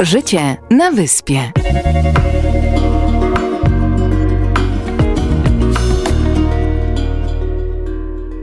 Życie 0.00 0.56
na 0.70 0.90
wyspie. 0.90 1.52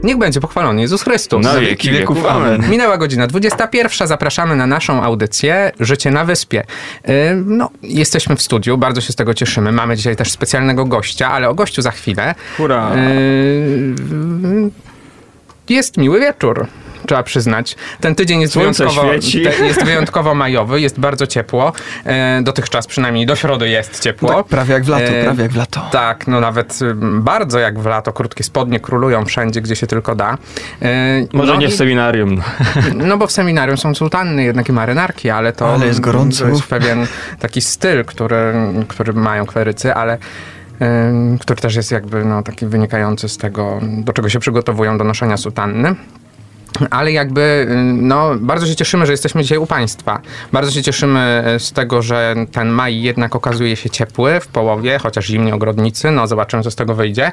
Niech 0.02 0.18
będzie 0.18 0.40
pochwalony 0.40 0.80
Jezus 0.80 1.02
Chrystus. 1.02 1.44
Na 1.44 1.60
wieki 1.60 1.90
wieków. 1.90 2.26
Amen. 2.26 2.70
Minęła 2.70 2.98
godzina 2.98 3.26
21. 3.26 4.08
Zapraszamy 4.08 4.56
na 4.56 4.66
naszą 4.66 5.02
audycję 5.02 5.72
Życie 5.80 6.10
na 6.10 6.24
Wyspie. 6.24 6.64
Yy, 7.08 7.14
No, 7.46 7.70
jesteśmy 7.82 8.36
w 8.36 8.42
studiu, 8.42 8.78
bardzo 8.78 9.00
się 9.00 9.12
z 9.12 9.16
tego 9.16 9.34
cieszymy. 9.34 9.72
Mamy 9.72 9.96
dzisiaj 9.96 10.16
też 10.16 10.30
specjalnego 10.30 10.84
gościa, 10.84 11.30
ale 11.30 11.48
o 11.48 11.54
gościu 11.54 11.82
za 11.82 11.90
chwilę. 11.90 12.34
Hurra. 12.56 12.90
Yy, 12.96 14.70
Jest 15.70 15.96
miły 15.96 16.20
wieczór. 16.20 16.66
Trzeba 17.06 17.22
przyznać. 17.22 17.76
Ten 18.00 18.14
tydzień 18.14 18.40
jest 18.40 18.52
Słońce 18.52 18.84
wyjątkowo, 18.86 19.12
te- 19.58 19.66
jest 19.66 19.84
wyjątkowo 19.84 20.34
majowy, 20.34 20.80
jest 20.80 21.00
bardzo 21.00 21.26
ciepło. 21.26 21.72
E, 22.06 22.40
dotychczas 22.42 22.86
przynajmniej 22.86 23.26
do 23.26 23.36
środy 23.36 23.68
jest 23.68 24.00
ciepło. 24.02 24.34
Tak, 24.34 24.46
prawie 24.46 24.74
jak 24.74 24.84
w 24.84 24.88
lato, 24.88 25.04
E, 25.04 25.24
prawie 25.24 25.42
jak 25.42 25.52
w 25.52 25.56
lato. 25.56 25.88
Tak, 25.92 26.26
no 26.26 26.40
nawet 26.40 26.82
ym, 26.82 27.22
bardzo 27.22 27.58
jak 27.58 27.78
w 27.78 27.86
lato. 27.86 28.12
Krótkie 28.12 28.44
spodnie 28.44 28.80
królują 28.80 29.24
wszędzie, 29.24 29.60
gdzie 29.60 29.76
się 29.76 29.86
tylko 29.86 30.14
da. 30.14 30.38
E, 30.82 31.26
Może 31.32 31.52
no 31.52 31.58
nie 31.58 31.66
i- 31.66 31.70
w 31.70 31.74
seminarium. 31.74 32.42
No 32.94 33.16
bo 33.18 33.26
w 33.26 33.32
seminarium 33.32 33.76
są 33.78 33.94
sutanny, 33.94 34.44
jednak 34.44 34.68
i 34.68 34.72
marynarki, 34.72 35.30
ale 35.30 35.52
to... 35.52 35.74
Ale 35.74 35.86
jest 35.86 36.00
gorąco. 36.00 36.44
To 36.44 36.50
jest 36.50 36.62
pewien 36.62 37.06
taki 37.38 37.60
styl, 37.60 38.04
który, 38.04 38.54
który 38.88 39.12
mają 39.12 39.46
klerycy, 39.46 39.94
ale 39.94 40.18
który 41.40 41.60
też 41.60 41.74
jest 41.76 41.90
jakby 41.90 42.24
no, 42.24 42.42
taki 42.42 42.66
wynikający 42.66 43.28
z 43.28 43.36
tego, 43.36 43.80
do 43.82 44.12
czego 44.12 44.28
się 44.28 44.38
przygotowują 44.38 44.98
do 44.98 45.04
noszenia 45.04 45.36
sutanny. 45.36 45.94
Ale 46.90 47.12
jakby, 47.12 47.66
no, 47.94 48.30
bardzo 48.40 48.66
się 48.66 48.76
cieszymy, 48.76 49.06
że 49.06 49.12
jesteśmy 49.12 49.42
dzisiaj 49.42 49.58
u 49.58 49.66
Państwa. 49.66 50.20
Bardzo 50.52 50.70
się 50.70 50.82
cieszymy 50.82 51.44
y, 51.56 51.60
z 51.60 51.72
tego, 51.72 52.02
że 52.02 52.34
ten 52.52 52.68
maj 52.68 53.02
jednak 53.02 53.36
okazuje 53.36 53.76
się 53.76 53.90
ciepły 53.90 54.40
w 54.40 54.46
połowie, 54.46 54.98
chociaż 54.98 55.26
zimni 55.26 55.52
ogrodnicy, 55.52 56.10
no 56.10 56.26
zobaczymy, 56.26 56.62
co 56.62 56.70
z 56.70 56.76
tego 56.76 56.94
wyjdzie. 56.94 57.32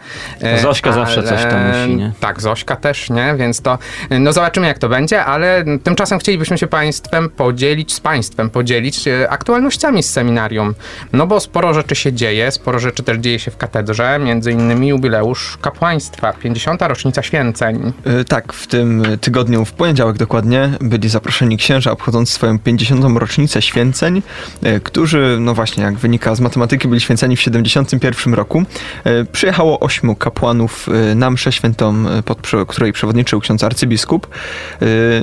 Y, 0.58 0.62
Zośka 0.62 0.92
zawsze 0.92 1.24
coś 1.24 1.42
tam 1.42 1.68
musi, 1.68 1.96
nie? 1.96 2.12
Tak, 2.20 2.42
Zośka 2.42 2.76
też, 2.76 3.10
nie? 3.10 3.36
Więc 3.38 3.62
to, 3.62 3.78
no 4.10 4.34
zobaczymy, 4.34 4.68
jak 4.68 4.78
to 4.78 4.90
będzie, 4.90 5.26
ale 5.26 5.64
tymczasem 5.84 6.20
chcielibyśmy 6.20 6.58
się 6.58 6.68
Państwem 6.68 7.30
podzielić, 7.30 7.94
z 7.94 8.00
Państwem 8.00 8.50
podzielić 8.50 9.08
y, 9.08 9.30
aktualnościami 9.30 10.04
z 10.04 10.10
seminarium. 10.10 10.76
No 11.14 11.28
bo 11.28 11.40
sporo 11.40 11.74
rzeczy 11.74 11.96
się 11.96 12.14
dzieje, 12.14 12.52
sporo 12.52 12.80
rzeczy 12.80 13.04
też 13.04 13.18
dzieje 13.18 13.40
się 13.40 13.52
w 13.52 13.58
katedrze, 13.58 14.20
między 14.20 14.52
innymi 14.52 14.88
jubileusz 14.88 15.58
kapłaństwa, 15.62 16.34
50. 16.34 16.82
rocznica 16.82 17.24
święceń. 17.24 17.94
Tak, 18.28 18.54
w 18.54 18.68
tym 18.68 19.04
tygodniu, 19.28 19.66
w 19.66 19.72
poniedziałek 19.72 20.18
dokładnie, 20.18 20.70
byli 20.82 21.10
zaproszeni 21.10 21.58
księża 21.58 21.92
obchodzący 21.92 22.34
swoją 22.34 22.60
50. 22.60 23.18
rocznicę 23.18 23.62
święceń, 23.62 24.22
y, 24.66 24.80
którzy, 24.80 25.38
no 25.40 25.54
właśnie, 25.54 25.84
jak 25.84 25.96
wynika 25.96 26.36
z 26.36 26.40
matematyki, 26.40 26.88
byli 26.88 27.02
święceni 27.02 27.36
w 27.36 27.42
71 27.42 28.34
roku. 28.34 28.64
Y, 29.08 29.26
Przyjechało 29.32 29.80
ośmiu 29.80 30.16
kapłanów 30.16 30.90
y, 31.12 31.16
na 31.16 31.32
mszę 31.32 31.52
świętą, 31.52 32.06
pod 32.26 32.52
której 32.68 32.94
przewodniczył 32.94 33.40
ksiądz 33.40 33.64
arcybiskup. 33.64 34.28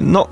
No, 0.01 0.29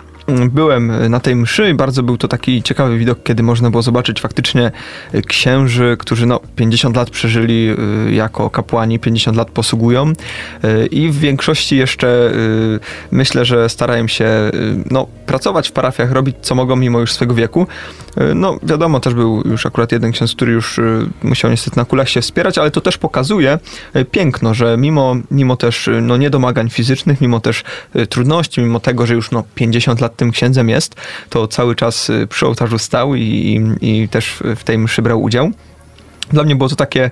Byłem 0.51 1.11
na 1.11 1.21
tej 1.21 1.37
mszy 1.37 1.71
i 1.71 1.75
bardzo 1.75 2.03
był 2.03 2.17
to 2.17 2.29
taki 2.29 2.63
ciekawy 2.63 2.99
widok, 2.99 3.23
kiedy 3.23 3.43
można 3.43 3.71
było 3.71 3.83
zobaczyć 3.83 4.21
faktycznie 4.21 4.73
y, 5.15 5.23
księży, 5.23 5.97
którzy 5.99 6.27
no 6.27 6.41
50 6.57 6.97
lat 6.97 7.11
przeżyli 7.11 7.75
y, 8.09 8.13
jako 8.13 8.51
kapłani, 8.51 8.99
50 8.99 9.37
lat 9.37 9.51
posługują 9.51 10.13
y, 10.65 10.87
i 10.87 11.09
w 11.09 11.19
większości 11.19 11.77
jeszcze 11.77 12.33
myślę, 13.11 13.45
że 13.45 13.69
starają 13.69 14.09
się 14.09 14.51
no, 14.91 15.07
pracować 15.27 15.69
w 15.69 15.73
parafiach, 15.73 16.13
robić 16.13 16.37
co 16.43 16.55
mogą 16.55 16.77
mimo 16.77 17.01
już 17.01 17.13
swego 17.13 17.35
wieku. 17.35 17.67
No 18.35 18.59
wiadomo, 18.63 19.01
też 19.01 19.15
był 19.15 19.43
już 19.45 19.67
akurat 19.67 19.93
jeden 19.93 20.13
ksiądz, 20.13 20.35
który 20.35 20.53
już 20.53 20.81
musiał 21.23 21.51
niestety 21.51 21.77
na 21.77 21.85
kulach 21.85 22.09
się 22.09 22.21
wspierać, 22.21 22.59
ale 22.59 22.71
to 22.71 22.81
też 22.81 22.99
pokazuje 22.99 23.59
piękno, 24.11 24.55
że 24.55 24.77
mimo, 24.77 25.17
mimo 25.31 25.57
też 25.57 25.91
no, 26.03 26.17
niedomagań 26.17 26.71
fizycznych, 26.71 27.21
mimo 27.21 27.41
też 27.41 27.65
trudności, 28.09 28.61
mimo 28.61 28.81
tego, 28.81 29.07
że 29.07 29.15
już 29.15 29.31
no, 29.31 29.45
50 29.55 30.01
lat 30.01 30.17
tym 30.23 30.31
księdzem 30.31 30.69
jest, 30.69 30.95
to 31.31 31.49
cały 31.49 31.75
czas 31.77 32.11
y, 32.11 32.27
przy 32.27 32.47
ołtarzu 32.47 32.79
stał 32.79 33.15
i, 33.15 33.61
i, 33.81 34.09
też 34.09 34.43
w 34.57 34.65
tej 34.65 34.79
mszy 34.79 35.03
brał 35.03 35.23
udział. 35.23 35.51
Dla 36.33 36.43
mnie 36.45 36.57
było 36.57 36.69
to 36.69 36.77
takie 36.77 37.11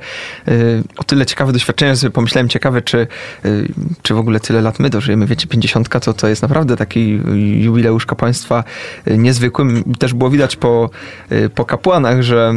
y, 0.48 0.82
o 0.96 1.04
tyle 1.04 1.26
ciekawe 1.26 1.52
doświadczenie, 1.52 1.96
że 1.96 2.10
pomyślałem 2.10 2.48
ciekawe, 2.48 2.82
czy, 2.82 3.06
y, 3.44 3.68
czy 4.02 4.14
w 4.14 4.18
ogóle 4.18 4.40
tyle 4.40 4.60
lat 4.60 4.78
my 4.78 4.90
dożyjemy. 4.90 5.26
Wiecie, 5.26 5.46
50 5.46 5.88
to, 5.88 6.14
to 6.14 6.28
jest 6.28 6.42
naprawdę 6.42 6.76
taki 6.76 7.20
jubileusz 7.56 8.06
kapłaństwa 8.06 8.64
y, 9.08 9.18
niezwykłym. 9.18 9.94
Też 9.98 10.14
było 10.14 10.30
widać 10.30 10.56
po, 10.56 10.90
po 11.54 11.64
kapłanach, 11.64 12.22
że 12.22 12.54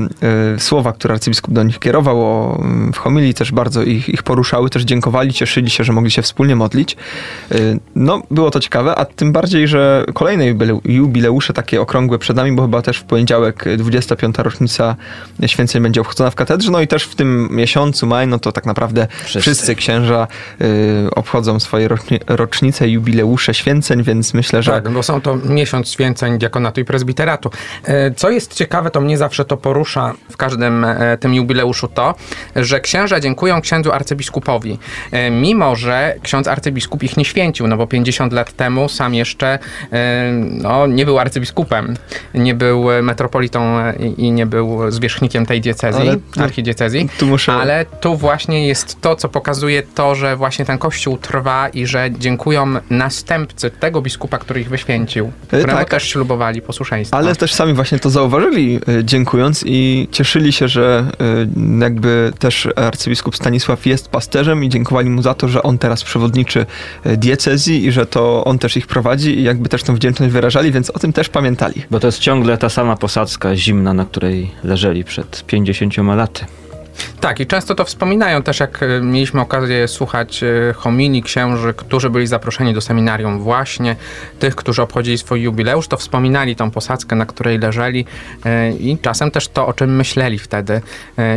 słowa, 0.57 0.94
które 0.94 1.13
arcybiskup 1.13 1.53
do 1.53 1.63
nich 1.63 1.79
kierował 1.79 2.22
o, 2.22 2.63
w 2.94 2.97
homilii 2.97 3.34
też 3.34 3.52
bardzo 3.52 3.84
ich, 3.84 4.09
ich 4.09 4.23
poruszały, 4.23 4.69
też 4.69 4.84
dziękowali, 4.84 5.34
cieszyli 5.34 5.69
się, 5.69 5.84
że 5.84 5.94
mogli 5.94 6.12
się 6.12 6.22
wspólnie 6.22 6.56
modlić. 6.56 6.97
No, 7.96 8.22
było 8.31 8.52
to 8.52 8.59
ciekawe, 8.59 8.96
a 8.96 9.06
tym 9.06 9.31
bardziej, 9.31 9.68
że 9.68 10.06
kolejne 10.13 10.53
jubileu- 10.53 10.81
jubileusze 10.85 11.53
takie 11.53 11.81
okrągłe 11.81 12.19
przed 12.19 12.38
nami, 12.38 12.52
bo 12.52 12.62
chyba 12.62 12.81
też 12.81 12.97
w 12.97 13.03
poniedziałek 13.03 13.68
y, 13.68 13.78
25. 13.78 14.35
rocznica 14.38 14.96
święceń 15.46 15.84
będzie 15.84 16.02
obchodzona 16.02 16.29
w 16.29 16.35
katedrze, 16.35 16.53
no 16.72 16.81
i 16.81 16.88
też 16.88 17.03
w 17.03 17.16
tym 17.16 17.47
miesiącu 17.52 18.08
maj, 18.08 18.28
no 18.28 18.40
to 18.40 18.52
tak 18.52 18.66
naprawdę 18.66 19.08
wszyscy, 19.24 19.40
Wszyscy. 19.40 19.75
księża 19.75 20.28
y, 20.62 21.08
obchodzą 21.16 21.59
swoje 21.59 21.90
rocznice, 22.28 22.90
jubileusze 22.90 23.53
święceń, 23.53 24.03
więc 24.03 24.34
myślę, 24.34 24.64
że 24.64 24.72
Tak, 24.72 24.90
bo 24.90 25.03
są 25.03 25.22
to 25.22 25.36
miesiąc 25.36 25.90
święceń 25.90 26.38
diakonatu 26.38 26.81
i 26.81 26.86
prezbiteratu. 26.86 27.50
E, 27.86 28.12
Co 28.12 28.30
jest 28.30 28.53
ciekawe, 28.53 28.91
to 28.91 29.02
mnie 29.02 29.18
zawsze 29.18 29.46
to 29.46 29.58
porusza 29.58 30.14
w 30.31 30.38
każdym 30.38 30.86
e, 30.86 31.18
tym 31.18 31.34
jubileuszu 31.34 31.88
to, 31.88 32.16
że 32.56 32.80
księża 32.80 33.20
dziękują 33.20 33.62
księdzu 33.62 33.91
arcybiskupowi. 33.91 34.80
E, 35.12 35.31
Mimo, 35.31 35.75
że 35.75 36.16
ksiądz 36.22 36.47
arcybiskup 36.47 37.03
ich 37.03 37.18
nie 37.18 37.25
święcił, 37.25 37.68
no 37.68 37.78
bo 37.78 37.88
50 37.88 38.34
lat 38.34 38.53
temu 38.53 38.90
sam 38.90 39.14
jeszcze 39.14 39.59
no, 40.34 40.88
nie 40.88 41.06
był 41.06 41.20
arcybiskupem, 41.20 41.96
nie 42.34 42.56
był 42.56 42.85
metropolitą 43.03 43.75
i 44.18 44.31
nie 44.31 44.46
był 44.46 44.91
zwierzchnikiem 44.91 45.46
tej 45.46 45.62
diecezji, 45.62 46.02
Ale, 46.02 46.18
archidiecezji. 46.42 47.10
tu 47.18 47.28
muszę- 47.28 47.54
Ale 47.54 47.86
tu 47.86 48.16
właśnie 48.18 48.68
jest 48.68 49.02
to, 49.02 49.16
co 49.16 49.30
pokazuje 49.30 49.84
to, 49.84 50.16
że 50.16 50.36
właśnie 50.36 50.66
ten 50.66 50.78
kościół 50.78 51.18
trwa 51.18 51.70
i 51.70 51.86
że 51.86 52.10
dziękują 52.20 52.74
następcy 52.90 53.72
tego 53.72 54.02
biskupa, 54.02 54.38
który 54.38 54.62
ich 54.62 54.70
wyświęcił, 54.70 55.32
któremu 55.48 55.80
tak. 55.80 55.90
też 55.90 56.04
ślubowali 56.04 56.62
posłuszeństwo. 56.62 57.18
Ale 57.18 57.36
też 57.36 57.54
sami 57.54 57.74
właśnie 57.74 58.00
to 58.00 58.10
zauważyli, 58.10 58.80
y, 58.90 59.04
dziękując 59.04 59.64
i 59.66 60.08
cieszyli 60.12 60.54
się, 60.54 60.68
że 60.68 61.06
y, 61.22 61.80
jakby 61.82 62.34
też 62.40 62.68
arcybiskup 62.76 63.36
Stanisław 63.36 63.86
jest 63.86 64.08
pasterzem 64.10 64.64
i 64.64 64.70
dziękowali 64.70 65.10
mu 65.10 65.22
za 65.22 65.34
to, 65.34 65.48
że 65.48 65.64
on 65.64 65.78
teraz 65.78 66.04
przewodniczy 66.04 66.66
diecezji 67.18 67.86
i 67.86 67.92
że 67.92 68.06
to 68.06 68.44
on 68.46 68.60
też 68.60 68.78
ich 68.78 68.88
prowadzi 68.88 69.40
i 69.40 69.44
jakby 69.44 69.70
też 69.70 69.84
tą 69.84 69.96
wdzięczność 69.96 70.34
wyrażali, 70.34 70.72
więc 70.72 70.90
o 70.90 71.00
tym 71.00 71.14
też 71.14 71.30
pamiętali. 71.30 71.84
Bo 71.92 72.00
to 72.00 72.08
jest 72.08 72.20
ciągle 72.20 72.58
ta 72.58 72.70
sama 72.70 72.96
posadzka 72.96 73.56
zimna, 73.56 73.94
na 73.94 74.06
której 74.06 74.52
leżeli 74.64 75.04
przed 75.04 75.44
50 75.48 75.98
buonanotte. 76.23 76.62
Tak, 77.24 77.40
i 77.40 77.48
często 77.48 77.76
to 77.76 77.86
wspominają 77.86 78.44
też, 78.44 78.59
jak 78.59 78.84
e, 78.84 79.02
mieliśmy 79.02 79.42
okazję 79.42 79.88
słuchać 79.88 80.44
e, 80.44 80.74
homilii 80.74 81.24
księży, 81.24 81.74
którzy 81.74 82.09
byli 82.09 82.28
zaproszeni 82.28 82.74
do 82.74 82.81
seminarium 82.81 83.40
właśnie, 83.40 83.96
tych, 84.40 84.56
którzy 84.56 84.81
obchodzili 84.81 85.18
swój 85.18 85.42
jubileusz, 85.42 85.88
to 85.88 85.98
wspominali 85.98 86.56
tą 86.56 86.72
posadzkę, 86.72 87.16
na 87.16 87.26
której 87.26 87.59
leżeli 87.59 88.06
e, 88.46 88.72
i 88.72 88.98
czasem 88.98 89.32
też 89.32 89.48
to, 89.48 89.68
o 89.68 89.74
czym 89.74 89.96
myśleli 89.96 90.40
wtedy 90.40 90.82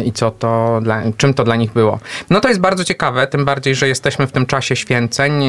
i 0.05 0.12
co 0.12 0.31
to 0.31 0.81
dla, 0.83 1.03
czym 1.16 1.34
to 1.34 1.45
dla 1.45 1.56
nich 1.56 1.72
było. 1.72 1.99
No 2.31 2.41
to 2.41 2.49
jest 2.49 2.61
bardzo 2.61 2.84
ciekawe, 2.84 3.27
tym 3.27 3.45
bardziej, 3.45 3.75
że 3.75 3.89
jesteśmy 3.89 4.27
w 4.27 4.33
tym 4.33 4.47
czasie 4.47 4.77
święceń. 4.77 5.45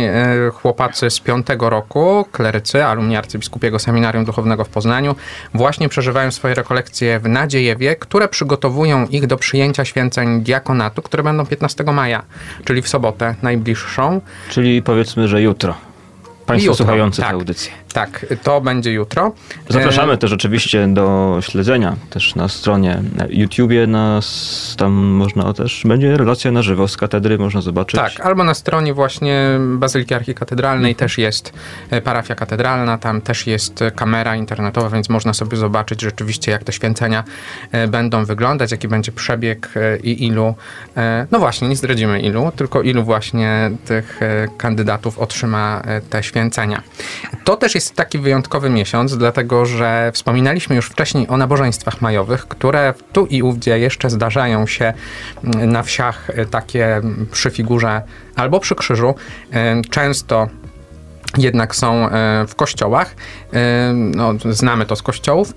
Chłopacy 0.53 1.09
z 1.09 1.19
piątego 1.19 1.69
roku, 1.69 2.25
klerycy, 2.31 2.85
alumni 2.85 3.15
arcybiskupiego 3.15 3.79
seminarium 3.79 4.25
duchownego 4.25 4.63
w 4.63 4.69
Poznaniu, 4.69 5.15
właśnie 5.53 5.89
przeżywają 5.89 6.31
swoje 6.31 6.53
rekolekcje 6.53 7.19
w 7.19 7.29
Nadziejewie, 7.29 7.95
które 7.95 8.27
przygotowują 8.27 9.07
ich 9.07 9.27
do 9.27 9.37
przyjęcia 9.37 9.85
święceń 9.97 10.41
diakonatu, 10.41 11.01
które 11.01 11.23
będą 11.23 11.45
15 11.45 11.83
maja, 11.83 12.23
czyli 12.65 12.81
w 12.81 12.87
sobotę 12.87 13.35
najbliższą. 13.41 14.21
Czyli 14.49 14.81
powiedzmy, 14.81 15.27
że 15.27 15.41
jutro. 15.41 15.75
Państwo 16.45 16.71
Jutro, 16.71 16.85
słuchający 16.85 17.21
tak. 17.21 17.29
tę 17.29 17.35
audycję. 17.35 17.71
Tak, 17.93 18.25
to 18.43 18.61
będzie 18.61 18.91
jutro. 18.91 19.31
Zapraszamy 19.69 20.17
E, 20.17 20.17
też 20.17 20.33
oczywiście 20.33 20.87
do 20.87 21.37
śledzenia 21.41 21.95
też 22.09 22.35
na 22.35 22.47
stronie 22.47 23.01
na 23.15 23.25
YouTubie, 23.29 23.87
nas, 23.87 24.75
tam 24.77 24.93
można 24.93 25.53
też, 25.53 25.83
będzie 25.85 26.17
relacja 26.17 26.51
na 26.51 26.61
żywo 26.61 26.87
z 26.87 26.97
katedry, 26.97 27.37
można 27.37 27.61
zobaczyć. 27.61 27.99
Tak, 27.99 28.19
albo 28.19 28.43
na 28.43 28.53
stronie 28.53 28.93
właśnie 28.93 29.59
Bazyliki 29.59 30.13
Archikatedralnej 30.13 30.95
też 30.95 31.17
jest 31.17 31.53
e, 31.89 32.01
parafia 32.01 32.35
katedralna, 32.35 32.97
tam 32.97 33.21
też 33.21 33.47
jest 33.47 33.81
e, 33.81 33.91
kamera 33.91 34.35
internetowa, 34.35 34.89
więc 34.89 35.09
można 35.09 35.33
sobie 35.33 35.57
zobaczyć 35.57 36.01
rzeczywiście, 36.01 36.51
jak 36.51 36.63
te 36.63 36.73
święcenia 36.73 37.23
będą 37.87 38.25
wyglądać, 38.25 38.71
jaki 38.71 38.87
będzie 38.87 39.11
przebieg 39.11 39.73
i 40.03 40.25
ilu, 40.25 40.55
no 41.31 41.39
właśnie, 41.39 41.67
nie 41.69 41.75
zdradzimy 41.75 42.21
ilu, 42.21 42.51
tylko 42.55 42.81
ilu 42.81 43.03
właśnie 43.03 43.71
tych 43.85 44.19
kandydatów 44.57 45.19
otrzyma 45.19 45.81
te 46.09 46.23
święcenia. 46.23 46.81
To 47.43 47.55
też 47.55 47.75
jest 47.77 47.95
taki 47.95 48.19
wyjątkowy 48.19 48.69
miesiąc, 48.69 49.17
dlatego 49.17 49.65
że 49.65 50.11
wspominaliśmy 50.13 50.75
już 50.75 50.89
wcześniej 50.89 51.27
o 51.27 51.37
nabożeństwach 51.37 52.01
majowych, 52.01 52.47
które 52.47 52.93
tu 53.13 53.25
i 53.25 53.41
ówdzie 53.41 53.79
jeszcze 53.79 54.09
zdarzają 54.09 54.67
się 54.67 54.93
mm, 55.43 55.71
na 55.71 55.83
wsiach 55.83 56.29
e, 56.29 56.45
takie 56.45 56.95
mm, 56.95 57.27
przy 57.31 57.49
figurze 57.49 58.01
albo 58.35 58.59
przy 58.59 58.75
krzyżu. 58.75 59.15
E, 59.53 59.81
Często 59.89 60.47
jednak 61.37 61.75
są 61.75 62.09
e, 62.09 62.45
w 62.47 62.55
kościołach. 62.55 63.15
No, 63.93 64.33
znamy 64.49 64.85
to 64.85 64.95
z 64.95 65.01
kościołów, 65.01 65.53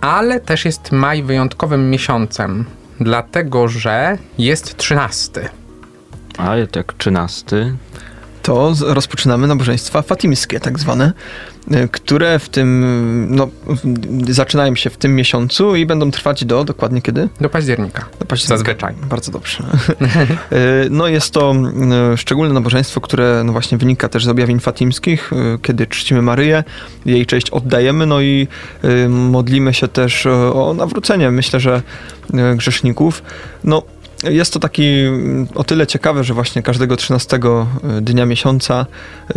ale 0.00 0.40
też 0.40 0.64
jest 0.64 0.92
maj 0.92 1.22
wyjątkowym 1.22 1.90
miesiącem, 1.90 2.64
dlatego 3.00 3.68
że 3.68 4.18
jest 4.38 4.76
13. 4.76 5.48
A 6.38 6.54
tak 6.72 6.92
13. 6.92 7.76
to 8.46 8.74
rozpoczynamy 8.80 9.46
nabożeństwa 9.46 10.02
fatimskie, 10.02 10.60
tak 10.60 10.78
zwane, 10.78 11.12
y, 11.72 11.88
które 11.88 12.38
w 12.38 12.48
tym, 12.48 13.26
no, 13.30 13.48
zaczynają 14.28 14.76
się 14.76 14.90
w 14.90 14.96
tym 14.96 15.14
miesiącu 15.14 15.76
i 15.76 15.86
będą 15.86 16.10
trwać 16.10 16.44
do, 16.44 16.64
dokładnie 16.64 17.02
kiedy? 17.02 17.28
Do 17.40 17.48
października. 17.50 18.06
Do 18.18 18.26
października. 18.26 18.58
Zazwyczaj. 18.58 18.94
Bardzo 19.10 19.32
dobrze. 19.32 19.58
Y, 20.52 20.90
no 20.90 21.08
jest 21.08 21.30
to 21.30 21.54
y, 22.14 22.16
szczególne 22.16 22.54
nabożeństwo, 22.54 23.00
które 23.00 23.42
no 23.44 23.52
właśnie 23.52 23.78
wynika 23.78 24.08
też 24.08 24.24
z 24.24 24.28
objawień 24.28 24.60
fatimskich, 24.60 25.30
kiedy 25.62 25.86
czcimy 25.86 26.22
Maryję, 26.22 26.64
jej 27.06 27.26
cześć 27.26 27.50
oddajemy, 27.50 28.06
no 28.06 28.20
i 28.20 28.48
modlimy 29.08 29.74
się 29.74 29.88
też 29.88 30.26
o 30.26 30.74
nawrócenie, 30.76 31.30
myślę, 31.30 31.60
że 31.60 31.82
grzeszników. 32.56 33.22
No 33.64 33.82
jest 34.24 34.52
to 34.52 34.60
taki 34.60 34.84
mm, 34.84 35.48
o 35.54 35.64
tyle 35.64 35.86
ciekawe, 35.86 36.24
że 36.24 36.34
właśnie 36.34 36.62
każdego 36.62 36.96
13 36.96 37.38
dnia 38.00 38.26
miesiąca 38.26 38.86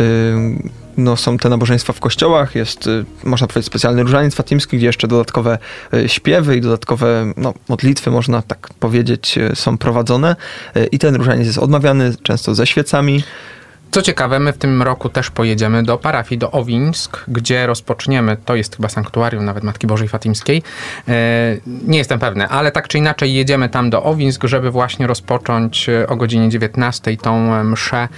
no, 0.96 1.16
są 1.16 1.38
te 1.38 1.48
nabożeństwa 1.48 1.92
w 1.92 2.00
kościołach, 2.00 2.54
jest, 2.54 2.86
y, 2.86 3.04
można 3.24 3.46
powiedzieć, 3.46 3.66
specjalny 3.66 4.02
różaniec 4.02 4.34
fatimski, 4.34 4.76
gdzie 4.76 4.86
jeszcze 4.86 5.08
dodatkowe 5.08 5.58
y, 5.94 6.08
śpiewy 6.08 6.56
i 6.56 6.60
dodatkowe 6.60 7.32
no, 7.36 7.54
modlitwy, 7.68 8.10
można 8.10 8.42
tak 8.42 8.68
powiedzieć, 8.80 9.38
y, 9.38 9.56
są 9.56 9.78
prowadzone. 9.78 10.36
Y, 10.76 10.86
I 10.86 10.98
ten 10.98 11.14
różaniec 11.14 11.46
jest 11.46 11.58
odmawiany 11.58 12.14
często 12.22 12.54
ze 12.54 12.66
świecami. 12.66 13.22
Co 13.90 14.02
ciekawe, 14.02 14.38
my 14.40 14.52
w 14.52 14.58
tym 14.58 14.82
roku 14.82 15.08
też 15.08 15.30
pojedziemy 15.30 15.82
do 15.82 15.98
parafii, 15.98 16.38
do 16.38 16.50
Owińsk, 16.50 17.24
gdzie 17.28 17.66
rozpoczniemy, 17.66 18.36
to 18.44 18.54
jest 18.56 18.76
chyba 18.76 18.88
sanktuarium 18.88 19.44
nawet 19.44 19.64
Matki 19.64 19.86
Bożej 19.86 20.08
Fatimskiej. 20.08 20.62
E, 21.08 21.12
nie 21.86 21.98
jestem 21.98 22.18
pewny, 22.18 22.48
ale 22.48 22.72
tak 22.72 22.88
czy 22.88 22.98
inaczej 22.98 23.34
jedziemy 23.34 23.68
tam 23.68 23.90
do 23.90 24.02
Owińsk, 24.02 24.44
żeby 24.44 24.70
właśnie 24.70 25.06
rozpocząć 25.06 25.88
e, 25.88 26.06
o 26.06 26.16
godzinie 26.16 26.48
19 26.48 27.16
tą 27.16 27.54
e, 27.54 27.64
mszę 27.64 28.08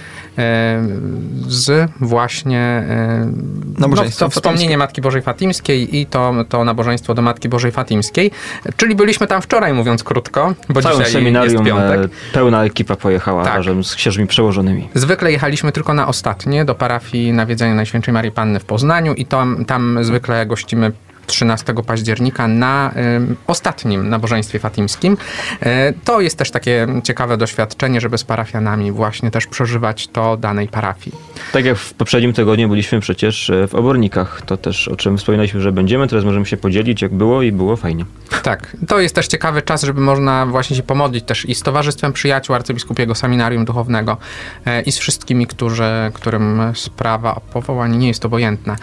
z 1.47 1.91
właśnie 1.99 2.59
e, 2.59 3.31
no, 3.79 3.89
to 4.19 4.29
wspomnienie 4.29 4.77
Matki 4.77 5.01
Bożej 5.01 5.21
Fatimskiej 5.21 5.97
i 5.97 6.05
to, 6.05 6.33
to 6.49 6.63
nabożeństwo 6.63 7.13
do 7.13 7.21
Matki 7.21 7.49
Bożej 7.49 7.71
Fatimskiej. 7.71 8.31
Czyli 8.77 8.95
byliśmy 8.95 9.27
tam 9.27 9.41
wczoraj, 9.41 9.73
mówiąc 9.73 10.03
krótko, 10.03 10.53
bo 10.69 10.81
Całym 10.81 10.97
dzisiaj 10.97 11.13
seminarium 11.13 11.65
jest 11.65 11.75
piątek. 11.77 12.11
pełna 12.33 12.65
ekipa 12.65 12.95
pojechała 12.95 13.43
Tak. 13.43 13.55
razem 13.55 13.83
z 13.83 13.95
księżmi 13.95 14.27
przełożonymi. 14.27 14.89
Zwykle 14.93 15.31
jechaliśmy 15.31 15.62
tylko 15.71 15.93
na 15.93 16.07
ostatnie 16.07 16.65
do 16.65 16.75
parafii 16.75 17.33
Nawiedzenia 17.33 17.75
Najświętszej 17.75 18.13
Marii 18.13 18.31
Panny 18.31 18.59
w 18.59 18.65
Poznaniu 18.65 19.13
i 19.13 19.25
tam, 19.25 19.65
tam 19.65 20.03
zwykle 20.03 20.45
gościmy 20.45 20.91
13 21.27 21.73
października 21.85 22.47
na 22.47 22.93
ym, 23.15 23.35
ostatnim 23.47 24.09
nabożeństwie 24.09 24.59
fatimskim. 24.59 25.17
E, 25.61 25.93
to 26.03 26.21
jest 26.21 26.37
też 26.37 26.51
takie 26.51 26.87
ciekawe 27.03 27.37
doświadczenie, 27.37 28.01
żeby 28.01 28.17
z 28.17 28.23
parafianami 28.23 28.91
właśnie 28.91 29.31
też 29.31 29.47
przeżywać 29.47 30.07
to 30.07 30.37
danej 30.37 30.67
parafii. 30.67 31.15
Tak 31.53 31.65
jak 31.65 31.77
w 31.77 31.93
poprzednim 31.93 32.33
tygodniu 32.33 32.69
byliśmy 32.69 32.99
przecież 32.99 33.49
e, 33.49 33.67
w 33.67 33.75
Obornikach, 33.75 34.41
to 34.45 34.57
też 34.57 34.87
o 34.87 34.95
czym 34.95 35.17
wspominaliśmy, 35.17 35.61
że 35.61 35.71
będziemy, 35.71 36.07
teraz 36.07 36.25
możemy 36.25 36.45
się 36.45 36.57
podzielić 36.57 37.01
jak 37.01 37.13
było 37.13 37.41
i 37.41 37.51
było 37.51 37.75
fajnie. 37.75 38.05
Tak, 38.43 38.77
to 38.87 38.99
jest 38.99 39.15
też 39.15 39.27
ciekawy 39.27 39.61
czas, 39.61 39.83
żeby 39.83 40.01
można 40.01 40.45
właśnie 40.45 40.75
się 40.75 40.83
pomodlić 40.83 41.25
też 41.25 41.49
i 41.49 41.55
z 41.55 41.61
Towarzystwem 41.61 42.13
Przyjaciół 42.13 42.55
Arcybiskupiego 42.55 43.15
Seminarium 43.15 43.65
Duchownego 43.65 44.17
e, 44.65 44.81
i 44.81 44.91
z 44.91 44.97
wszystkimi, 44.97 45.47
którzy, 45.47 45.83
którym 46.13 46.61
sprawa 46.75 47.35
o 47.35 47.41
powołanie 47.41 47.97
nie 47.97 48.07
jest 48.07 48.25
obojętna. 48.25 48.75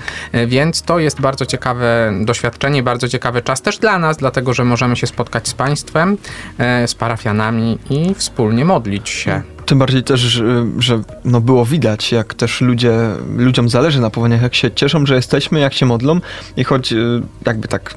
Więc 0.47 0.83
to 0.83 0.99
jest 0.99 1.21
bardzo 1.21 1.47
ciekawe 1.47 2.13
doświadczenie, 2.31 2.83
bardzo 2.83 3.09
ciekawy 3.09 3.43
czas 3.43 3.63
też 3.63 3.79
dla 3.79 3.99
nas, 3.99 4.17
dlatego 4.17 4.55
że 4.55 4.65
możemy 4.65 4.97
się 4.97 5.07
spotkać 5.07 5.49
z 5.49 5.55
Państwem, 5.55 6.17
e, 6.59 6.89
z 6.89 6.95
parafianami 6.95 7.79
i 7.91 8.15
wspólnie 8.15 8.65
modlić 8.65 9.09
się. 9.09 9.43
Tym 9.67 9.79
bardziej 9.79 10.03
też, 10.03 10.21
że, 10.21 10.67
że 10.79 11.03
no 11.25 11.41
było 11.41 11.65
widać, 11.67 12.13
jak 12.13 12.35
też 12.35 12.61
ludzie, 12.61 12.93
ludziom 13.37 13.69
zależy 13.69 14.01
na 14.01 14.11
powołaniach, 14.11 14.43
jak 14.43 14.55
się 14.55 14.71
cieszą, 14.71 15.07
że 15.07 15.15
jesteśmy, 15.15 15.61
jak 15.61 15.75
się 15.75 15.87
modlą 15.87 16.21
i 16.57 16.65
choć 16.65 16.93
y, 16.93 17.23
jakby 17.47 17.69
tak... 17.69 17.95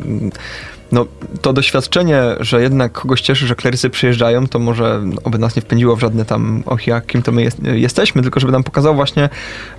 No, 0.94 1.06
to 1.42 1.54
doświadczenie, 1.54 2.22
że 2.40 2.62
jednak 2.62 2.92
kogoś 2.92 3.22
cieszy, 3.22 3.48
że 3.48 3.56
klerycy 3.56 3.90
przyjeżdżają, 3.90 4.48
to 4.48 4.60
może 4.60 5.02
oby 5.24 5.38
nas 5.38 5.56
nie 5.56 5.62
wpędziło 5.62 5.96
w 5.96 6.00
żadne 6.00 6.26
tam, 6.26 6.64
och, 6.66 6.88
jakim 6.88 7.22
to 7.22 7.32
my 7.32 7.44
jest, 7.44 7.58
jesteśmy, 7.64 8.22
tylko 8.22 8.40
żeby 8.40 8.52
nam 8.54 8.64
pokazało 8.64 8.96
właśnie, 8.96 9.30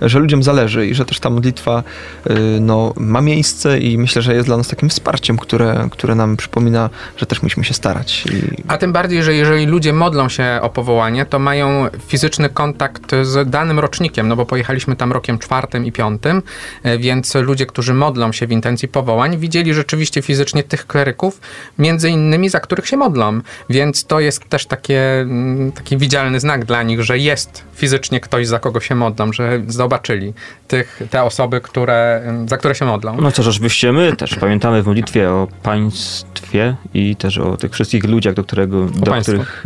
że 0.01 0.19
ludziom 0.19 0.43
zależy 0.43 0.87
i 0.87 0.93
że 0.93 1.05
też 1.05 1.19
ta 1.19 1.29
modlitwa 1.29 1.83
y, 2.29 2.33
no, 2.61 2.93
ma 2.97 3.21
miejsce 3.21 3.79
i 3.79 3.97
myślę, 3.97 4.21
że 4.21 4.35
jest 4.35 4.47
dla 4.47 4.57
nas 4.57 4.67
takim 4.67 4.89
wsparciem, 4.89 5.37
które, 5.37 5.87
które 5.91 6.15
nam 6.15 6.37
przypomina, 6.37 6.89
że 7.17 7.25
też 7.25 7.43
musimy 7.43 7.63
się 7.65 7.73
starać. 7.73 8.25
I 8.25 8.63
A 8.67 8.77
tym 8.77 8.93
bardziej, 8.93 9.23
że 9.23 9.33
jeżeli 9.33 9.65
ludzie 9.65 9.93
modlą 9.93 10.29
się 10.29 10.59
o 10.61 10.69
powołanie, 10.69 11.25
to 11.25 11.39
mają 11.39 11.87
fizyczny 12.07 12.49
kontakt 12.49 13.11
z 13.21 13.49
danym 13.49 13.79
rocznikiem, 13.79 14.27
no 14.27 14.35
bo 14.35 14.45
pojechaliśmy 14.45 14.95
tam 14.95 15.11
rokiem 15.11 15.39
czwartym 15.39 15.85
i 15.85 15.91
piątym, 15.91 16.41
e, 16.83 16.97
więc 16.97 17.35
ludzie, 17.35 17.65
którzy 17.65 17.93
modlą 17.93 18.31
się 18.31 18.47
w 18.47 18.51
intencji 18.51 18.87
powołań, 18.87 19.37
widzieli 19.37 19.73
rzeczywiście 19.73 20.21
fizycznie 20.21 20.63
tych 20.63 20.87
kleryków, 21.05 21.41
między 21.77 22.09
innymi 22.09 22.49
za 22.49 22.59
których 22.59 22.87
się 22.87 22.97
modlą, 22.97 23.41
więc 23.69 24.05
to 24.05 24.19
jest 24.19 24.49
też 24.49 24.65
takie, 24.65 25.19
mm, 25.21 25.71
taki 25.71 25.97
widzialny 25.97 26.39
znak 26.39 26.65
dla 26.65 26.83
nich, 26.83 27.03
że 27.03 27.17
jest 27.17 27.63
fizycznie 27.73 28.19
ktoś, 28.19 28.47
za 28.47 28.59
kogo 28.59 28.79
się 28.79 28.95
modlą, 28.95 29.33
że 29.33 29.61
zobaczyli 29.67 30.33
tych, 30.67 31.01
te 31.09 31.23
osoby, 31.23 31.61
które, 31.61 32.21
za 32.47 32.57
które 32.57 32.75
się 32.75 32.85
modlą. 32.85 33.17
No 33.21 33.31
cóż, 33.31 33.47
oczywiście 33.47 33.91
my 33.91 34.15
też 34.15 34.35
pamiętamy 34.35 34.83
w 34.83 34.85
modlitwie 34.85 35.29
o 35.29 35.47
państwie 35.63 36.75
i 36.93 37.15
też 37.15 37.37
o 37.37 37.57
tych 37.57 37.73
wszystkich 37.73 38.03
ludziach, 38.03 38.33
do, 38.33 38.43
którego, 38.43 38.85
do 38.85 39.11
państwu. 39.11 39.31
których 39.31 39.63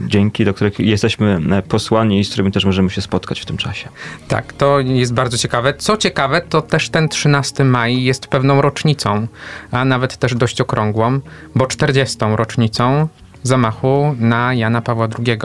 dzięki, 0.00 0.44
do 0.44 0.54
których 0.54 0.78
jesteśmy 0.78 1.40
e, 1.50 1.62
posłani 1.62 2.20
i 2.20 2.24
z 2.24 2.28
którymi 2.28 2.52
też 2.52 2.64
możemy 2.64 2.90
się 2.90 3.00
spotkać 3.00 3.40
w 3.40 3.44
tym 3.44 3.56
czasie. 3.56 3.88
Tak, 4.28 4.52
to 4.52 4.80
jest 4.80 5.14
bardzo 5.14 5.38
ciekawe. 5.38 5.74
Co 5.74 5.96
ciekawe, 5.96 6.40
to 6.48 6.62
też 6.62 6.88
ten 6.88 7.08
13 7.08 7.64
maj 7.64 8.02
jest 8.02 8.26
pewną 8.26 8.62
rocznicą, 8.62 9.26
a 9.70 9.84
nawet 9.84 10.16
też 10.16 10.34
dość 10.34 10.60
okrągłą, 10.60 11.20
bo 11.54 11.66
40. 11.66 12.16
rocznicą 12.36 13.08
zamachu 13.42 14.16
na 14.18 14.54
Jana 14.54 14.82
Pawła 14.82 15.08
II 15.26 15.38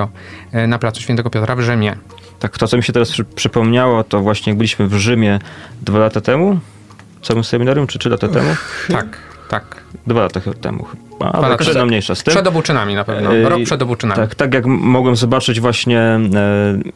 e, 0.51 0.67
na 0.67 0.79
placu 0.79 1.01
Świętego 1.01 1.29
Piotra 1.29 1.55
w 1.55 1.61
Rzymie. 1.61 1.95
Tak, 2.39 2.57
to 2.57 2.67
co 2.67 2.77
mi 2.77 2.83
się 2.83 2.93
teraz 2.93 3.11
przy, 3.11 3.25
przypomniało, 3.25 4.03
to 4.03 4.19
właśnie 4.19 4.51
jak 4.51 4.57
byliśmy 4.57 4.87
w 4.87 4.93
Rzymie 4.93 5.39
dwa 5.81 5.99
lata 5.99 6.21
temu, 6.21 6.59
w 7.21 7.27
całym 7.27 7.43
seminarium, 7.43 7.87
czy 7.87 7.99
trzy 7.99 8.09
lata 8.09 8.27
temu? 8.27 8.55
Tak, 8.87 9.17
tak. 9.49 9.86
Dwa 10.07 10.21
lata 10.21 10.39
chyba 10.39 10.55
temu. 10.55 10.85
A, 11.19 11.29
Dwa 11.29 11.31
ale 11.31 11.57
no 11.59 11.73
temu. 11.73 11.85
mniejsza 11.85 12.15
z 12.15 12.23
tym. 12.23 12.31
Przed 12.31 12.47
obuczynami 12.47 12.95
na 12.95 13.03
pewno. 13.03 13.33
Yy, 13.33 13.49
Rok 13.49 13.63
przed 13.63 13.81
obuczynami. 13.81 14.21
Tak, 14.21 14.35
tak 14.35 14.53
jak 14.53 14.65
mogłem 14.65 15.15
zobaczyć 15.15 15.59
właśnie 15.59 15.99
e, 15.99 16.19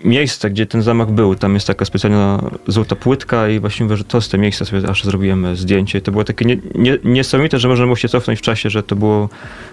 miejsce, 0.04 0.50
gdzie 0.50 0.66
ten 0.66 0.82
zamach 0.82 1.12
był. 1.12 1.36
Tam 1.36 1.54
jest 1.54 1.68
taka 1.68 1.86
specjalna 1.86 2.44
złota 2.68 2.96
płytka 2.96 3.48
i 3.48 3.60
właśnie 3.60 3.84
mówię, 3.84 3.98
że 3.98 4.04
to 4.04 4.22
z 4.22 4.30
te 4.30 4.38
miejsca 4.38 4.66
sobie 4.66 4.90
aż 4.90 5.04
zrobiłem 5.04 5.56
zdjęcie. 5.56 6.02
To 6.02 6.12
było 6.12 6.24
takie 6.24 6.46
nie, 6.46 6.58
nie, 6.76 6.98
niesamowite, 7.04 7.60
że 7.60 7.68
można 7.68 7.86
było 7.86 7.96
się 7.96 8.10
cofnąć 8.10 8.40
w 8.40 8.42
czasie, 8.42 8.70
że 8.70 8.84
to 8.84 8.96
było 8.96 9.30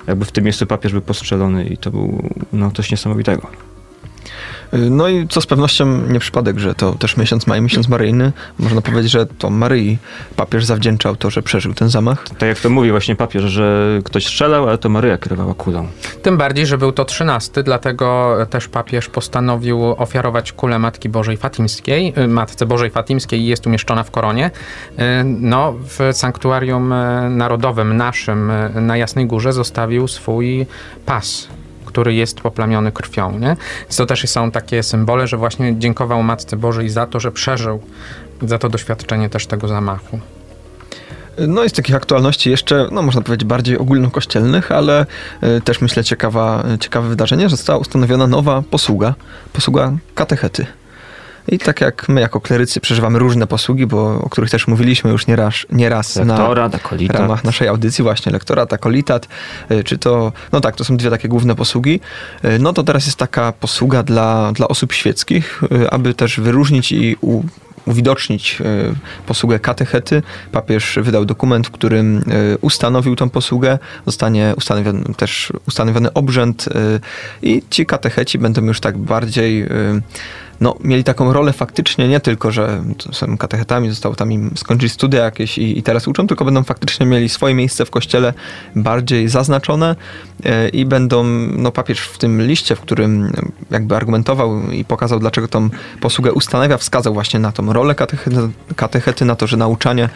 jakby 0.06 0.24
w 0.24 0.32
tym 0.32 0.44
miejscu 0.44 0.66
papież 0.66 0.92
był 0.92 1.02
postrzelony 1.02 1.64
i 1.64 1.76
to 1.76 1.90
był 1.90 2.30
no 2.52 2.70
coś 2.70 2.90
niesamowitego. 2.90 3.50
No 4.72 5.08
i 5.08 5.28
co 5.28 5.40
z 5.40 5.46
pewnością 5.46 5.86
nie 6.08 6.20
przypadek, 6.20 6.58
że 6.58 6.74
to 6.74 6.92
też 6.92 7.16
miesiąc 7.16 7.46
maj, 7.46 7.62
miesiąc 7.62 7.88
maryjny. 7.88 8.32
Można 8.58 8.80
powiedzieć, 8.80 9.12
że 9.12 9.26
to 9.26 9.50
Maryi 9.50 9.98
papież 10.36 10.64
zawdzięczał 10.64 11.16
to, 11.16 11.30
że 11.30 11.42
przeżył 11.42 11.74
ten 11.74 11.88
zamach. 11.88 12.24
Tak 12.28 12.48
jak 12.48 12.60
to 12.60 12.70
mówi 12.70 12.90
właśnie 12.90 13.16
papież, 13.16 13.42
że 13.42 13.98
ktoś 14.04 14.26
strzelał, 14.26 14.68
ale 14.68 14.78
to 14.78 14.88
Maryja 14.88 15.18
kierowała 15.18 15.54
kulą. 15.54 15.88
Tym 16.22 16.36
bardziej, 16.36 16.66
że 16.66 16.78
był 16.78 16.92
to 16.92 17.04
trzynasty, 17.04 17.62
dlatego 17.62 18.36
też 18.50 18.68
papież 18.68 19.08
postanowił 19.08 19.82
ofiarować 19.82 20.52
kulę 20.52 20.78
Matki 20.78 21.08
Bożej 21.08 21.36
Fatimskiej, 21.36 22.14
y, 22.18 22.28
Matce 22.28 22.66
Bożej 22.66 22.90
Fatimskiej 22.90 23.40
i 23.40 23.46
jest 23.46 23.66
umieszczona 23.66 24.02
w 24.04 24.10
koronie. 24.10 24.50
Y, 24.90 25.02
no, 25.24 25.74
w 25.88 26.08
sanktuarium 26.12 26.92
y, 26.92 27.30
narodowym 27.30 27.96
naszym 27.96 28.52
na 28.74 28.96
Jasnej 28.96 29.26
Górze 29.26 29.52
zostawił 29.52 30.08
swój 30.08 30.66
pas 31.06 31.48
który 31.98 32.14
jest 32.14 32.40
poplamiony 32.40 32.92
krwią. 32.92 33.38
Nie? 33.38 33.56
To 33.96 34.06
też 34.06 34.30
są 34.30 34.50
takie 34.50 34.82
symbole, 34.82 35.26
że 35.26 35.36
właśnie 35.36 35.78
dziękował 35.78 36.22
Matce 36.22 36.56
Bożej 36.56 36.88
za 36.88 37.06
to, 37.06 37.20
że 37.20 37.32
przeżył, 37.32 37.80
za 38.42 38.58
to 38.58 38.68
doświadczenie 38.68 39.28
też 39.28 39.46
tego 39.46 39.68
zamachu. 39.68 40.20
No 41.48 41.64
i 41.64 41.68
z 41.68 41.72
takich 41.72 41.94
aktualności 41.94 42.50
jeszcze, 42.50 42.88
no 42.92 43.02
można 43.02 43.22
powiedzieć 43.22 43.48
bardziej 43.48 43.78
ogólnokościelnych, 43.78 44.72
ale 44.72 45.06
y, 45.42 45.60
też 45.60 45.80
myślę 45.80 46.04
ciekawa, 46.04 46.64
ciekawe 46.80 47.08
wydarzenie, 47.08 47.48
że 47.48 47.56
została 47.56 47.78
ustanowiona 47.78 48.26
nowa 48.26 48.62
posługa, 48.70 49.14
posługa 49.52 49.92
katechety. 50.14 50.66
I 51.48 51.58
tak 51.58 51.80
jak 51.80 52.08
my 52.08 52.20
jako 52.20 52.40
klerycy 52.40 52.80
przeżywamy 52.80 53.18
różne 53.18 53.46
posługi, 53.46 53.86
bo 53.86 54.20
o 54.20 54.28
których 54.28 54.50
też 54.50 54.66
mówiliśmy 54.66 55.10
już 55.10 55.26
nieraz, 55.26 55.54
nieraz 55.72 56.16
lektorat, 56.16 56.72
na 56.72 56.78
akolitat. 56.78 57.16
ramach 57.16 57.44
naszej 57.44 57.68
audycji, 57.68 58.04
właśnie 58.04 58.32
lektorat, 58.32 58.72
akolitat, 58.72 59.28
y, 59.70 59.84
czy 59.84 59.98
to, 59.98 60.32
no 60.52 60.60
tak, 60.60 60.76
to 60.76 60.84
są 60.84 60.96
dwie 60.96 61.10
takie 61.10 61.28
główne 61.28 61.54
posługi, 61.54 62.00
y, 62.44 62.58
no 62.58 62.72
to 62.72 62.82
teraz 62.82 63.06
jest 63.06 63.18
taka 63.18 63.52
posługa 63.52 64.02
dla, 64.02 64.52
dla 64.52 64.68
osób 64.68 64.92
świeckich, 64.92 65.62
aby 65.90 66.14
też 66.14 66.40
wyróżnić 66.40 66.92
i 66.92 67.16
u, 67.20 67.42
uwidocznić 67.86 68.58
posługę 69.26 69.58
katechety. 69.58 70.22
Papież 70.52 70.98
wydał 71.02 71.24
dokument, 71.24 71.66
w 71.66 71.70
którym 71.70 72.24
ustanowił 72.60 73.16
tą 73.16 73.30
posługę. 73.30 73.78
Zostanie 74.06 74.54
ustanowiony 74.56 75.14
też 75.16 75.52
ustanowiony 75.68 76.12
obrzęd 76.12 76.68
i 77.42 77.62
ci 77.70 77.86
katecheci 77.86 78.38
będą 78.38 78.64
już 78.64 78.80
tak 78.80 78.98
bardziej 78.98 79.68
no, 80.60 80.76
mieli 80.80 81.04
taką 81.04 81.32
rolę 81.32 81.52
faktycznie 81.52 82.08
nie 82.08 82.20
tylko, 82.20 82.50
że 82.50 82.82
są 83.12 83.38
katechetami, 83.38 83.90
zostało 83.90 84.14
tam 84.14 84.32
im 84.32 84.50
skończyć 84.56 84.92
studia 84.92 85.24
jakieś 85.24 85.58
i, 85.58 85.78
i, 85.78 85.82
teraz 85.82 86.08
uczą, 86.08 86.26
tylko 86.26 86.44
będą 86.44 86.64
faktycznie 86.64 87.06
mieli 87.06 87.28
swoje 87.28 87.54
miejsce 87.54 87.84
w 87.84 87.90
kościele 87.90 88.34
bardziej 88.76 89.28
zaznaczone 89.28 89.96
i 90.72 90.86
będą, 90.86 91.24
no 91.56 91.72
papież 91.72 92.00
w 92.00 92.18
tym 92.18 92.42
liście, 92.42 92.76
w 92.76 92.80
którym 92.80 93.32
jakby 93.70 93.96
argumentował 93.96 94.70
i 94.70 94.84
pokazał, 94.84 95.18
dlaczego 95.18 95.48
tą 95.48 95.70
posługę 96.00 96.32
ustanawia, 96.32 96.76
wskazał 96.76 97.14
właśnie 97.14 97.40
na 97.40 97.52
tą 97.52 97.72
rolę 97.72 97.94
katechety, 97.94 98.36
katechety 98.76 99.24
na 99.24 99.36
to, 99.36 99.46
że 99.46 99.56
nauczanie 99.56 100.08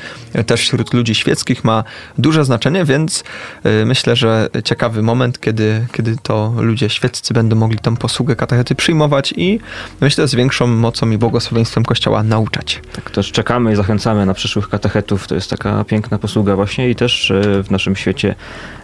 też 0.47 0.61
wśród 0.61 0.95
ludzi 0.95 1.14
świeckich 1.14 1.64
ma 1.64 1.85
duże 2.19 2.45
znaczenie, 2.45 2.85
więc 2.85 3.25
e, 3.64 3.85
myślę, 3.85 4.17
że 4.17 4.49
ciekawy 4.64 5.02
moment, 5.02 5.41
kiedy, 5.41 5.87
kiedy 5.93 6.17
to 6.23 6.52
ludzie 6.57 6.88
świeccy 6.88 7.35
będą 7.35 7.57
mogli 7.57 7.79
tą 7.79 7.97
posługę 7.97 8.37
katechety 8.37 8.75
przyjmować 8.75 9.35
i 9.37 9.61
myślę, 10.00 10.29
z 10.29 10.35
większą 10.35 10.67
mocą 10.67 11.11
i 11.11 11.19
błogosławieństwem 11.19 11.85
Kościoła 11.85 12.23
nauczać. 12.23 12.81
Tak, 12.93 13.11
też 13.11 13.33
czekamy 13.33 13.73
i 13.73 13.76
zachęcamy 13.76 14.26
na 14.26 14.35
przyszłych 14.35 14.69
katechetów. 14.69 15.26
To 15.26 15.35
jest 15.35 15.50
taka 15.50 15.85
piękna 15.85 16.19
posługa 16.19 16.57
właśnie 16.57 16.91
i 16.91 16.95
też 16.95 17.31
e, 17.31 17.62
w 17.62 17.71
naszym 17.71 17.97
świecie 17.97 18.35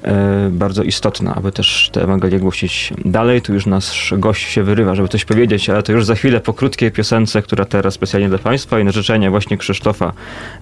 e, 0.03 0.49
bardzo 0.53 0.83
istotna, 0.83 1.28
aby 1.35 1.53
też 1.53 1.91
tę 1.93 2.03
Ewangelię 2.03 2.39
głosić 2.39 2.93
dalej. 3.05 3.43
Tu 3.43 3.55
już 3.55 3.67
nasz 3.67 4.15
gość 4.17 4.49
się 4.49 4.63
wyrywa, 4.63 4.95
żeby 4.95 5.09
coś 5.09 5.25
powiedzieć, 5.25 5.71
ale 5.71 5.83
to 5.83 5.93
już 5.93 6.05
za 6.05 6.15
chwilę 6.15 6.41
po 6.41 6.55
krótkiej 6.55 6.93
piosence, 6.93 7.43
która 7.43 7.65
teraz 7.65 7.95
specjalnie 7.95 8.29
dla 8.29 8.39
Państwa 8.39 8.81
i 8.81 8.85
na 8.85 8.91
życzenie 8.91 9.31
właśnie 9.31 9.57
Krzysztofa 9.57 10.13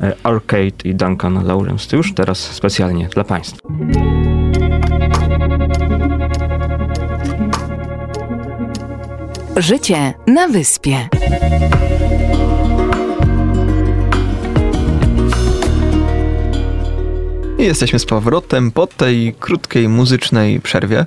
e, 0.01 0.15
Arcade 0.23 0.85
i 0.85 0.95
Duncan 0.95 1.47
Lawrence. 1.47 1.91
To 1.91 1.97
już 1.97 2.15
teraz 2.15 2.39
specjalnie 2.39 3.09
dla 3.09 3.25
Państwa. 3.25 3.69
Życie 9.57 10.15
na 10.27 10.49
wyspie. 10.49 11.09
I 17.59 17.63
jesteśmy 17.63 17.99
z 17.99 18.07
powrotem 18.07 18.71
po 18.71 18.87
tej 18.87 19.35
krótkiej 19.41 19.89
muzycznej 19.89 20.61
przerwie. 20.61 21.07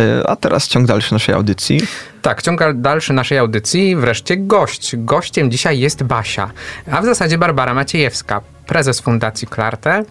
E, 0.00 0.26
a 0.26 0.36
teraz 0.36 0.68
ciąg 0.68 0.86
dalszy 0.86 1.12
naszej 1.12 1.34
audycji. 1.34 1.80
Tak, 2.22 2.42
ciąg 2.42 2.60
dalszy 2.74 3.12
naszej 3.12 3.38
audycji. 3.38 3.96
Wreszcie 3.96 4.36
gość. 4.36 4.96
Gościem 4.96 5.50
dzisiaj 5.50 5.78
jest 5.78 6.02
Basia, 6.02 6.50
a 6.90 7.02
w 7.02 7.04
zasadzie 7.04 7.38
Barbara 7.38 7.74
Maciejewska, 7.74 8.40
prezes 8.66 9.00
Fundacji 9.00 9.48
Klarte, 9.48 10.04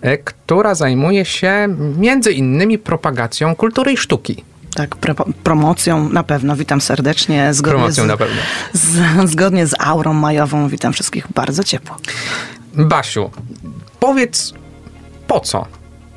e, 0.00 0.18
która 0.18 0.74
zajmuje 0.74 1.24
się 1.24 1.68
między 1.98 2.32
innymi 2.32 2.78
propagacją 2.78 3.56
kultury 3.56 3.92
i 3.92 3.96
sztuki. 3.96 4.44
Tak, 4.74 4.96
pro, 4.96 5.14
promocją 5.44 6.08
na 6.08 6.22
pewno. 6.22 6.56
Witam 6.56 6.80
serdecznie. 6.80 7.54
Zgodnie 7.54 7.78
promocją 7.78 8.04
z, 8.04 8.08
na 8.08 8.16
pewno. 8.16 8.42
Z, 8.72 9.30
zgodnie 9.30 9.66
z 9.66 9.74
aurą 9.78 10.12
majową 10.12 10.68
witam 10.68 10.92
wszystkich 10.92 11.26
bardzo 11.34 11.64
ciepło. 11.64 11.96
Basiu, 12.74 13.30
powiedz 14.00 14.54
po 15.26 15.40
co? 15.40 15.66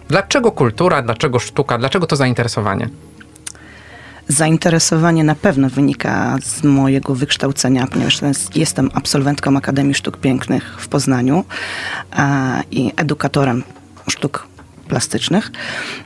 Dlaczego 0.08 0.52
kultura, 0.52 1.02
dlaczego 1.02 1.40
sztuka, 1.40 1.78
dlaczego 1.78 2.08
to 2.08 2.16
zainteresowanie? 2.16 2.90
Zainteresowanie 4.28 5.24
na 5.24 5.36
pewno 5.36 5.70
wynika 5.70 6.38
z 6.44 6.64
mojego 6.64 7.16
wykształcenia, 7.16 7.88
ponieważ 7.88 8.20
jestem 8.56 8.90
absolwentką 8.94 9.58
Akademii 9.58 9.94
Sztuk 9.94 10.18
Pięknych 10.18 10.76
w 10.80 10.88
Poznaniu 10.88 11.44
i 12.72 12.92
edukatorem 12.98 13.64
sztuk 14.10 14.48
plastycznych 14.88 15.52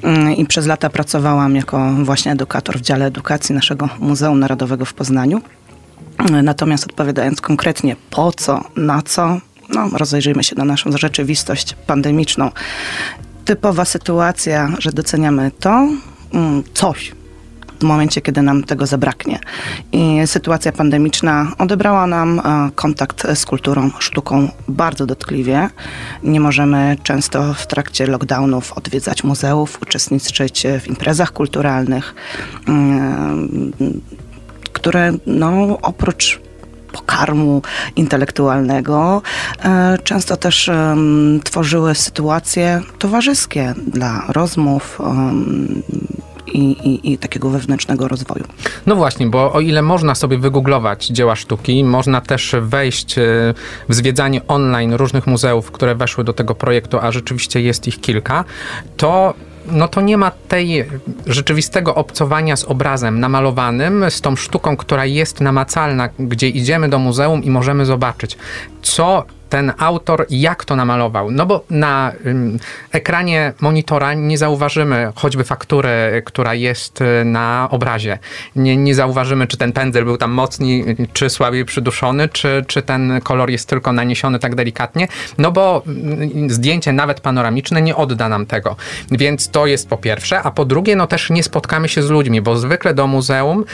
mm, 0.04 0.36
i 0.36 0.46
przez 0.46 0.66
lata 0.66 0.90
pracowałam 0.90 1.56
jako 1.56 1.94
właśnie 2.04 2.32
edukator 2.32 2.78
w 2.78 2.82
dziale 2.82 3.06
edukacji 3.06 3.56
naszego 3.56 3.90
Muzeum 4.00 4.40
Narodowego 4.40 4.86
w 4.86 4.94
Poznaniu. 4.94 5.42
Natomiast 6.44 6.84
odpowiadając 6.84 7.42
konkretnie 7.42 7.96
po 8.10 8.32
co, 8.32 8.64
na 8.76 9.02
co, 9.02 9.38
no, 9.70 9.90
rozejrzyjmy 9.94 10.44
się 10.44 10.56
na 10.56 10.66
naszą 10.66 10.98
rzeczywistość 10.98 11.76
pandemiczną. 11.88 12.52
Typowa 13.46 13.86
sytuacja, 13.86 14.72
że 14.80 14.92
doceniamy 14.92 15.52
to, 15.60 15.88
mm, 16.34 16.64
coś, 16.74 17.12
w 17.80 17.84
momencie, 17.84 18.22
kiedy 18.22 18.42
nam 18.42 18.64
tego 18.64 18.86
zabraknie. 18.86 19.40
I 19.92 20.20
sytuacja 20.26 20.72
pandemiczna 20.72 21.52
odebrała 21.58 22.08
nam 22.08 22.40
e, 22.40 22.72
kontakt 22.76 23.28
z 23.36 23.46
kulturą, 23.46 23.92
sztuką 24.00 24.50
bardzo 24.68 25.06
dotkliwie. 25.06 25.70
Nie 26.24 26.40
możemy 26.40 26.98
często 27.04 27.54
w 27.54 27.68
trakcie 27.68 28.08
lockdownów 28.08 28.74
odwiedzać 28.74 29.24
muzeów, 29.24 29.80
uczestniczyć 29.82 30.64
w 30.82 30.88
imprezach 30.88 31.34
kulturalnych, 31.34 32.16
mm, 32.68 33.72
które 34.74 35.14
no, 35.26 35.78
oprócz 35.82 36.49
pokarmu 36.92 37.62
intelektualnego, 37.96 39.22
e, 39.64 39.98
często 40.04 40.38
też 40.38 40.70
tworzyły 41.44 41.96
sytuacje 41.96 42.82
towarzyskie 43.00 43.74
dla 43.88 44.24
rozmów, 44.28 45.00
i, 46.54 46.72
i, 46.72 47.14
i, 47.14 47.18
takiego 47.18 47.50
wewnętrznego 47.50 48.08
rozwoju. 48.08 48.44
No 48.86 48.96
właśnie, 48.96 49.28
bo 49.28 49.54
o 49.54 49.60
ile 49.60 49.82
można 49.82 50.16
sobie 50.16 50.38
wygooglować 50.38 51.08
dzieła 51.08 51.36
sztuki, 51.36 51.84
można 51.84 52.22
też 52.22 52.56
wejść 52.62 53.18
e, 53.18 53.22
w 53.90 53.96
zwiedzanie 53.96 54.48
online 54.48 54.94
różnych 54.94 55.28
muzeów, 55.28 55.72
które 55.72 55.96
weszły 55.96 56.24
do 56.24 56.34
tego 56.34 56.56
projektu, 56.56 57.00
a 57.02 57.12
rzeczywiście 57.12 57.62
jest 57.62 57.88
ich 57.88 58.02
kilka, 58.02 58.46
to 58.98 59.34
no 59.72 59.88
to 59.88 60.02
nie 60.02 60.18
ma 60.18 60.32
tej 60.32 60.86
rzeczywistego 61.26 61.96
obcowania 61.96 62.56
z 62.56 62.64
obrazem 62.64 63.20
namalowanym, 63.20 64.06
z 64.10 64.22
tą 64.22 64.36
sztuką, 64.36 64.78
która 64.78 65.06
jest 65.06 65.42
namacalna, 65.42 66.10
gdzie 66.20 66.50
idziemy 66.50 66.90
do 66.90 67.00
muzeum 67.00 67.44
i 67.44 67.50
możemy 67.50 67.86
zobaczyć, 67.86 68.38
co 68.82 69.26
ten 69.50 69.74
autor 69.78 70.26
jak 70.30 70.66
to 70.66 70.76
namalował. 70.76 71.32
No 71.32 71.46
bo 71.46 71.64
na 71.70 72.12
ekranie 72.92 73.54
monitora 73.60 74.14
nie 74.14 74.38
zauważymy 74.38 75.12
choćby 75.16 75.44
faktury, 75.44 75.90
która 76.26 76.54
jest 76.54 77.02
y, 77.02 77.26
na 77.26 77.68
obrazie. 77.72 78.20
Nie, 78.56 78.78
nie 78.78 78.96
zauważymy, 78.96 79.48
czy 79.48 79.58
ten 79.58 79.72
pędzel 79.72 80.06
był 80.06 80.18
tam 80.18 80.32
mocniej, 80.32 80.96
czy 81.14 81.30
słabiej 81.30 81.66
przyduszony, 81.66 82.30
czy, 82.30 82.66
czy 82.68 82.82
ten 82.82 83.22
kolor 83.24 83.50
jest 83.50 83.70
tylko 83.70 83.94
naniesiony 83.94 84.40
tak 84.40 84.56
delikatnie. 84.56 85.08
No 85.38 85.52
bo 85.52 85.84
zdjęcie, 86.48 86.94
nawet 86.94 87.22
panoramiczne, 87.22 87.82
nie 87.82 87.96
odda 87.96 88.30
nam 88.30 88.46
tego. 88.46 88.76
Więc 89.12 89.50
to 89.50 89.68
jest 89.68 89.90
po 89.90 89.98
pierwsze. 89.98 90.42
A 90.42 90.52
po 90.52 90.66
drugie, 90.66 90.96
no 90.96 91.08
też 91.08 91.30
nie 91.30 91.44
spotkamy 91.44 91.90
się 91.90 92.04
z 92.04 92.10
ludźmi, 92.10 92.42
bo 92.42 92.58
zwykle 92.58 92.94
do 92.94 93.08
muzeum 93.08 93.66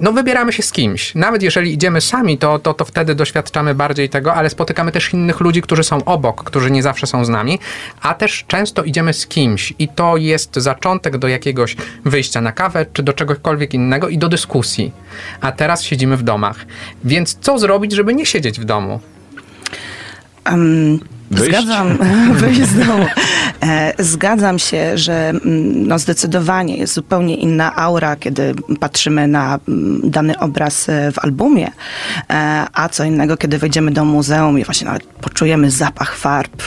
no 0.00 0.12
wybieramy 0.12 0.52
się 0.52 0.62
z 0.62 0.72
kimś. 0.72 1.14
Nawet 1.14 1.42
jeżeli 1.42 1.72
idziemy 1.72 2.00
sami, 2.00 2.38
to, 2.38 2.58
to, 2.58 2.74
to 2.74 2.84
wtedy 2.84 3.14
doświadczamy 3.14 3.74
bardziej 3.74 4.08
tego, 4.08 4.34
ale 4.34 4.50
spotykamy 4.50 4.92
też 4.92 5.12
innych 5.12 5.40
ludzi, 5.40 5.62
którzy 5.62 5.84
są 5.84 6.04
obok, 6.04 6.44
którzy 6.44 6.70
nie 6.70 6.82
zawsze 6.82 7.06
są 7.06 7.24
z 7.24 7.28
nami, 7.28 7.58
a 8.02 8.14
też 8.14 8.44
często 8.48 8.82
idziemy 8.82 9.12
z 9.12 9.26
kimś 9.26 9.74
i 9.78 9.88
to 9.88 10.16
jest 10.16 10.56
zaczątek 10.56 11.18
do 11.18 11.28
jakiegoś 11.28 11.76
wyjścia 12.04 12.40
na 12.40 12.52
kawę, 12.52 12.86
czy 12.92 13.02
do 13.02 13.12
czegokolwiek 13.12 13.74
innego 13.74 14.08
i 14.08 14.18
do 14.18 14.28
dyskusji. 14.28 14.92
A 15.40 15.52
teraz 15.52 15.82
siedzimy 15.82 16.16
w 16.16 16.22
domach. 16.22 16.66
Więc 17.04 17.38
co 17.40 17.58
zrobić, 17.58 17.92
żeby 17.92 18.14
nie 18.14 18.26
siedzieć 18.26 18.60
w 18.60 18.64
domu? 18.64 19.00
Um, 20.50 21.00
Wyjść? 21.30 21.50
Zgadzam, 21.50 21.98
wyjść 22.40 22.60
z 22.60 22.86
domu. 22.86 23.06
E, 23.62 23.92
Zgadzam 23.98 24.58
się, 24.58 24.98
że 24.98 25.28
mm, 25.28 25.86
no 25.86 25.98
zdecydowanie 25.98 26.76
jest 26.76 26.94
zupełnie 26.94 27.36
inna 27.36 27.76
aura, 27.76 28.16
kiedy 28.16 28.54
patrzymy 28.80 29.28
na 29.28 29.58
mm, 29.68 30.00
dany 30.10 30.38
obraz 30.38 30.88
e, 30.88 31.12
w 31.12 31.18
albumie, 31.18 31.70
e, 32.30 32.66
a 32.72 32.88
co 32.88 33.04
innego, 33.04 33.36
kiedy 33.36 33.58
wejdziemy 33.58 33.90
do 33.90 34.04
muzeum 34.04 34.58
i 34.58 34.64
właśnie 34.64 34.86
nawet 34.86 35.04
poczujemy 35.04 35.70
zapach 35.70 36.16
farb 36.16 36.62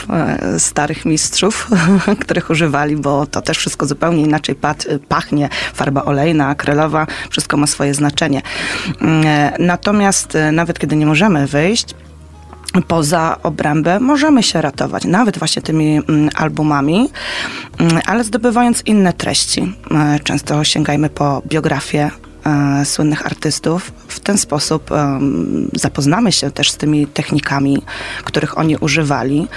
starych 0.58 1.04
mistrzów, 1.04 1.70
których 2.22 2.50
używali, 2.50 2.96
bo 2.96 3.26
to 3.26 3.42
też 3.42 3.58
wszystko 3.58 3.86
zupełnie 3.86 4.22
inaczej 4.22 4.56
pachnie. 5.08 5.48
Farba 5.74 6.04
olejna, 6.04 6.48
akrylowa, 6.48 7.06
wszystko 7.30 7.56
ma 7.56 7.66
swoje 7.66 7.94
znaczenie. 7.94 8.42
Mm, 9.00 9.24
Natomiast 9.58 10.38
nawet 10.52 10.78
kiedy 10.78 10.96
nie 10.96 11.06
możemy 11.06 11.46
wyjść, 11.46 11.94
poza 12.80 13.38
obrębę 13.42 14.00
możemy 14.00 14.42
się 14.42 14.60
ratować, 14.60 15.04
nawet 15.04 15.38
właśnie 15.38 15.62
tymi 15.62 15.96
mm, 15.96 16.30
albumami, 16.34 17.10
mm, 17.78 18.00
ale 18.06 18.24
zdobywając 18.24 18.82
inne 18.86 19.12
treści. 19.12 19.74
E, 19.90 20.18
Często 20.24 20.64
sięgajmy 20.64 21.10
po 21.10 21.42
biografię 21.46 22.10
e, 22.46 22.84
słynnych 22.84 23.26
artystów. 23.26 23.92
W 24.08 24.20
ten 24.20 24.38
sposób 24.38 24.92
em, 24.92 25.70
zapoznamy 25.72 26.32
się 26.32 26.50
też 26.50 26.70
z 26.70 26.76
tymi 26.76 27.06
technikami, 27.06 27.82
których 28.24 28.58
oni 28.58 28.76
używali, 28.76 29.48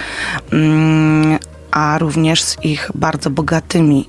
mm, 0.52 1.38
a 1.70 1.98
również 1.98 2.42
z 2.42 2.64
ich 2.64 2.90
bardzo 2.94 3.30
bogatymi 3.30 4.08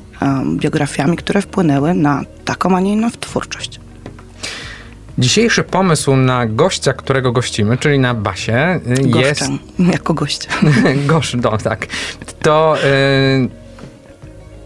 biografiami, 0.56 1.18
które 1.18 1.42
wpłynęły 1.42 1.94
na 1.94 2.24
taką, 2.46 2.76
a 2.76 2.80
nie 2.80 2.94
inną 2.94 3.12
twórczość. 3.12 3.80
Dzisiejszy 5.17 5.63
pomysł 5.63 6.15
na 6.15 6.45
gościa, 6.45 6.93
którego 6.93 7.31
gościmy, 7.31 7.77
czyli 7.77 8.00
na 8.00 8.13
Basie, 8.13 8.79
y, 8.88 9.19
jest... 9.19 9.41
Goszczę, 9.41 9.57
jako 9.93 10.13
gość. 10.13 10.47
Gosz, 11.05 11.33
no 11.33 11.57
tak. 11.57 11.88
To 12.41 12.77
y, 12.83 13.50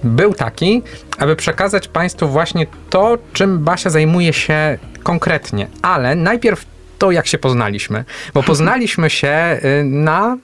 był 0.03 0.33
taki, 0.33 0.81
aby 1.17 1.35
przekazać 1.35 1.87
Państwu 1.87 2.27
właśnie 2.27 2.67
to, 2.89 3.17
czym 3.33 3.59
Basia 3.59 3.89
zajmuje 3.89 4.33
się 4.33 4.77
konkretnie. 5.03 5.67
Ale 5.81 6.15
najpierw 6.15 6.65
to, 6.97 7.11
jak 7.11 7.27
się 7.27 7.37
poznaliśmy. 7.37 8.05
Bo 8.33 8.43
poznaliśmy 8.43 9.09
się 9.09 9.59
y, 9.63 9.83
na 9.83 10.37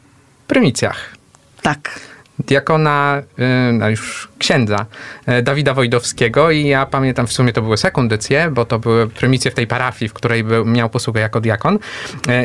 prymicjach. 0.47 1.15
Tak. 1.61 1.99
Diakona, 2.39 3.21
y, 3.69 3.73
no 3.73 3.89
już 3.89 4.27
księdza 4.39 4.85
y, 5.29 5.41
Dawida 5.41 5.73
Wojdowskiego 5.73 6.51
i 6.51 6.67
ja 6.67 6.85
pamiętam, 6.85 7.27
w 7.27 7.33
sumie 7.33 7.53
to 7.53 7.61
były 7.61 7.77
sekundycje, 7.77 8.51
bo 8.51 8.65
to 8.65 8.79
były 8.79 9.07
prymicje 9.07 9.51
w 9.51 9.53
tej 9.53 9.67
parafii, 9.67 10.09
w 10.09 10.13
której 10.13 10.43
był, 10.43 10.65
miał 10.65 10.89
posługę 10.89 11.21
jako 11.21 11.41
diakon. 11.41 11.75
Y, 11.75 11.79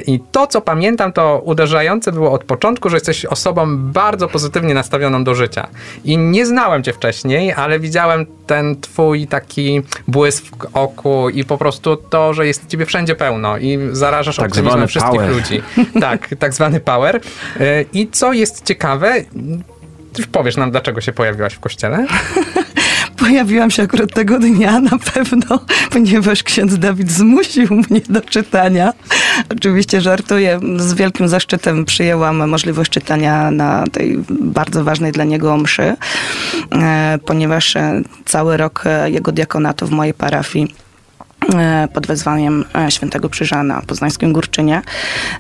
I 0.07 0.21
to, 0.33 0.47
co 0.47 0.61
pamiętam, 0.61 1.13
to 1.13 1.43
uderzające 1.45 2.13
było 2.13 2.33
od 2.33 2.45
początku, 2.45 2.89
że 2.89 2.97
jesteś 2.97 3.25
osobą 3.25 3.77
bardzo 3.79 4.29
pozytywnie 4.29 4.75
nastawioną 4.75 5.25
do 5.25 5.35
życia. 5.35 5.69
I 6.05 6.19
nie 6.19 6.47
znałem 6.47 6.83
cię 6.83 6.93
wcześniej, 6.93 7.53
ale 7.53 7.81
widziałem 7.81 8.27
ten 8.47 8.81
twój 8.81 9.27
taki 9.27 9.83
błysk 10.09 10.45
w 10.45 10.77
oku 10.77 11.29
i 11.29 11.45
po 11.45 11.59
prostu 11.59 11.97
to, 11.97 12.35
że 12.35 12.47
jest 12.47 12.67
ciebie 12.67 12.87
wszędzie 12.87 13.15
pełno 13.15 13.59
i 13.59 13.79
zarażasz 13.93 14.37
Tak 14.37 14.47
optymizmem 14.47 14.89
wszystkich 14.89 15.21
power. 15.21 15.31
ludzi. 15.35 15.63
Tak, 16.01 16.29
tak 16.39 16.55
zwany 16.55 16.81
power. 16.81 17.21
I 17.93 18.09
co 18.09 18.33
jest 18.33 18.65
ciekawe, 18.65 19.15
ty 20.13 20.27
powiesz 20.27 20.57
nam, 20.57 20.71
dlaczego 20.71 21.01
się 21.01 21.13
pojawiłaś 21.13 21.55
w 21.55 21.61
kościele? 21.61 22.07
Pojawiłam 23.17 23.71
się 23.71 23.83
akurat 23.83 24.15
tego 24.15 24.39
dnia 24.39 24.81
na 24.91 24.99
pewno, 25.15 25.61
ponieważ 25.91 26.43
ksiądz 26.43 26.79
Dawid 26.79 27.11
zmusił 27.11 27.69
mnie 27.71 28.01
do 28.09 28.21
czytania. 28.21 28.93
Oczywiście 29.51 30.01
żartuję. 30.01 30.61
Z 30.77 30.95
wielkim 30.95 31.29
zaszczytem 31.29 31.85
przyjęłam 31.85 32.49
możliwość 32.49 32.91
czytania 32.91 33.51
na 33.51 33.85
tej 33.93 34.19
bardzo 34.31 34.85
ważnej 34.85 35.13
dla 35.13 35.25
niego 35.25 35.57
mszy, 35.57 35.97
e, 36.73 37.19
ponieważ 37.27 37.77
e, 37.77 38.03
cały 38.25 38.57
rok 38.57 38.83
e, 38.87 39.11
jego 39.11 39.33
diakonatu 39.33 39.87
w 39.87 39.91
mojej 39.91 40.15
parafii 40.15 40.75
pod 41.95 42.07
wezwaniem 42.07 42.65
e, 42.75 42.91
Świętego 42.91 43.29
Krzyża 43.29 43.63
na 43.63 43.83
poznańskim 43.83 44.33
Górczynie. 44.33 44.83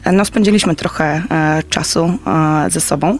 E, 0.04 0.12
No, 0.12 0.24
spędziliśmy 0.24 0.74
trochę 0.74 1.22
e, 1.30 1.62
czasu 1.68 2.18
e, 2.26 2.70
ze 2.70 2.80
sobą 2.80 3.18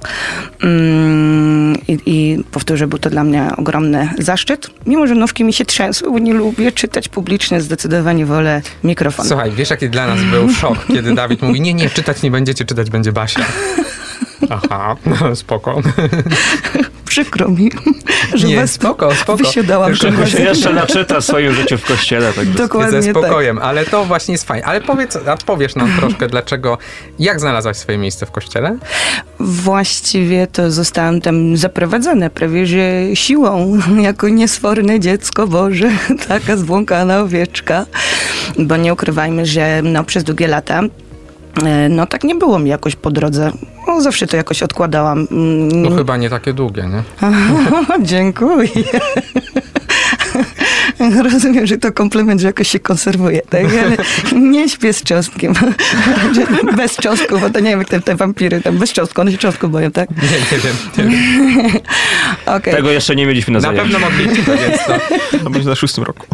Mm, 0.63 1.77
i, 1.89 1.99
i 2.07 2.45
powtórzę, 2.51 2.87
był 2.87 2.99
to 2.99 3.11
dla 3.11 3.25
mnie 3.25 3.51
ogromny 3.57 4.09
zaszczyt. 4.19 4.71
Mimo, 4.87 5.07
że 5.07 5.15
nóżki 5.15 5.45
mi 5.45 5.53
się 5.53 5.65
trzęsły, 5.65 6.21
nie 6.21 6.35
lubię 6.35 6.73
czytać 6.73 7.09
publicznie, 7.09 7.61
zdecydowanie 7.61 8.27
wolę 8.27 8.63
mikrofon. 8.85 9.27
Słuchaj, 9.27 9.51
wiesz 9.51 9.71
jaki 9.71 9.89
dla 9.91 10.07
nas 10.07 10.25
był 10.25 10.49
szok, 10.53 10.87
kiedy 10.87 11.15
Dawid 11.15 11.43
mówi, 11.43 11.61
nie, 11.61 11.75
nie, 11.75 11.91
czytać 11.91 12.23
nie 12.23 12.31
będziecie, 12.31 12.65
czytać 12.65 12.91
będzie 12.91 13.13
Basia. 13.13 13.41
Aha, 14.51 14.97
no, 15.07 15.37
spoko. 15.37 15.81
Przykro 17.13 17.49
mi, 17.49 17.71
że 18.35 18.47
Nie, 18.47 18.57
was 18.57 18.73
spoko, 18.73 19.15
spoko. 19.15 19.37
wysiadałam 19.45 19.97
Tylko 19.97 20.27
się 20.27 20.43
jeszcze 20.43 20.73
naczyta 20.73 21.21
w 21.21 21.25
swoim 21.25 21.55
życiu 21.55 21.79
w 21.79 21.85
kościele. 21.85 22.33
Tak 22.33 22.49
Dokładnie 22.49 23.03
Ze 23.03 23.13
tak. 23.13 23.23
spokojem, 23.23 23.59
ale 23.59 23.85
to 23.85 24.05
właśnie 24.05 24.33
jest 24.33 24.45
fajne. 24.45 24.67
Ale 24.67 24.81
powiedz, 24.81 25.19
a 25.27 25.37
powiesz 25.37 25.75
nam 25.75 25.97
troszkę, 25.99 26.29
dlaczego, 26.29 26.79
jak 27.19 27.41
znalazłaś 27.41 27.77
swoje 27.77 27.99
miejsce 27.99 28.27
w 28.27 28.31
kościele? 28.31 28.77
Właściwie 29.41 30.47
to 30.47 30.71
zostałam 30.71 31.21
tam 31.21 31.57
zaprowadzona 31.57 32.31
prawie 32.31 32.67
że 32.67 32.81
siłą, 33.15 33.79
jako 34.09 34.29
niesforne 34.29 35.01
dziecko 35.01 35.47
Boże, 35.47 35.91
taka 36.29 36.57
zwłąkana 36.57 37.21
owieczka, 37.21 37.87
bo 38.59 38.77
nie 38.77 38.93
ukrywajmy, 38.93 39.47
że 39.47 39.81
no, 39.85 40.05
przez 40.05 40.25
długie 40.25 40.49
lata 40.49 40.83
no 41.91 42.07
tak 42.07 42.25
nie 42.25 42.35
było 42.35 42.59
mi 42.59 42.71
jakoś 42.71 42.97
po 42.97 43.11
drodze. 43.11 43.51
No, 43.89 44.01
zawsze 44.01 44.27
to 44.27 44.37
jakoś 44.37 44.63
odkładałam. 44.63 45.27
Mm, 45.31 45.83
No 45.83 45.91
chyba 45.97 46.17
nie 46.17 46.31
takie 46.31 46.53
długie, 46.53 46.83
nie? 46.89 47.03
Dziękuję. 48.07 48.69
Rozumiem, 51.33 51.67
że 51.67 51.79
to 51.79 51.93
komplement, 51.93 52.41
że 52.41 52.47
jakoś 52.47 52.69
się 52.69 52.79
konserwuje, 52.81 53.41
tak? 53.51 53.65
Ale 53.85 53.97
nie 54.41 54.69
śpię 54.69 54.93
z 54.93 55.03
cząstkiem. 55.03 55.53
Bez 56.77 56.97
cząstku, 56.97 57.39
bo 57.39 57.51
to 57.51 57.61
nie 57.61 57.71
wiem, 57.71 57.79
jak 57.79 57.89
te, 57.89 58.01
te 58.01 58.17
wampiry 58.17 58.61
tam 58.61 58.79
bez 58.79 58.93
cząstku, 58.93 59.21
one 59.21 59.33
się 59.33 59.39
cząstku 59.39 59.69
boją, 59.69 59.91
tak? 59.91 60.11
Nie, 60.11 60.17
nie 60.23 60.59
wiem. 60.65 60.77
Nie 61.11 61.17
wiem. 61.63 61.71
Okej. 62.47 62.75
Tego 62.75 62.91
jeszcze 62.91 63.17
nie 63.17 63.27
mieliśmy 63.27 63.53
na 63.53 63.59
Na 63.59 63.63
zajęciu. 63.69 63.91
pewno 63.93 64.09
mogliśmy, 64.11 64.45
więc 64.57 64.85
to... 64.87 65.39
To 65.45 65.51
będzie 65.51 65.69
na 65.69 65.75
szóstym 65.75 66.05
roku. 66.05 66.27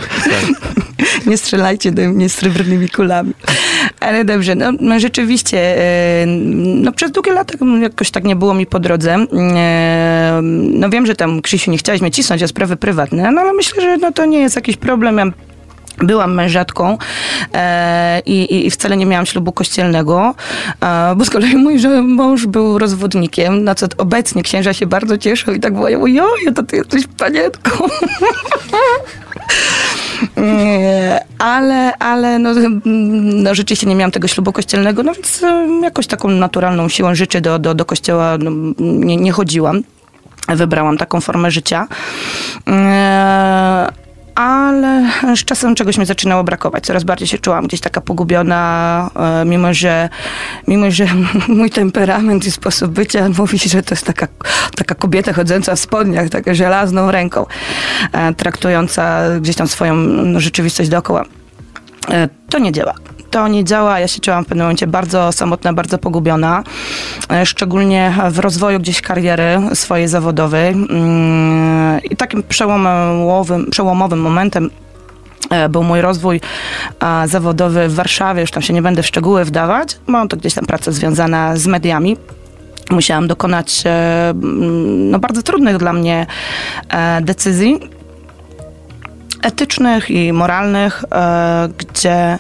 Nie 1.27 1.37
strzelajcie 1.39 1.93
do 1.93 2.03
mnie 2.03 2.29
srebrnymi 2.29 2.89
kulami. 2.89 3.33
Ale 4.01 4.25
dobrze, 4.25 4.55
no, 4.55 4.73
no 4.81 5.01
rzeczywiście, 5.01 5.59
e, 5.79 6.27
no 6.57 6.93
przez 6.93 7.11
długie 7.13 7.33
lata 7.33 7.55
jakoś 7.83 8.11
tak 8.11 8.25
nie 8.25 8.37
było 8.37 8.55
mi 8.55 8.67
po 8.67 8.79
drodze. 8.81 9.15
E, 9.57 10.41
No 10.43 10.91
wiem, 10.91 11.07
że 11.07 11.15
tam 11.17 11.43
Krzysiu 11.43 11.71
nie 11.71 11.79
chciałeś 11.79 12.01
mnie 12.01 12.11
cisnąć 12.11 12.43
o 12.43 12.49
sprawy 12.49 12.77
prywatne, 12.77 13.31
no 13.33 13.41
ale 13.41 13.53
myślę, 13.53 13.83
że 13.83 13.97
no 13.97 14.13
to 14.13 14.25
nie 14.25 14.39
jest 14.39 14.57
jakiś 14.59 14.77
problem. 14.77 15.19
Ja 15.19 15.25
Byłam 16.01 16.35
mężatką 16.35 16.99
e, 17.55 18.21
i, 18.27 18.67
i 18.67 18.71
wcale 18.71 18.97
nie 18.97 19.07
miałam 19.07 19.27
ślubu 19.27 19.53
kościelnego, 19.53 20.35
e, 20.81 21.15
bo 21.17 21.25
z 21.25 21.31
kolei 21.31 21.57
mój 21.57 21.77
mąż 22.03 22.47
był 22.47 22.79
rozwodnikiem, 22.79 23.65
na 23.65 23.75
co 23.75 23.87
obecnie 23.99 24.43
księża 24.43 24.73
się 24.73 24.87
bardzo 24.87 25.19
cieszą 25.19 25.53
i 25.53 25.61
tak 25.61 25.75
wołają, 25.75 26.03
ojoj, 26.03 26.55
to 26.55 26.63
ty 26.63 26.77
jesteś 26.77 27.07
panietką. 27.07 27.71
Nie, 30.37 31.25
ale, 31.39 31.99
ale 31.99 32.39
no, 32.39 32.51
no 32.85 33.55
rzeczywiście 33.55 33.87
nie 33.87 33.95
miałam 33.95 34.11
tego 34.11 34.29
ślubu 34.29 34.53
kościelnego, 34.53 35.03
no 35.03 35.15
więc 35.15 35.43
e, 35.43 35.69
jakoś 35.83 36.07
taką 36.07 36.29
naturalną 36.29 36.89
siłą 36.89 37.15
rzeczy 37.15 37.41
do, 37.41 37.59
do, 37.59 37.75
do 37.75 37.85
kościoła 37.85 38.39
no, 38.39 38.51
nie, 38.79 39.17
nie 39.17 39.33
chodziłam. 39.33 39.83
Wybrałam 40.49 40.99
taką 40.99 41.21
formę 41.21 41.51
życia. 41.51 41.89
E, 42.69 44.08
ale 44.39 45.11
z 45.37 45.45
czasem 45.45 45.75
czegoś 45.75 45.99
mi 45.99 46.07
zaczynało 46.07 46.45
brakować. 46.45 46.85
Coraz 46.85 47.05
bardziej 47.05 47.29
się 47.29 47.39
czułam 47.39 47.67
gdzieś 47.67 47.81
taka 47.81 48.01
pogubiona, 48.01 49.11
e, 49.17 49.45
mimo 49.45 49.75
że, 49.75 50.09
mimo 50.69 50.91
że 50.91 51.07
mój 51.49 51.71
temperament 51.71 52.47
i 52.47 52.51
sposób 52.51 52.93
bycia 52.93 53.29
mówi, 53.39 53.59
że 53.59 53.83
to 53.83 53.95
jest 53.95 54.07
taka, 54.07 54.29
taka 54.77 54.95
kobieta 54.95 55.33
chodząca 55.33 55.77
w 55.77 55.81
spodniach, 55.81 56.29
taka 56.29 56.55
żelazną 56.55 57.11
ręką, 57.11 57.47
e, 58.13 58.35
traktująca 58.35 59.21
gdzieś 59.41 59.57
tam 59.57 59.69
swoją 59.69 59.97
rzeczywistość 60.41 60.89
dookoła. 60.89 61.25
E, 62.11 62.29
To 62.51 62.59
nie 62.59 62.73
działa. 62.73 62.95
To 63.31 63.49
nie 63.49 63.65
działa. 63.65 64.01
Ja 64.01 64.09
się 64.09 64.21
czułam 64.21 64.45
w 64.45 64.47
pewnym 64.47 64.65
momencie 64.65 64.87
bardzo 64.87 65.33
samotna, 65.33 65.73
bardzo 65.73 65.99
pogubiona. 65.99 66.65
E, 67.31 67.47
Szczególnie 67.47 68.15
w 68.31 68.39
rozwoju 68.39 68.79
gdzieś 68.79 69.01
kariery 69.01 69.61
swojej 69.75 70.09
zawodowej. 70.09 70.73
Mm, 70.73 72.01
I 72.11 72.17
takim 72.17 72.43
przełomowym, 72.43 73.71
przełomowym 73.71 74.21
momentem 74.21 74.71
e, 75.51 75.69
był 75.69 75.83
mój 75.83 76.01
rozwój 76.01 76.41
zawodowy 77.27 77.89
w 77.89 77.95
Warszawie, 77.95 78.41
już 78.41 78.51
tam 78.51 78.63
się 78.63 78.75
nie 78.75 78.83
będę 78.83 79.03
w 79.03 79.07
szczegóły 79.07 79.45
wdawać, 79.45 79.99
mam 80.07 80.29
to 80.29 80.37
gdzieś 80.37 80.55
tam 80.55 80.67
praca 80.67 80.93
związana 80.93 81.57
z 81.57 81.67
mediami. 81.67 82.17
Musiałam 82.91 83.29
dokonać 83.29 83.83
e, 83.87 84.31
mm, 84.31 85.11
no, 85.11 85.19
bardzo 85.19 85.43
trudnych 85.43 85.77
dla 85.77 85.93
mnie 85.93 86.27
decyzji 87.21 87.81
etycznych 89.43 90.11
i 90.11 90.33
moralnych, 90.33 91.05
gdzie 91.79 92.39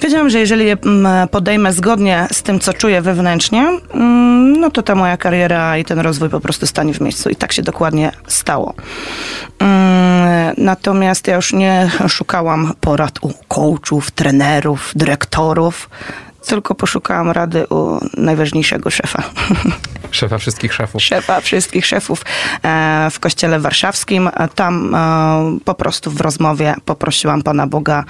wiedziałam, 0.00 0.30
że 0.30 0.38
jeżeli 0.38 0.66
je 0.66 0.76
mm, 0.86 1.28
podejmę 1.28 1.72
zgodnie 1.72 2.26
z 2.32 2.42
tym, 2.42 2.60
co 2.60 2.72
czuję 2.72 3.02
wewnętrznie, 3.02 3.68
mm, 3.94 4.60
no 4.60 4.70
to 4.70 4.82
ta 4.82 4.94
moja 4.94 5.16
kariera 5.16 5.78
i 5.78 5.84
ten 5.84 5.98
rozwój 5.98 6.28
po 6.30 6.40
prostu 6.40 6.66
stanie 6.66 6.94
w 6.94 7.00
miejscu. 7.00 7.30
I 7.30 7.36
tak 7.36 7.52
się 7.52 7.62
dokładnie 7.62 8.12
stało. 8.26 8.74
Mm, 9.58 9.94
Natomiast 10.56 11.28
ja 11.28 11.36
już 11.36 11.52
nie 11.52 11.90
szukałam 12.08 12.72
porad 12.80 13.18
u 13.22 13.32
coachów, 13.48 14.10
trenerów, 14.10 14.92
dyrektorów, 14.96 15.90
tylko 16.44 16.74
poszukałam 16.74 17.30
rady 17.30 17.66
u 17.66 17.98
najważniejszego 18.16 18.90
szefa. 18.90 19.22
Szefa 20.10 20.38
wszystkich 20.38 20.74
szefów. 20.74 21.02
szefa 21.02 21.40
wszystkich 21.40 21.86
szefów 21.86 22.24
e, 22.62 23.08
w 23.12 23.20
kościele 23.20 23.60
warszawskim. 23.60 24.30
Tam 24.54 24.94
e, 24.94 25.58
po 25.64 25.74
prostu 25.74 26.10
w 26.10 26.20
rozmowie 26.20 26.74
poprosiłam 26.84 27.42
Pana 27.42 27.66
Boga, 27.66 28.04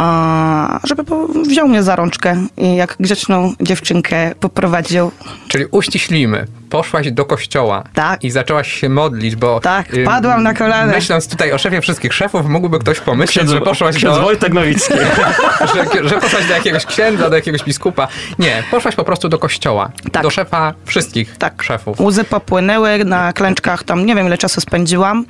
e, 0.00 0.78
żeby 0.84 1.02
wziął 1.48 1.68
mnie 1.68 1.82
za 1.82 1.96
rączkę 1.96 2.46
i 2.56 2.76
jak 2.76 2.96
grzeczną 3.00 3.54
dziewczynkę 3.60 4.34
poprowadził. 4.40 5.10
Czyli 5.48 5.64
uściślimy. 5.70 6.59
Poszłaś 6.70 7.12
do 7.12 7.24
kościoła 7.24 7.84
Tak. 7.94 8.24
i 8.24 8.30
zaczęłaś 8.30 8.72
się 8.72 8.88
modlić, 8.88 9.36
bo... 9.36 9.60
Tak, 9.60 9.86
padłam 10.04 10.42
na 10.42 10.54
kolana. 10.54 10.92
Myśląc 10.92 11.28
tutaj 11.28 11.52
o 11.52 11.58
szefie 11.58 11.80
wszystkich 11.80 12.14
szefów, 12.14 12.46
mógłby 12.46 12.78
ktoś 12.78 13.00
pomyśleć, 13.00 13.48
że 13.48 13.60
poszłaś 13.60 14.02
do... 14.02 14.20
Wojtek 14.20 14.52
Nowicki. 14.52 14.94
że, 15.74 16.08
że 16.08 16.20
poszłaś 16.20 16.46
do 16.46 16.54
jakiegoś 16.54 16.86
księdza, 16.86 17.30
do 17.30 17.36
jakiegoś 17.36 17.64
biskupa. 17.64 18.08
Nie, 18.38 18.62
poszłaś 18.70 18.94
po 18.96 19.04
prostu 19.04 19.28
do 19.28 19.38
kościoła. 19.38 19.90
Tak. 20.12 20.22
Do 20.22 20.30
szefa 20.30 20.74
wszystkich 20.84 21.36
Tak. 21.38 21.62
szefów. 21.62 22.00
Łzy 22.00 22.24
popłynęły 22.24 23.04
na 23.04 23.32
klęczkach, 23.32 23.82
tam 23.84 24.06
nie 24.06 24.14
wiem 24.14 24.26
ile 24.26 24.38
czasu 24.38 24.60
spędziłam. 24.60 25.24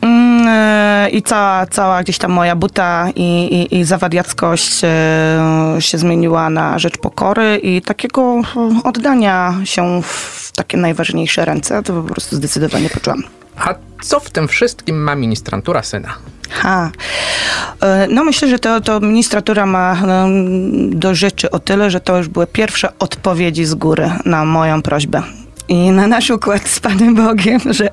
Mm, 0.00 0.48
e, 0.48 1.08
I 1.10 1.22
cała, 1.22 1.66
cała 1.66 2.02
gdzieś 2.02 2.18
tam 2.18 2.32
moja 2.32 2.56
buta 2.56 3.08
i, 3.16 3.44
i, 3.44 3.78
i 3.78 3.84
zawadiackość 3.84 4.80
e, 4.84 5.76
się 5.78 5.98
zmieniła 5.98 6.50
na 6.50 6.78
rzecz 6.78 6.98
pokory 6.98 7.60
i 7.62 7.82
takiego 7.82 8.22
e, 8.56 8.80
oddania 8.84 9.54
się 9.64 10.02
w 10.02 10.41
takie 10.54 10.76
najważniejsze 10.76 11.44
ręce, 11.44 11.82
to 11.82 11.92
po 12.02 12.02
prostu 12.02 12.36
zdecydowanie 12.36 12.88
poczułam. 12.90 13.22
A 13.56 13.74
co 14.02 14.20
w 14.20 14.30
tym 14.30 14.48
wszystkim 14.48 15.02
ma 15.02 15.14
ministrantura 15.14 15.82
syna? 15.82 16.08
Ha. 16.50 16.90
E, 17.80 18.06
No 18.10 18.24
myślę, 18.24 18.48
że 18.48 18.58
to, 18.58 18.80
to 18.80 19.00
ministratura 19.00 19.66
ma 19.66 19.92
em, 20.24 20.98
do 20.98 21.14
rzeczy 21.14 21.50
o 21.50 21.58
tyle, 21.58 21.90
że 21.90 22.00
to 22.00 22.16
już 22.18 22.28
były 22.28 22.46
pierwsze 22.46 22.88
odpowiedzi 22.98 23.64
z 23.64 23.74
góry 23.74 24.10
na 24.24 24.44
moją 24.44 24.82
prośbę. 24.82 25.22
I 25.68 25.90
na 25.90 26.06
nasz 26.06 26.30
układ 26.30 26.68
z 26.68 26.80
Panem 26.80 27.14
Bogiem, 27.14 27.60
że 27.70 27.88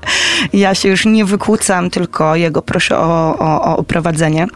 ja 0.54 0.76
się 0.76 0.89
już 0.89 1.06
nie 1.06 1.26
wykłócam, 1.26 1.89
tylko 1.89 2.36
Jego 2.36 2.62
proszę 2.62 2.98
o, 2.98 3.38
o, 3.39 3.78
o 3.78 3.84
prowadzenie. 3.84 4.48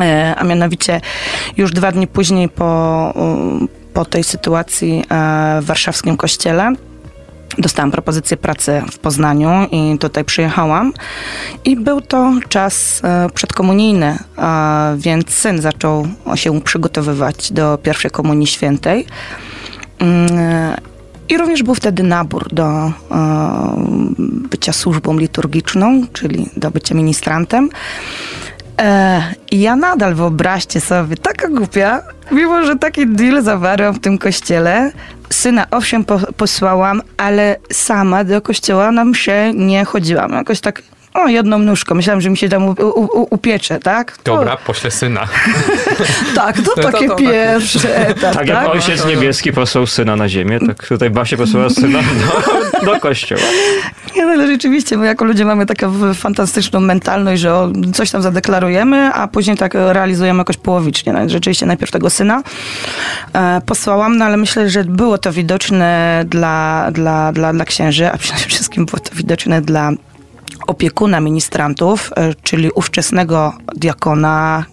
E, 0.00 0.34
A 0.38 0.44
mianowicie 0.44 1.00
już 1.56 1.72
dwa 1.72 1.92
dni 1.92 2.06
później 2.06 2.48
po, 2.48 3.14
po 3.94 4.04
tej 4.04 4.24
sytuacji 4.24 5.04
e, 5.10 5.58
w 5.62 5.64
warszawskim 5.64 6.16
kościele 6.16 6.72
Dostałam 7.58 7.90
propozycję 7.90 8.36
pracy 8.36 8.82
w 8.92 8.98
Poznaniu 8.98 9.50
i 9.72 9.98
tutaj 9.98 10.24
przyjechałam. 10.24 10.92
I 11.64 11.76
był 11.76 12.00
to 12.00 12.32
czas 12.48 13.00
e, 13.04 13.28
przedkomunijny, 13.34 14.06
e, 14.38 14.96
więc 14.98 15.30
syn 15.30 15.60
zaczął 15.60 16.06
się 16.34 16.60
przygotowywać 16.60 17.52
do 17.52 17.78
pierwszej 17.82 18.10
komunii 18.10 18.46
świętej. 18.46 19.06
Mm, 19.98 20.38
e, 20.38 20.76
I 21.28 21.38
również 21.38 21.62
był 21.62 21.74
wtedy 21.74 22.02
nabór 22.02 22.48
do 22.52 22.92
bycia 24.50 24.72
służbą 24.72 25.18
liturgiczną, 25.18 26.06
czyli 26.12 26.50
do 26.56 26.70
bycia 26.70 26.94
ministrantem. 26.94 27.68
I 29.50 29.60
ja 29.60 29.76
nadal, 29.76 30.14
wyobraźcie 30.14 30.80
sobie, 30.80 31.16
taka 31.16 31.48
głupia, 31.48 32.02
mimo 32.32 32.64
że 32.64 32.76
taki 32.76 33.06
deal 33.06 33.42
zawarłam 33.42 33.94
w 33.94 34.00
tym 34.00 34.18
kościele, 34.18 34.92
syna 35.32 35.66
owszem 35.70 36.04
po, 36.04 36.18
posłałam, 36.36 37.02
ale 37.16 37.56
sama 37.72 38.24
do 38.24 38.40
kościoła 38.40 38.92
na 38.92 39.04
mszę 39.04 39.54
nie 39.54 39.84
chodziłam. 39.84 40.32
Jakoś 40.32 40.60
tak, 40.60 40.82
o, 41.14 41.28
jedną 41.28 41.58
nóżką. 41.58 41.94
Myślałam, 41.94 42.20
że 42.20 42.30
mi 42.30 42.36
się 42.36 42.48
tam 42.48 42.64
u, 42.68 42.70
u, 42.70 43.20
u, 43.22 43.26
upiecze, 43.30 43.78
tak? 43.80 44.16
To- 44.16 44.36
Dobra, 44.36 44.56
poślę 44.56 44.90
syna. 44.90 45.28
tak, 46.36 46.56
to, 46.56 46.62
To- 46.62 46.82
to- 46.82 46.92
takie 46.92 47.08
to- 47.08 47.16
pierwsze 47.16 48.06
etap, 48.08 48.34
Tak 48.34 48.48
jak 48.48 48.58
tak? 48.58 48.68
ojciec 48.68 49.06
niebieski 49.06 49.52
posłał 49.52 49.86
syna 49.86 50.16
na 50.16 50.28
ziemię, 50.28 50.58
tak 50.66 50.88
tutaj 50.88 51.10
Basia 51.10 51.36
posłała 51.36 51.70
syna 51.80 51.98
do, 52.82 52.92
do 52.92 53.00
kościoła. 53.00 53.40
Nie, 54.16 54.26
no, 54.26 54.32
ale 54.32 54.46
rzeczywiście, 54.46 54.96
my 54.96 55.06
jako 55.06 55.24
ludzie 55.24 55.44
mamy 55.44 55.66
taką 55.66 56.14
fantastyczną 56.14 56.80
mentalność, 56.80 57.42
że 57.42 57.72
coś 57.94 58.10
tam 58.10 58.22
zadeklarujemy, 58.22 59.10
a 59.14 59.28
później 59.28 59.56
tak 59.56 59.74
realizujemy 59.74 60.38
jakoś 60.38 60.56
połowicznie. 60.56 61.12
No, 61.12 61.28
rzeczywiście 61.28 61.66
najpierw 61.66 61.92
tego 61.92 62.10
syna 62.10 62.42
e, 63.32 63.60
posłałam, 63.66 64.16
no 64.18 64.24
ale 64.24 64.36
myślę, 64.36 64.70
że 64.70 64.84
było 64.84 65.18
to 65.18 65.32
widoczne 65.32 66.22
dla, 66.28 66.88
dla, 66.92 67.32
dla, 67.32 67.52
dla 67.52 67.64
księży, 67.64 68.10
a 68.12 68.16
przede 68.18 68.38
wszystkim 68.40 68.86
było 68.86 68.98
to 69.00 69.10
widoczne 69.14 69.60
dla 69.62 69.90
opiekuna 70.66 71.20
ministrantów, 71.20 72.10
e, 72.16 72.34
czyli 72.42 72.70
ówczesnego 72.74 73.52
diakona, 73.76 74.64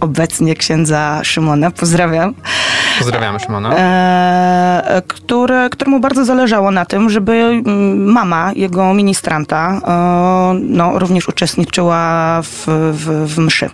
obecnie 0.00 0.54
księdza 0.54 1.20
Szymona, 1.24 1.70
pozdrawiam, 1.70 2.34
Pozdrawiamy 2.98 3.40
Szymona. 3.40 3.76
e, 3.76 5.02
które, 5.08 5.68
któremu 5.70 6.00
bardzo 6.00 6.24
zależało 6.24 6.70
na 6.70 6.84
tym, 6.84 7.10
żeby 7.10 7.32
mm, 7.32 8.04
mama 8.12 8.52
jego 8.56 8.94
ministranta 8.94 9.80
e, 9.84 10.60
no, 10.62 10.98
również 10.98 11.28
uczestniczyła 11.28 12.40
w, 12.42 12.64
w, 12.92 13.34
w 13.34 13.38
mszy. 13.38 13.70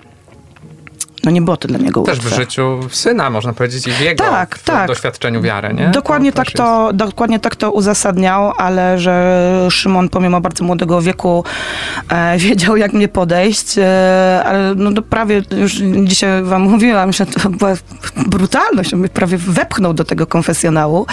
No 1.27 1.33
nie 1.33 1.43
było 1.43 1.57
to 1.57 1.69
dla 1.69 1.79
niego 1.79 2.03
Też 2.03 2.19
łatwe. 2.19 2.31
w 2.31 2.39
życiu 2.39 2.81
syna, 2.91 3.31
można 3.31 3.53
powiedzieć, 3.53 3.87
i 3.87 3.91
w 3.91 4.01
jego 4.01 4.25
Tak, 4.25 4.59
w 4.59 4.65
tak. 4.65 4.89
doświadczeniu 4.89 5.43
wiary, 5.43 5.75
nie? 5.75 5.89
Dokładnie 5.89 6.33
To 6.33 6.37
tak, 6.37 6.47
też 6.47 6.55
to, 6.55 6.91
dokładnie 6.93 7.41
tak 7.41 7.57
to 7.57 7.73
uzasadniał, 7.73 8.53
ale 8.59 8.99
że 8.99 9.67
Szymon 9.71 10.09
pomimo 10.09 10.41
bardzo 10.41 10.65
młodego 10.65 11.03
wieku 11.03 11.45
e, 12.09 12.39
wiedział, 12.47 12.77
jak 12.77 12.93
mnie 12.93 13.09
podejść, 13.09 13.79
e, 13.79 14.43
ale 14.47 14.75
no 14.77 14.93
to 14.93 15.03
prawie 15.03 15.43
już 15.57 15.73
dzisiaj 16.05 16.43
wam 16.43 16.63
mówiłam, 16.63 17.13
że 17.13 17.27
to 17.27 17.51
była 17.51 17.73
brutalność, 18.27 18.95
on 18.95 19.01
mnie 19.01 19.09
prawie 19.09 19.39
wepchnął 19.39 19.95
do 19.95 20.05
tego 20.05 20.27
konfesjonału, 20.27 21.07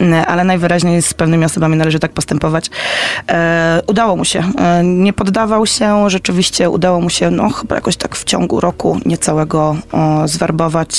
e, 0.00 0.26
ale 0.26 0.44
najwyraźniej 0.44 1.02
z 1.02 1.14
pewnymi 1.14 1.44
osobami 1.44 1.76
należy 1.76 1.98
tak 1.98 2.12
postępować. 2.12 2.70
E, 3.30 3.82
udało 3.86 4.16
mu 4.16 4.24
się. 4.24 4.42
E, 4.58 4.84
nie 4.84 5.12
poddawał 5.12 5.66
się, 5.66 6.10
rzeczywiście 6.10 6.70
udało 6.70 7.00
mu 7.00 7.10
się, 7.10 7.30
no 7.30 7.50
chyba 7.50 7.74
jakoś 7.74 7.96
tak 7.96 8.16
w 8.16 8.24
ciągu 8.24 8.60
roku 8.60 9.00
niecałego 9.06 9.53
o, 9.58 10.28
zwerbować 10.28 10.94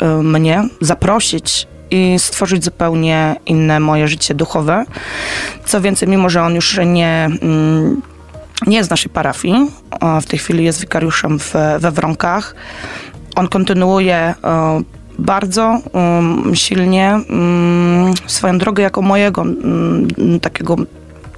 e, 0.00 0.06
mnie, 0.06 0.68
zaprosić 0.80 1.66
i 1.90 2.18
stworzyć 2.18 2.64
zupełnie 2.64 3.36
inne 3.46 3.80
moje 3.80 4.08
życie 4.08 4.34
duchowe. 4.34 4.84
Co 5.64 5.80
więcej, 5.80 6.08
mimo 6.08 6.30
że 6.30 6.42
on 6.42 6.54
już 6.54 6.80
nie, 6.86 7.28
mm, 7.42 8.02
nie 8.66 8.76
jest 8.76 8.86
z 8.86 8.90
naszej 8.90 9.12
parafii, 9.12 9.70
w 10.22 10.26
tej 10.26 10.38
chwili 10.38 10.64
jest 10.64 10.80
wikariuszem 10.80 11.38
w, 11.38 11.54
we 11.78 11.90
Wronkach, 11.90 12.54
on 13.36 13.48
kontynuuje 13.48 14.16
e, 14.16 14.34
bardzo 15.18 15.78
um, 15.92 16.54
silnie 16.54 17.20
um, 17.30 18.14
swoją 18.26 18.58
drogę 18.58 18.82
jako 18.82 19.02
mojego 19.02 19.44
takiego 20.42 20.76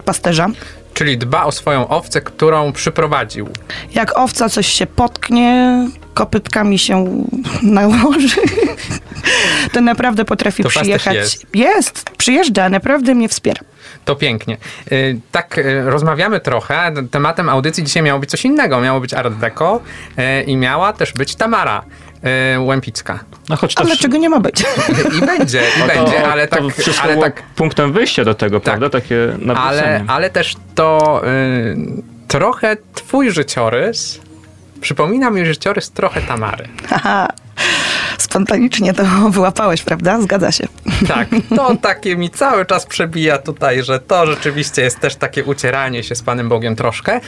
pasterza. 0.05 0.49
Czyli 0.95 1.19
dba 1.19 1.45
o 1.45 1.53
swoją 1.53 1.89
owcę, 1.89 2.21
którą 2.21 2.73
przyprowadził. 2.73 3.49
Jak 3.95 4.19
owca 4.19 4.49
coś 4.49 4.67
się 4.67 4.87
potknie, 4.87 5.77
kopytkami 6.15 6.79
się 6.79 7.25
nałoży, 7.63 8.41
to 9.73 9.81
naprawdę 9.81 10.25
potrafi 10.25 10.63
To 10.63 10.69
przyjechać. 10.69 11.15
jest. 11.15 11.47
jest, 11.55 12.11
przyjeżdża, 12.19 12.69
naprawdę 12.69 13.15
mnie 13.15 13.29
wspiera. 13.29 13.61
To 14.05 14.17
pięknie. 14.17 14.57
Y, 14.93 15.21
Tak, 15.33 15.59
y, 15.59 15.83
rozmawiamy 15.91 16.41
trochę. 16.41 16.93
Tematem 17.11 17.49
audycji 17.49 17.85
dzisiaj 17.85 18.03
miało 18.03 18.21
być 18.21 18.31
coś 18.31 18.45
innego. 18.45 18.81
Miało 18.81 19.01
być 19.01 19.15
Art 19.15 19.35
Deco 19.35 19.81
y, 20.19 20.43
i 20.43 20.57
miała 20.57 20.93
też 20.93 21.13
być 21.13 21.35
Tamara 21.35 21.83
Łępicka. 22.59 23.19
No 23.49 23.57
choć 23.57 23.75
to, 23.75 23.85
dlaczego 23.85 24.17
nie 24.17 24.29
ma 24.29 24.41
być? 24.41 24.65
I 25.19 25.27
będzie, 25.27 25.63
i 25.77 25.81
to, 25.81 25.87
będzie, 25.87 26.29
ale 26.29 26.49
tak, 26.49 26.61
to 26.61 26.71
wszystko 26.71 27.05
ale 27.05 27.17
tak, 27.17 27.43
punktem 27.43 27.93
wyjścia 27.93 28.25
do 28.25 28.35
tego, 28.35 28.61
prawda? 28.61 28.91
Takie 28.91 29.37
ale, 29.57 30.05
ale 30.09 30.31
też 30.31 30.57
to 30.75 31.21
y, 31.25 31.77
trochę 32.29 32.77
twój 32.95 33.31
życiorys 33.31 34.21
przypomina 34.81 35.31
mi 35.31 35.47
życiorys 35.47 35.91
trochę 35.91 36.23
Tamary. 36.23 36.69
Spontanicznie 38.19 38.95
to 38.95 39.03
wyłapałeś, 39.31 39.83
prawda? 39.83 40.21
Zgadza 40.21 40.53
się. 40.53 40.67
Tak, 41.09 41.29
to 41.57 41.77
takie 41.77 42.17
mi 42.17 42.31
cały 42.31 42.67
czas 42.67 42.87
przebija 42.87 43.39
tutaj, 43.39 43.83
że 43.83 43.99
to 44.01 44.27
rzeczywiście 44.27 44.83
jest 44.83 45.01
też 45.01 45.17
takie 45.17 45.45
ucieranie 45.45 46.03
się 46.03 46.15
z 46.15 46.23
Panem 46.23 46.49
Bogiem 46.49 46.77
troszkę. 46.77 47.13
E, 47.13 47.21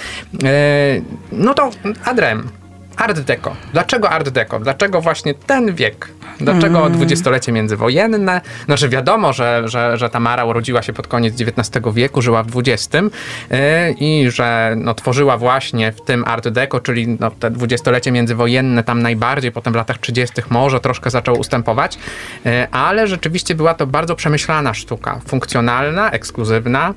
No 1.32 1.54
to 1.54 1.70
Adrem, 2.04 2.48
Art 2.96 3.20
Deco. 3.20 3.56
Dlaczego 3.72 4.10
Art 4.10 4.28
Deco? 4.28 4.60
Dlaczego 4.60 5.00
właśnie 5.00 5.34
ten 5.34 5.74
wiek? 5.74 6.08
Dlaczego 6.40 6.90
dwudziestolecie 6.90 7.52
międzywojenne? 7.52 8.40
Znaczy 8.64 8.88
wiadomo, 8.88 9.32
że, 9.32 9.62
że, 9.64 9.96
że 9.96 10.10
Tamara 10.10 10.44
urodziła 10.44 10.82
się 10.82 10.92
pod 10.92 11.06
koniec 11.06 11.34
XIX 11.40 11.86
wieku, 11.94 12.22
żyła 12.22 12.42
w 12.42 12.58
XX 12.58 12.94
yy, 12.94 13.58
i 14.00 14.30
że 14.30 14.74
no, 14.76 14.94
tworzyła 14.94 15.38
właśnie 15.38 15.92
w 15.92 16.00
tym 16.00 16.24
Art 16.26 16.48
Deco, 16.48 16.80
czyli 16.80 17.16
no, 17.20 17.30
te 17.30 17.50
dwudziestolecie 17.50 18.12
międzywojenne 18.12 18.84
tam 18.84 19.02
najbardziej, 19.02 19.52
potem 19.52 19.72
w 19.72 19.76
latach 19.76 19.98
30. 19.98 20.42
może 20.50 20.80
troszkę 20.80 21.10
zaczęło 21.10 21.38
ustępować, 21.38 21.98
yy, 22.44 22.70
ale 22.70 23.06
rzeczywiście 23.06 23.54
była 23.54 23.74
to 23.74 23.86
bardzo 23.86 24.14
przemyślana 24.14 24.74
sztuka, 24.74 25.20
funkcjonalna, 25.26 26.10
ekskluzywna, 26.10 26.94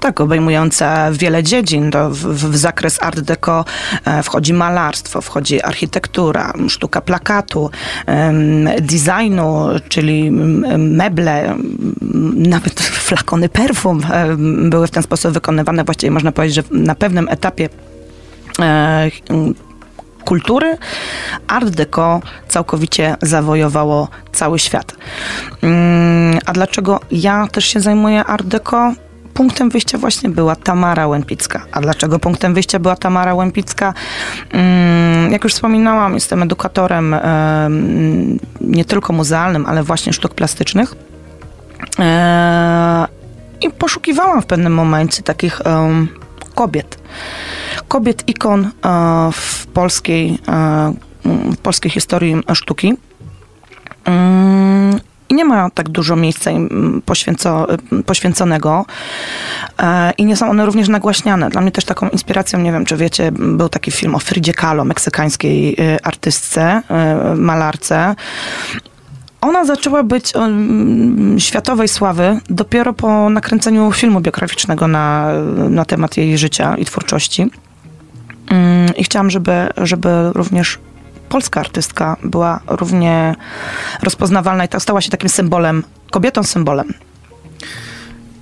Tak, 0.00 0.20
obejmująca 0.20 1.12
wiele 1.12 1.42
dziedzin. 1.42 1.90
To 1.90 2.10
w, 2.10 2.16
w 2.16 2.56
zakres 2.56 3.02
art 3.02 3.20
deco 3.20 3.64
e, 4.04 4.22
wchodzi 4.22 4.52
malarstwo, 4.52 5.20
wchodzi 5.20 5.62
architektura, 5.62 6.52
sztuka 6.68 7.00
plakatu, 7.00 7.70
designu, 8.80 9.66
czyli 9.88 10.30
meble, 10.78 11.56
nawet 12.34 12.80
flakony 13.08 13.48
perfum 13.48 14.00
em, 14.12 14.70
były 14.70 14.86
w 14.86 14.90
ten 14.90 15.02
sposób 15.02 15.32
wykonywane. 15.32 15.84
Właściwie 15.84 16.10
można 16.10 16.32
powiedzieć, 16.32 16.54
że 16.56 16.62
na 16.70 16.94
pewnym 16.94 17.28
etapie 17.28 17.68
e, 18.58 19.10
kultury, 20.24 20.76
Art 21.46 21.68
Deco 21.68 22.20
całkowicie 22.48 23.16
zawojowało 23.22 24.08
cały 24.32 24.58
świat. 24.58 24.96
Mm, 25.62 26.38
A 26.46 26.52
dlaczego 26.52 27.00
ja 27.10 27.46
też 27.46 27.64
się 27.64 27.80
zajmuję 27.80 28.24
Art 28.24 28.46
Deco? 28.46 28.92
Punktem 29.38 29.70
wyjścia 29.70 29.98
właśnie 29.98 30.28
była 30.30 30.56
Tamara 30.56 31.06
Łępicka. 31.06 31.64
A 31.72 31.80
dlaczego 31.80 32.18
punktem 32.18 32.54
wyjścia 32.54 32.78
była 32.78 32.96
Tamara 32.96 33.34
Łępicka? 33.34 33.94
Mm, 34.52 35.32
Jak 35.32 35.44
już 35.44 35.52
wspominałam, 35.54 36.14
jestem 36.14 36.42
edukatorem 36.42 37.14
em, 37.14 38.38
nie 38.60 38.84
tylko 38.84 39.12
muzealnym, 39.12 39.66
ale 39.66 39.82
właśnie 39.82 40.12
sztuk 40.12 40.34
plastycznych. 40.34 40.94
E, 41.98 43.06
I 43.60 43.70
poszukiwałam 43.70 44.42
w 44.42 44.46
pewnym 44.46 44.74
momencie 44.74 45.22
takich 45.22 45.60
kobiet. 46.54 46.98
Kobiet 47.88 48.28
ikon 48.28 48.64
e, 48.64 48.70
w 49.32 49.66
polskiej, 49.66 50.38
e, 50.48 50.92
w 51.24 51.56
polskiej 51.56 51.90
historii 51.90 52.36
sztuki. 52.54 52.94
Mm, 55.28 55.30
I 55.30 55.34
nie 55.34 55.44
ma 55.44 55.70
tak 55.70 55.88
dużo 55.88 56.16
miejsca 56.16 56.50
im 56.50 57.02
poświęco, 57.06 57.66
poświęconego 58.06 58.86
e, 59.78 60.12
i 60.18 60.24
nie 60.24 60.36
są 60.36 60.50
one 60.50 60.66
również 60.66 60.88
nagłaśniane. 60.88 61.50
Dla 61.50 61.60
mnie 61.60 61.72
też 61.72 61.84
taką 61.84 62.08
inspiracją, 62.08 62.58
nie 62.58 62.72
wiem 62.72 62.84
czy 62.84 62.96
wiecie, 62.96 63.32
był 63.32 63.68
taki 63.68 63.90
film 63.90 64.14
o 64.14 64.18
Fridzie 64.18 64.54
Kahlo, 64.54 64.84
meksykańskiej 64.84 65.76
e, 65.78 66.06
artystce, 66.06 66.82
e, 66.88 67.34
malarce. 67.34 68.14
Ona 69.40 69.64
zaczęła 69.64 70.02
być 70.02 70.34
um, 70.34 71.36
światowej 71.38 71.88
sławy 71.88 72.40
dopiero 72.50 72.92
po 72.92 73.30
nakręceniu 73.30 73.92
filmu 73.92 74.20
biograficznego 74.20 74.88
na, 74.88 75.32
na 75.70 75.84
temat 75.84 76.16
jej 76.16 76.38
życia 76.38 76.76
i 76.76 76.84
twórczości. 76.84 77.50
Mm, 78.50 78.96
I 78.96 79.04
chciałam, 79.04 79.30
żeby, 79.30 79.52
żeby 79.76 80.08
również 80.34 80.78
polska 81.28 81.60
artystka 81.60 82.16
była 82.24 82.60
równie 82.66 83.34
rozpoznawalna 84.02 84.64
i 84.64 84.68
ta 84.68 84.80
stała 84.80 85.00
się 85.00 85.10
takim 85.10 85.28
symbolem, 85.28 85.84
kobietą 86.10 86.42
symbolem. 86.42 86.94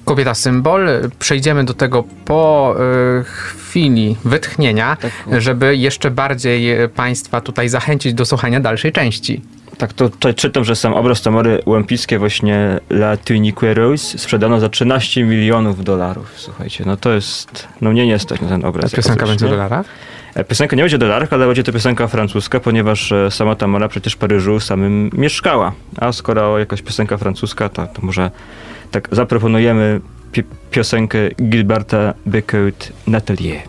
Kobieta 0.05 0.35
symbol. 0.35 0.88
Przejdziemy 1.18 1.64
do 1.64 1.75
tego 1.75 2.05
po 2.25 2.75
y, 3.20 3.25
chwili 3.25 4.16
wytchnienia, 4.25 4.96
żeby 5.38 5.77
jeszcze 5.77 6.11
bardziej 6.11 6.83
y, 6.83 6.88
Państwa 6.88 7.40
tutaj 7.40 7.68
zachęcić 7.68 8.14
do 8.14 8.25
słuchania 8.25 8.61
dalszej 8.61 8.92
części. 8.92 9.42
Tak, 9.79 9.92
to 9.92 10.09
tutaj 10.09 10.35
czytam, 10.35 10.64
że 10.64 10.77
sam 10.77 10.94
obraz 10.94 11.22
Tamory 11.22 11.62
Łępickie 11.66 12.18
właśnie 12.18 12.81
La 12.90 13.16
Tunique 13.16 13.75
Rose 13.75 14.18
sprzedano 14.18 14.61
za 14.61 14.68
13 14.68 15.25
milionów 15.25 15.85
dolarów. 15.85 16.33
Słuchajcie, 16.37 16.85
no 16.87 16.96
to 16.96 17.12
jest, 17.12 17.68
no 17.81 17.90
mnie 17.90 18.07
nie 18.07 18.18
stać 18.18 18.40
na 18.40 18.49
ten 18.49 18.64
obraz. 18.64 18.90
Ta 18.90 18.96
piosenka 18.96 19.27
będzie 19.27 19.46
w 19.46 19.51
dolarach? 19.51 19.87
E, 20.37 20.44
Piosenka 20.44 20.77
nie 20.77 20.83
będzie 20.83 20.96
o 20.96 20.99
dolarach, 20.99 21.33
ale 21.33 21.46
będzie 21.46 21.62
to 21.62 21.72
piosenka 21.72 22.07
francuska, 22.07 22.61
ponieważ 22.61 23.12
e, 23.12 23.31
sama 23.31 23.55
Tamara 23.55 23.88
przecież 23.88 24.12
w 24.12 24.16
Paryżu 24.16 24.61
samym 24.61 25.11
mieszkała. 25.12 25.72
A 25.96 26.12
skoro 26.12 26.59
jakaś 26.59 26.83
piosenka 26.83 27.16
francuska, 27.16 27.68
to, 27.68 27.87
to 27.87 28.03
może 28.03 28.31
tak 28.90 29.09
zaproponujemy 29.12 30.01
pi- 30.33 30.44
piosenkę 30.70 31.18
Gilberta 31.42 32.14
Beckett 32.27 32.92
Natelier. 33.07 33.61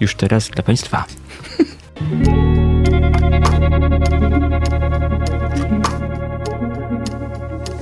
Już 0.00 0.14
teraz 0.14 0.48
dla 0.48 0.62
Państwa. 0.62 1.04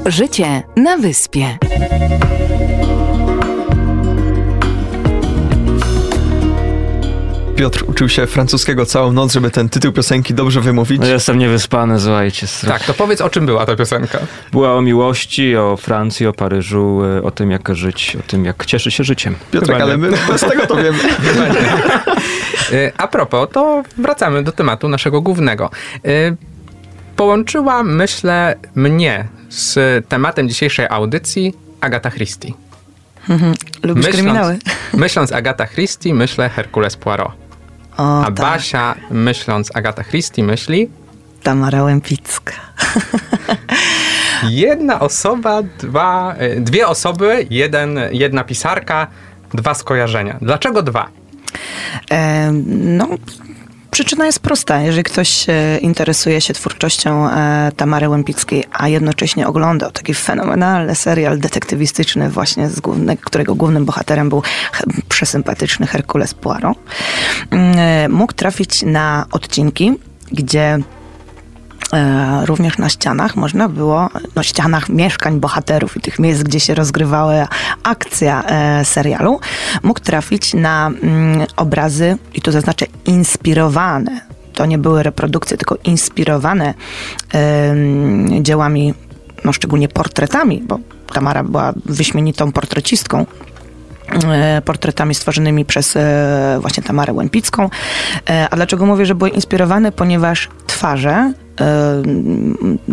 Życie 0.07 0.63
na 0.77 0.97
wyspie. 0.97 1.59
Piotr 7.63 7.85
uczył 7.87 8.09
się 8.09 8.27
francuskiego 8.27 8.87
całą 8.87 9.13
noc, 9.13 9.33
żeby 9.33 9.51
ten 9.51 9.69
tytuł 9.69 9.93
piosenki 9.93 10.35
dobrze 10.35 10.61
wymówić. 10.61 11.01
No 11.01 11.07
jestem 11.07 11.39
niewyspany, 11.39 12.01
słuchajcie. 12.01 12.47
strasznie. 12.47 12.79
Tak, 12.79 12.87
to 12.87 12.95
powiedz 12.95 13.21
o 13.21 13.31
czym 13.31 13.47
była 13.47 13.67
ta 13.67 13.77
piosenka. 13.77 14.19
Była 14.53 14.75
o 14.75 14.83
miłości, 14.83 15.57
o 15.57 15.77
Francji, 15.77 16.27
o 16.27 16.33
Paryżu, 16.33 17.01
e, 17.05 17.23
o 17.23 17.31
tym 17.31 17.51
jak 17.51 17.77
żyć, 17.77 18.17
o 18.21 18.23
tym 18.31 18.45
jak 18.45 18.67
cieszyć 18.67 18.95
się 18.95 19.05
życiem. 19.05 19.35
Piotrek, 19.51 19.81
ale 19.81 19.97
my 19.97 20.11
bez 20.29 20.41
tego 20.41 20.67
to 20.67 20.77
wiemy. 20.77 20.99
Y, 22.73 22.93
A 22.99 23.09
propos, 23.09 23.49
to 23.53 23.83
wracamy 23.99 24.43
do 24.43 24.53
tematu 24.53 24.89
naszego 24.89 25.21
głównego. 25.21 25.71
Y, 26.07 26.37
Połączyła, 27.17 27.83
myślę, 27.83 28.57
mnie 28.75 29.29
z 29.49 29.79
tematem 30.09 30.49
dzisiejszej 30.49 30.87
audycji 30.91 31.55
Agata 31.81 32.11
Christie. 32.11 32.53
Lubisz 33.83 34.09
kryminały? 34.09 34.59
myśląc 34.95 35.33
Agata 35.33 35.67
Christie, 35.67 36.15
myślę 36.15 36.49
Herkules 36.49 36.97
Poirot. 36.97 37.42
O, 37.97 38.21
A 38.21 38.25
tak. 38.25 38.35
Basia, 38.35 38.95
myśląc 39.11 39.77
Agata 39.77 40.03
Christie, 40.05 40.45
myśli 40.45 40.89
Tamara 41.43 41.83
Łępicka. 41.83 42.53
jedna 44.51 45.01
osoba, 45.01 45.63
dwa, 45.63 46.35
y, 46.43 46.61
dwie 46.61 46.89
osoby, 46.89 47.47
jeden, 47.51 48.01
jedna 48.13 48.45
pisarka, 48.45 49.07
dwa 49.55 49.75
skojarzenia. 49.75 50.39
Dlaczego 50.41 50.83
dwa? 50.83 51.09
E, 52.11 52.53
no, 52.77 53.09
przyczyna 53.93 54.27
jest 54.27 54.41
prosta. 54.41 54.81
Jeżeli 54.81 55.05
ktoś 55.05 55.49
e, 55.49 55.79
interesuje 55.79 56.41
się 56.41 56.55
twórczością 56.55 57.31
e, 57.31 57.73
Tamary 57.77 58.09
Łępickiej, 58.09 58.65
a 58.73 58.89
jednocześnie 58.89 59.47
oglądał 59.47 59.91
taki 59.91 60.15
fenomenalny 60.15 60.95
serial 60.95 61.39
detektywistyczny 61.39 62.31
właśnie, 62.31 62.69
z 62.69 62.81
główne, 62.81 63.17
którego 63.17 63.55
głównym 63.55 63.85
bohaterem 63.85 64.29
był 64.29 64.43
przesympatyczny 65.09 65.87
Herkules 65.87 66.35
Poirot, 66.35 66.79
mm, 67.51 67.79
e, 67.79 68.09
mógł 68.09 68.33
trafić 68.33 68.83
na 68.83 69.27
odcinki, 69.33 69.93
gdzie 70.33 70.79
również 72.45 72.79
na 72.79 72.89
ścianach 72.89 73.37
można 73.37 73.69
było, 73.69 74.09
na 74.35 74.43
ścianach 74.43 74.89
mieszkań 74.89 75.41
bohaterów 75.41 75.97
i 75.97 76.01
tych 76.01 76.19
miejsc, 76.19 76.43
gdzie 76.43 76.61
się 76.61 76.75
rozgrywała 76.75 77.49
akcja 77.83 78.43
e, 78.45 78.85
serialu, 78.85 79.41
mógł 79.83 80.01
trafić 80.01 80.55
na 80.55 80.87
mm, 80.87 81.47
obrazy, 81.57 82.17
i 82.35 82.41
tu 82.43 82.53
zaznaczę 82.53 82.87
inspirowane. 83.07 84.21
To 84.53 84.67
nie 84.67 84.79
były 84.79 85.03
reprodukcje, 85.03 85.57
tylko 85.57 85.77
inspirowane 85.85 86.75
dziełami, 88.41 88.95
no 89.45 89.53
szczególnie 89.53 89.89
portretami, 89.89 90.63
bo 90.67 90.79
Tamara 91.13 91.45
była 91.45 91.73
wyśmienitą 91.85 92.53
portrecistką 92.53 93.21
e, 93.21 93.25
portretami 94.65 95.15
stworzonymi 95.15 95.65
przez 95.65 95.97
e, 95.97 96.59
właśnie 96.61 96.83
Tamarę 96.83 97.13
Łępicką. 97.13 97.71
E, 98.31 98.49
A 98.51 98.57
dlaczego 98.57 98.87
mówię, 98.87 99.07
że 99.07 99.15
były 99.15 99.31
inspirowane? 99.31 99.93
Ponieważ 99.93 100.49
twarze 100.67 101.33
e, 101.61 102.03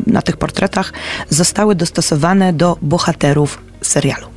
na 0.08 0.22
tych 0.22 0.38
portretach 0.38 0.94
zostały 1.30 1.76
dostosowane 1.76 2.54
do 2.54 2.78
bohaterów 2.82 3.62
serialu. 3.82 4.28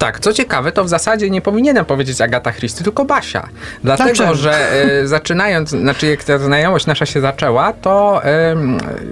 Tak, 0.00 0.20
co 0.20 0.32
ciekawe, 0.32 0.72
to 0.72 0.84
w 0.84 0.88
zasadzie 0.88 1.30
nie 1.30 1.40
powinienem 1.40 1.84
powiedzieć 1.84 2.20
Agata 2.20 2.52
Christie, 2.52 2.84
tylko 2.84 3.04
Basia. 3.04 3.48
Dlatego, 3.84 4.14
Dlaczego? 4.14 4.34
że 4.34 4.72
e, 4.72 5.06
zaczynając, 5.06 5.70
znaczy 5.70 6.06
jak 6.06 6.24
ta 6.24 6.38
znajomość 6.38 6.86
nasza 6.86 7.06
się 7.06 7.20
zaczęła, 7.20 7.72
to 7.72 8.22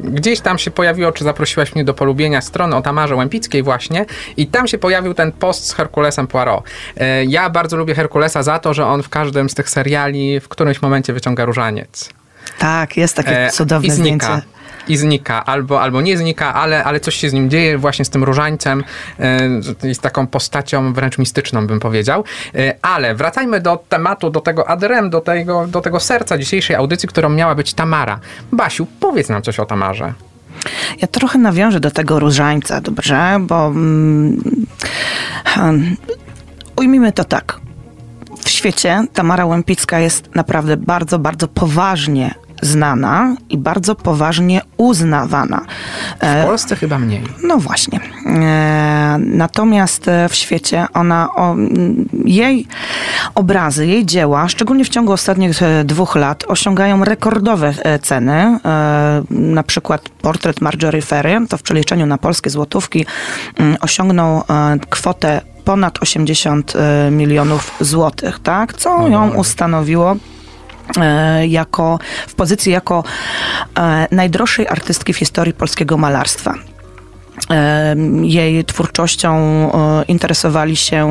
gdzieś 0.04 0.40
tam 0.40 0.58
się 0.58 0.70
pojawiło, 0.70 1.12
czy 1.12 1.24
zaprosiłaś 1.24 1.74
mnie 1.74 1.84
do 1.84 1.94
polubienia 1.94 2.40
strony 2.40 2.76
o 2.76 2.82
Tamarze 2.82 3.16
Łępickiej 3.16 3.62
właśnie 3.62 4.06
i 4.36 4.46
tam 4.46 4.68
się 4.68 4.78
pojawił 4.78 5.14
ten 5.14 5.32
post 5.32 5.66
z 5.66 5.72
Herkulesem 5.72 6.26
Poirot. 6.26 6.64
E, 6.96 7.24
ja 7.24 7.50
bardzo 7.50 7.76
lubię 7.76 7.94
Herkulesa 7.94 8.42
za 8.42 8.58
to, 8.58 8.74
że 8.74 8.86
on 8.86 9.02
w 9.02 9.08
każdym 9.08 9.50
z 9.50 9.54
tych 9.54 9.70
seriali 9.70 10.40
w 10.40 10.48
którymś 10.48 10.82
momencie 10.82 11.12
wyciąga 11.12 11.44
różaniec. 11.44 12.10
Tak, 12.58 12.96
jest 12.96 13.16
takie 13.16 13.38
E, 13.46 13.50
cudowne 13.50 13.94
znika. 13.94 14.26
zdjęcie. 14.26 14.57
I 14.88 14.96
znika, 14.96 15.44
albo, 15.44 15.82
albo 15.82 16.00
nie 16.00 16.18
znika, 16.18 16.54
ale, 16.54 16.84
ale 16.84 17.00
coś 17.00 17.14
się 17.14 17.30
z 17.30 17.32
nim 17.32 17.50
dzieje 17.50 17.78
właśnie 17.78 18.04
z 18.04 18.10
tym 18.10 18.24
różańcem, 18.24 18.84
e, 19.20 19.40
jest 19.82 20.02
taką 20.02 20.26
postacią 20.26 20.92
wręcz 20.92 21.18
mistyczną, 21.18 21.66
bym 21.66 21.80
powiedział. 21.80 22.24
E, 22.54 22.74
ale 22.82 23.14
wracajmy 23.14 23.60
do 23.60 23.84
tematu, 23.88 24.30
do 24.30 24.40
tego 24.40 24.68
adrem, 24.68 25.10
do 25.10 25.20
tego, 25.20 25.66
do 25.66 25.80
tego 25.80 26.00
serca 26.00 26.38
dzisiejszej 26.38 26.76
audycji, 26.76 27.08
którą 27.08 27.28
miała 27.28 27.54
być 27.54 27.74
Tamara. 27.74 28.20
Basiu, 28.52 28.86
powiedz 29.00 29.28
nam 29.28 29.42
coś 29.42 29.60
o 29.60 29.66
Tamarze. 29.66 30.12
Ja 31.02 31.08
trochę 31.08 31.38
nawiążę 31.38 31.80
do 31.80 31.90
tego 31.90 32.20
różańca, 32.20 32.80
dobrze? 32.80 33.36
Bo 33.40 33.72
hmm, 35.44 35.96
ujmijmy 36.76 37.12
to 37.12 37.24
tak. 37.24 37.60
W 38.44 38.48
świecie 38.48 39.04
Tamara 39.12 39.46
Łępicka 39.46 39.98
jest 39.98 40.34
naprawdę 40.34 40.76
bardzo, 40.76 41.18
bardzo 41.18 41.48
poważnie 41.48 42.34
znana 42.62 43.36
i 43.50 43.58
bardzo 43.58 43.94
poważnie 43.94 44.60
uznawana. 44.76 45.60
W 46.20 46.24
E, 46.24 46.46
Polsce 46.46 46.76
chyba 46.76 46.98
mniej. 46.98 47.22
No 47.44 47.58
właśnie. 47.58 48.00
E, 48.26 49.18
Natomiast 49.20 50.08
e, 50.08 50.28
w 50.28 50.34
świecie 50.34 50.86
ona, 50.94 51.28
o, 51.34 51.56
jej 52.24 52.66
obrazy, 53.34 53.86
jej 53.86 54.06
dzieła, 54.06 54.48
szczególnie 54.48 54.84
w 54.84 54.88
ciągu 54.88 55.12
ostatnich 55.12 55.60
dwóch 55.84 56.16
lat, 56.16 56.44
osiągają 56.48 57.04
rekordowe 57.04 57.74
ceny. 58.02 58.58
Na 59.30 59.62
przykład 59.62 60.08
portret 60.08 60.60
Marjorie 60.60 61.02
Ferry, 61.02 61.38
to 61.48 61.58
w 61.58 61.62
przeliczeniu 61.62 62.06
na 62.06 62.18
polskie 62.18 62.50
złotówki, 62.50 63.06
m, 63.56 63.76
osiągnął 63.80 64.42
kwotę 64.90 65.40
ponad 65.64 66.02
80 66.02 66.72
e, 66.76 67.10
milionów 67.10 67.74
złotych, 67.80 68.38
tak? 68.38 68.74
Co 68.74 69.08
ją 69.08 69.30
ustanowiło 69.34 70.16
jako, 71.48 71.98
w 72.28 72.34
pozycji 72.34 72.72
jako 72.72 73.04
e, 73.78 74.06
najdroższej 74.10 74.68
artystki 74.68 75.12
w 75.12 75.16
historii 75.16 75.54
polskiego 75.54 75.96
malarstwa. 75.96 76.54
E, 77.50 77.96
Jej 78.22 78.64
twórczością 78.64 79.36
e, 79.36 80.04
interesowali 80.08 80.76
się 80.76 81.08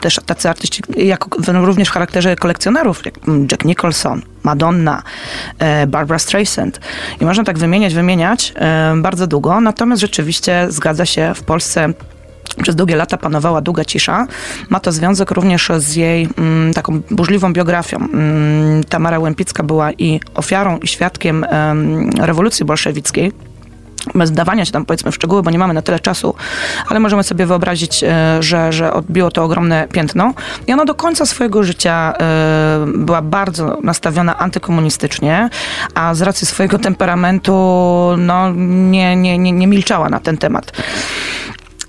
też 0.00 0.20
tacy 0.26 0.48
artyści, 0.48 0.82
jako, 0.96 1.30
również 1.52 1.88
w 1.88 1.92
charakterze 1.92 2.36
kolekcjonerów, 2.36 3.04
jak 3.04 3.14
Jack 3.50 3.64
Nicholson, 3.64 4.22
Madonna, 4.42 5.02
e, 5.58 5.86
Barbara 5.86 6.18
Streisand. 6.18 6.80
I 7.20 7.24
można 7.24 7.44
tak 7.44 7.58
wymieniać, 7.58 7.94
wymieniać 7.94 8.52
e, 8.56 8.94
bardzo 8.96 9.26
długo. 9.26 9.60
Natomiast 9.60 10.00
rzeczywiście 10.00 10.66
zgadza 10.68 11.06
się, 11.06 11.32
w 11.34 11.42
Polsce 11.42 11.92
przez 12.62 12.76
długie 12.76 12.96
lata 12.96 13.16
panowała 13.16 13.60
długa 13.60 13.84
cisza. 13.84 14.26
Ma 14.68 14.80
to 14.80 14.92
związek 14.92 15.30
również 15.30 15.70
z 15.78 15.96
jej 15.96 16.28
mm, 16.38 16.74
taką 16.74 17.00
burzliwą 17.10 17.52
biografią. 17.52 17.96
Mm, 17.96 18.84
Tamara 18.84 19.18
Łępicka 19.18 19.62
była 19.62 19.92
i 19.92 20.20
ofiarą, 20.34 20.78
i 20.78 20.88
świadkiem 20.88 21.44
em, 21.44 22.10
rewolucji 22.18 22.64
bolszewickiej. 22.64 23.32
Bez 24.14 24.30
wdawania 24.30 24.64
się 24.64 24.72
tam 24.72 24.84
powiedzmy 24.84 25.10
w 25.10 25.14
szczegóły, 25.14 25.42
bo 25.42 25.50
nie 25.50 25.58
mamy 25.58 25.74
na 25.74 25.82
tyle 25.82 26.00
czasu, 26.00 26.34
ale 26.88 27.00
możemy 27.00 27.22
sobie 27.22 27.46
wyobrazić, 27.46 28.04
e, 28.04 28.36
że, 28.40 28.72
że 28.72 28.92
odbiło 28.92 29.30
to 29.30 29.44
ogromne 29.44 29.88
piętno. 29.92 30.34
I 30.66 30.72
ona 30.72 30.84
do 30.84 30.94
końca 30.94 31.26
swojego 31.26 31.62
życia 31.62 32.14
e, 32.20 32.86
była 32.86 33.22
bardzo 33.22 33.78
nastawiona 33.82 34.38
antykomunistycznie, 34.38 35.50
a 35.94 36.14
z 36.14 36.22
racji 36.22 36.46
swojego 36.46 36.78
temperamentu 36.78 37.52
no, 38.18 38.52
nie, 38.56 39.16
nie, 39.16 39.38
nie, 39.38 39.52
nie 39.52 39.66
milczała 39.66 40.08
na 40.08 40.20
ten 40.20 40.38
temat. 40.38 40.72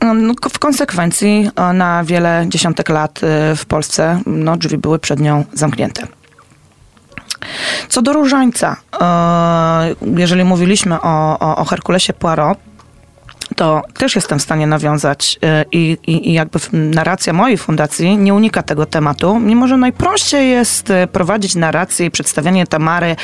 No, 0.01 0.33
w 0.53 0.59
konsekwencji 0.59 1.49
e, 1.55 1.73
na 1.73 2.03
wiele 2.03 2.45
dziesiątek 2.47 2.89
lat 2.89 3.19
e, 3.23 3.55
w 3.55 3.65
Polsce 3.65 4.19
no, 4.25 4.57
drzwi 4.57 4.77
były 4.77 4.99
przed 4.99 5.19
nią 5.19 5.43
zamknięte. 5.53 6.07
Co 7.89 8.01
do 8.01 8.13
różańca, 8.13 8.75
e, 9.01 9.95
jeżeli 10.17 10.43
mówiliśmy 10.43 11.01
o, 11.01 11.39
o, 11.39 11.55
o 11.55 11.65
Herkulesie 11.65 12.13
Poirot, 12.13 12.57
to 13.55 13.81
też 13.97 14.15
jestem 14.15 14.39
w 14.39 14.41
stanie 14.41 14.67
nawiązać 14.67 15.39
e, 15.43 15.65
i, 15.71 15.97
i, 16.07 16.29
i 16.29 16.33
jakby 16.33 16.59
narracja 16.73 17.33
mojej 17.33 17.57
fundacji 17.57 18.17
nie 18.17 18.33
unika 18.33 18.63
tego 18.63 18.85
tematu, 18.85 19.39
mimo 19.39 19.67
że 19.67 19.77
najprościej 19.77 20.49
jest 20.49 20.89
e, 20.89 21.07
prowadzić 21.07 21.55
narrację 21.55 22.05
i 22.05 22.11
przedstawianie 22.11 22.67
Tamary 22.67 23.15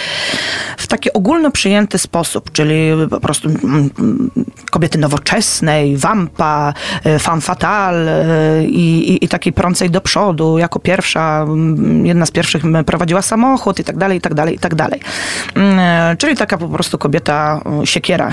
w 0.77 0.87
taki 0.87 1.13
ogólno 1.13 1.51
przyjęty 1.51 1.97
sposób, 1.97 2.51
czyli 2.51 2.91
po 3.09 3.19
prostu 3.19 3.49
mm, 3.49 3.89
mm, 3.99 4.31
kobiety 4.71 4.97
nowoczesnej, 4.97 5.97
wampa, 5.97 6.73
e, 7.03 7.19
femme 7.19 7.41
fatale 7.41 8.25
i, 8.67 9.11
i, 9.11 9.25
i 9.25 9.27
takiej 9.27 9.53
prącej 9.53 9.89
do 9.89 10.01
przodu, 10.01 10.57
jako 10.57 10.79
pierwsza, 10.79 11.45
mm, 11.47 12.05
jedna 12.05 12.25
z 12.25 12.31
pierwszych 12.31 12.63
prowadziła 12.85 13.21
samochód 13.21 13.79
i 13.79 13.83
tak 13.83 13.97
dalej, 13.97 14.17
i 14.17 14.21
tak 14.21 14.33
dalej, 14.33 14.55
i 14.55 14.59
tak 14.59 14.75
dalej. 14.75 14.99
Czyli 16.17 16.35
taka 16.35 16.57
po 16.57 16.67
prostu 16.67 16.97
kobieta 16.97 17.61
siekiera. 17.83 18.31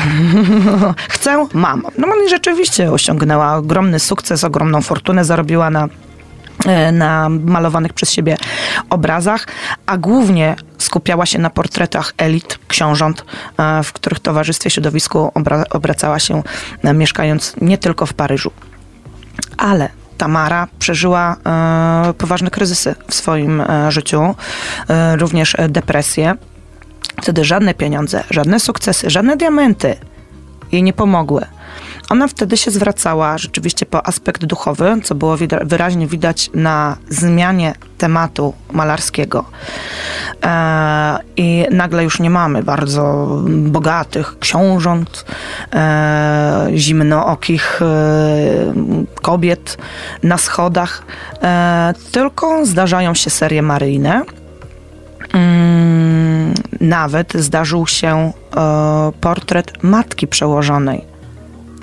Chcę, 1.09 1.47
mam. 1.53 1.84
No 1.99 2.07
i 2.27 2.29
rzeczywiście 2.29 2.93
osiągnęła 2.93 3.55
ogromny 3.55 3.99
sukces, 3.99 4.45
ogromną 4.45 4.83
fortunę 4.83 5.25
zarobiła 5.25 5.71
na 5.71 5.89
e, 6.67 6.93
na 6.93 7.29
malowanych 7.29 7.93
przez 7.93 8.11
siebie 8.13 8.37
obrazach, 8.91 9.47
a 9.87 9.97
głównie 9.97 10.57
skupiała 10.79 11.27
się 11.27 11.39
na 11.39 11.51
portretach 11.51 12.13
elit, 12.19 12.59
książąt, 12.69 13.25
e, 13.59 13.83
w 13.83 13.93
których 13.93 14.21
towarzystwie 14.21 14.71
środowisku 14.71 15.33
obra- 15.35 15.65
obracała 15.71 16.19
się, 16.19 16.43
e, 16.85 16.95
mieszkając 16.95 17.55
nie 17.61 17.79
tylko 17.79 18.07
w 18.07 18.15
Paryżu. 18.15 18.51
Ale 19.57 19.89
Tamara 20.19 20.69
przeżyła 20.79 21.37
poważne 22.19 22.51
kryzysy 22.51 22.95
w 23.09 23.15
swoim 23.15 23.63
życiu, 23.89 24.35
również 25.19 25.57
depresję. 25.69 26.35
Wtedy 27.23 27.45
żadne 27.45 27.75
pieniądze, 27.75 28.25
żadne 28.31 28.61
sukcesy, 28.61 29.11
żadne 29.11 29.37
diamenty 29.37 29.97
jej 30.73 30.83
nie 30.83 30.93
pomogły. 30.93 31.47
Ona 32.15 32.29
wtedy 32.29 32.57
się 32.57 32.71
zwracała 32.71 33.39
rzeczywiście 33.39 33.87
po 33.87 34.07
aspekt 34.07 34.45
duchowy, 34.45 34.97
co 35.05 35.15
było 35.15 35.37
wyraźnie 35.65 36.07
widać 36.07 36.51
na 36.55 36.97
zmianie 37.09 37.75
tematu 37.99 38.55
malarskiego. 38.73 39.45
E, 40.45 41.19
I 41.37 41.67
nagle 41.71 42.05
już 42.05 42.21
nie 42.21 42.31
mamy 42.31 42.63
bardzo 42.63 43.27
bogatych 43.47 44.39
książąt, 44.39 45.25
e, 45.73 46.69
zimnookich 46.75 47.83
e, 47.83 47.87
kobiet 49.23 49.79
na 50.23 50.39
schodach, 50.39 51.03
tylko 52.13 52.67
zdarzają 52.67 53.15
się 53.15 53.31
serie 53.31 53.63
maryjne. 53.63 54.23
Mm, 55.33 56.55
Nawet 56.81 57.33
zdarzył 57.35 57.87
się 57.87 58.33
portret 59.21 59.83
matki 59.83 60.27
przełożonej. 60.27 61.14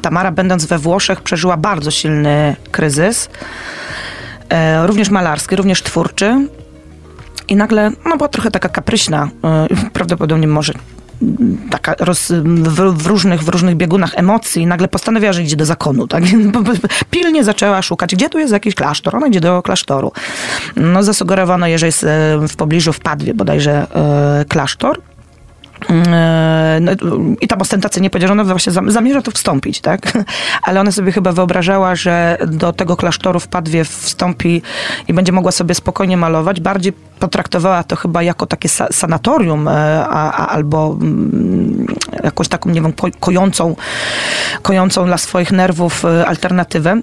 Tamara, 0.02 0.32
będąc 0.32 0.66
we 0.66 0.78
Włoszech, 0.78 1.22
przeżyła 1.22 1.58
bardzo 1.58 1.92
silny 1.92 2.56
kryzys, 2.72 3.30
e, 4.50 4.88
również 4.88 5.10
malarski, 5.10 5.56
również 5.56 5.84
twórczy. 5.84 6.48
I 7.48 7.56
nagle, 7.56 7.92
no 8.06 8.18
była 8.18 8.30
trochę 8.30 8.52
taka 8.52 8.70
kapryśna, 8.70 9.30
e, 9.44 9.68
prawdopodobnie 9.94 10.48
może 10.48 10.74
taka 11.70 11.96
roz, 12.00 12.32
w, 12.44 13.04
w, 13.04 13.08
różnych, 13.08 13.44
w 13.44 13.50
różnych 13.50 13.76
biegunach 13.76 14.12
emocji, 14.16 14.68
nagle 14.68 14.88
postanowiła, 14.88 15.34
że 15.34 15.44
idzie 15.44 15.56
do 15.56 15.66
zakonu. 15.66 16.08
Tak? 16.08 16.24
Pilnie 17.12 17.44
zaczęła 17.44 17.82
szukać, 17.82 18.16
gdzie 18.16 18.30
tu 18.30 18.40
jest 18.40 18.54
jakiś 18.54 18.76
klasztor. 18.76 19.16
Ona 19.16 19.28
idzie 19.28 19.40
do 19.40 19.62
klasztoru. 19.62 20.12
No, 20.76 21.04
zasugerowano, 21.04 21.66
że 21.76 21.86
jest 21.86 22.04
e, 22.04 22.08
w 22.48 22.56
pobliżu 22.56 22.94
w 22.94 23.00
Padwie 23.00 23.34
bodajże 23.34 23.88
klasztor. 24.50 25.02
E, 25.90 26.78
no, 26.82 26.92
I 27.42 27.48
tam 27.48 27.62
ostentacyjnie 27.62 28.10
powiedziała, 28.10 28.28
że 28.28 28.34
ona 28.42 28.44
właśnie 28.44 28.74
zam- 28.74 28.92
zamierza 28.92 29.22
tu 29.22 29.32
wstąpić, 29.32 29.82
tak? 29.82 30.02
Ale 30.68 30.80
ona 30.82 30.92
sobie 30.92 31.12
chyba 31.12 31.32
wyobrażała, 31.32 31.96
że 31.96 32.38
do 32.48 32.74
tego 32.74 32.96
klasztoru 32.96 33.40
w 33.40 33.48
Padwie 33.48 33.86
wstąpi 33.86 34.62
i 35.08 35.14
będzie 35.14 35.32
mogła 35.32 35.52
sobie 35.52 35.76
spokojnie 35.76 36.18
malować. 36.18 36.62
Bardziej 36.62 36.94
potraktowała 37.20 37.84
to 37.84 37.96
chyba 37.96 38.24
jako 38.24 38.46
takie 38.46 38.70
sa- 38.70 38.94
sanatorium 38.94 39.68
e, 39.68 39.72
a, 40.10 40.32
a, 40.32 40.48
albo 40.48 40.98
mm, 41.02 41.86
jakąś 42.24 42.48
taką, 42.48 42.70
nie 42.70 42.82
wiem, 42.82 42.94
ko- 42.94 43.08
kojącą, 43.20 43.76
kojącą 44.62 45.06
dla 45.06 45.18
swoich 45.18 45.52
nerwów 45.52 46.06
e, 46.06 46.26
alternatywę. 46.28 47.02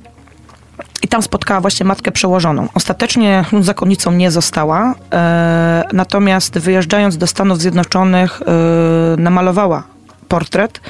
I 1.02 1.08
tam 1.08 1.22
spotkała 1.22 1.60
właśnie 1.60 1.86
matkę 1.86 2.12
przełożoną. 2.12 2.68
Ostatecznie 2.74 3.44
zakonnicą 3.60 4.12
nie 4.12 4.30
została, 4.30 4.94
e, 5.12 5.84
natomiast 5.92 6.58
wyjeżdżając 6.58 7.16
do 7.16 7.26
Stanów 7.26 7.60
Zjednoczonych 7.60 8.42
e, 8.42 9.16
namalowała 9.16 9.82
portret 10.28 10.80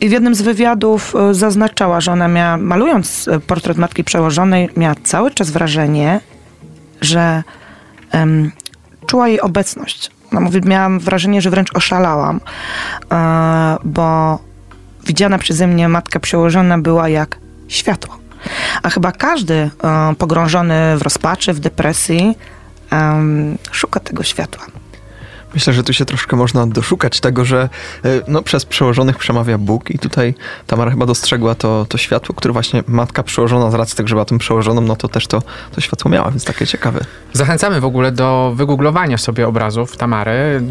i 0.00 0.08
w 0.08 0.12
jednym 0.12 0.34
z 0.34 0.42
wywiadów 0.42 1.14
e, 1.16 1.34
zaznaczała, 1.34 2.00
że 2.00 2.12
ona 2.12 2.28
miała, 2.28 2.56
malując 2.56 3.28
e, 3.28 3.40
portret 3.40 3.78
matki 3.78 4.04
przełożonej, 4.04 4.68
miała 4.76 4.94
cały 5.04 5.30
czas 5.30 5.50
wrażenie, 5.50 6.20
że 7.00 7.42
czuła 9.06 9.28
jej 9.28 9.40
obecność. 9.40 10.10
No, 10.32 10.40
miałam 10.64 10.98
wrażenie, 10.98 11.42
że 11.42 11.50
wręcz 11.50 11.76
oszalałam, 11.76 12.40
e, 13.12 13.76
bo 13.84 14.38
widziana 15.06 15.38
przeze 15.38 15.66
mnie 15.66 15.88
matka 15.88 16.20
przełożona 16.20 16.78
była 16.78 17.08
jak 17.08 17.38
światło. 17.68 18.21
A 18.82 18.90
chyba 18.90 19.12
każdy 19.12 19.54
e, 19.54 19.70
pogrążony 20.18 20.96
w 20.98 21.02
rozpaczy, 21.02 21.52
w 21.52 21.60
depresji 21.60 22.34
szuka 23.70 24.00
tego 24.00 24.22
światła. 24.22 24.81
Myślę, 25.54 25.72
że 25.72 25.84
tu 25.84 25.92
się 25.92 26.04
troszkę 26.04 26.36
można 26.36 26.66
doszukać 26.66 27.20
tego, 27.20 27.44
że 27.44 27.68
e, 28.04 28.08
no, 28.28 28.42
przez 28.42 28.64
przełożonych 28.64 29.18
przemawia 29.18 29.58
Bóg 29.58 29.90
i 29.90 29.98
tutaj 29.98 30.34
Tamara 30.66 30.90
chyba 30.90 31.06
dostrzegła 31.06 31.54
to, 31.54 31.86
to 31.88 31.98
światło, 31.98 32.34
które 32.34 32.52
właśnie 32.52 32.82
matka 32.86 33.22
przełożona 33.22 33.70
z 33.70 33.74
racji 33.74 33.96
tego, 33.96 34.08
że 34.08 34.14
była 34.14 34.24
tym 34.24 34.38
przełożoną, 34.38 34.80
no 34.80 34.96
to 34.96 35.08
też 35.08 35.26
to, 35.26 35.42
to 35.74 35.80
światło 35.80 36.10
miała, 36.10 36.30
więc 36.30 36.44
takie 36.44 36.66
ciekawe. 36.66 37.00
Zachęcamy 37.32 37.80
w 37.80 37.84
ogóle 37.84 38.12
do 38.12 38.52
wygooglowania 38.56 39.18
sobie 39.18 39.48
obrazów 39.48 39.96
Tamary. 39.96 40.62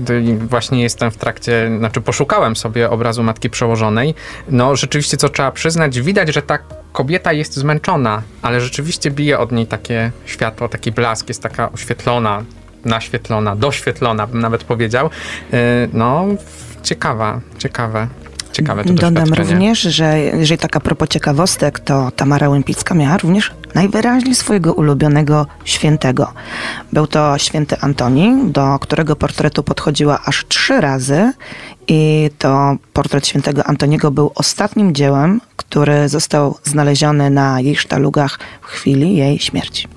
Właśnie 0.50 0.82
jestem 0.82 1.12
w 1.12 1.18
trakcie, 1.18 1.72
znaczy 1.78 2.02
poszukałem 2.02 2.56
sobie 2.56 2.90
obrazu 2.90 3.24
matki 3.24 3.50
przełożonej. 3.50 4.16
No 4.50 4.76
rzeczywiście, 4.76 5.18
co 5.18 5.30
trzeba 5.30 5.52
przyznać, 5.52 6.02
widać, 6.02 6.34
że 6.34 6.42
ta 6.42 6.60
kobieta 6.92 7.34
jest 7.34 7.54
zmęczona, 7.54 8.22
ale 8.42 8.62
rzeczywiście 8.62 9.12
bije 9.12 9.40
od 9.40 9.52
niej 9.52 9.68
takie 9.68 10.12
światło, 10.26 10.70
taki 10.70 10.92
blask, 10.92 11.28
jest 11.28 11.44
taka 11.44 11.72
oświetlona, 11.72 12.44
naświetlona, 12.86 13.56
doświetlona, 13.56 14.28
bym 14.28 14.40
nawet 14.40 14.64
powiedział. 14.64 15.10
Yy, 15.52 15.60
No, 15.94 16.26
ciekawa, 16.84 17.40
ciekawe. 17.58 18.08
Ciekawe 18.52 18.84
to 18.84 18.94
Dodam 18.94 19.34
również, 19.34 19.82
że 19.82 20.20
jeżeli 20.20 20.58
taka 20.58 20.80
propos 20.80 21.10
ciekawostek, 21.10 21.80
to 21.80 22.12
Tamara 22.12 22.50
Łępicka 22.50 22.96
miała 22.96 23.18
również 23.18 23.52
najwyraźniej 23.76 24.36
swojego 24.36 24.74
ulubionego 24.74 25.48
świętego. 25.66 26.34
Był 26.94 27.08
to 27.08 27.38
święty 27.38 27.76
Antoni, 27.82 28.52
do 28.52 28.80
którego 28.80 29.16
portretu 29.16 29.64
podchodziła 29.64 30.20
aż 30.26 30.46
trzy 30.48 30.82
razy 30.82 31.34
i 31.88 32.30
to 32.38 32.76
portret 32.94 33.28
świętego 33.28 33.64
Antoniego 33.64 34.12
był 34.12 34.32
ostatnim 34.36 34.96
dziełem, 34.96 35.42
który 35.56 36.10
został 36.10 36.58
znaleziony 36.64 37.30
na 37.30 37.62
jej 37.62 37.76
sztalugach 37.76 38.40
w 38.62 38.66
chwili 38.66 39.16
jej 39.16 39.40
śmierci. 39.40 39.88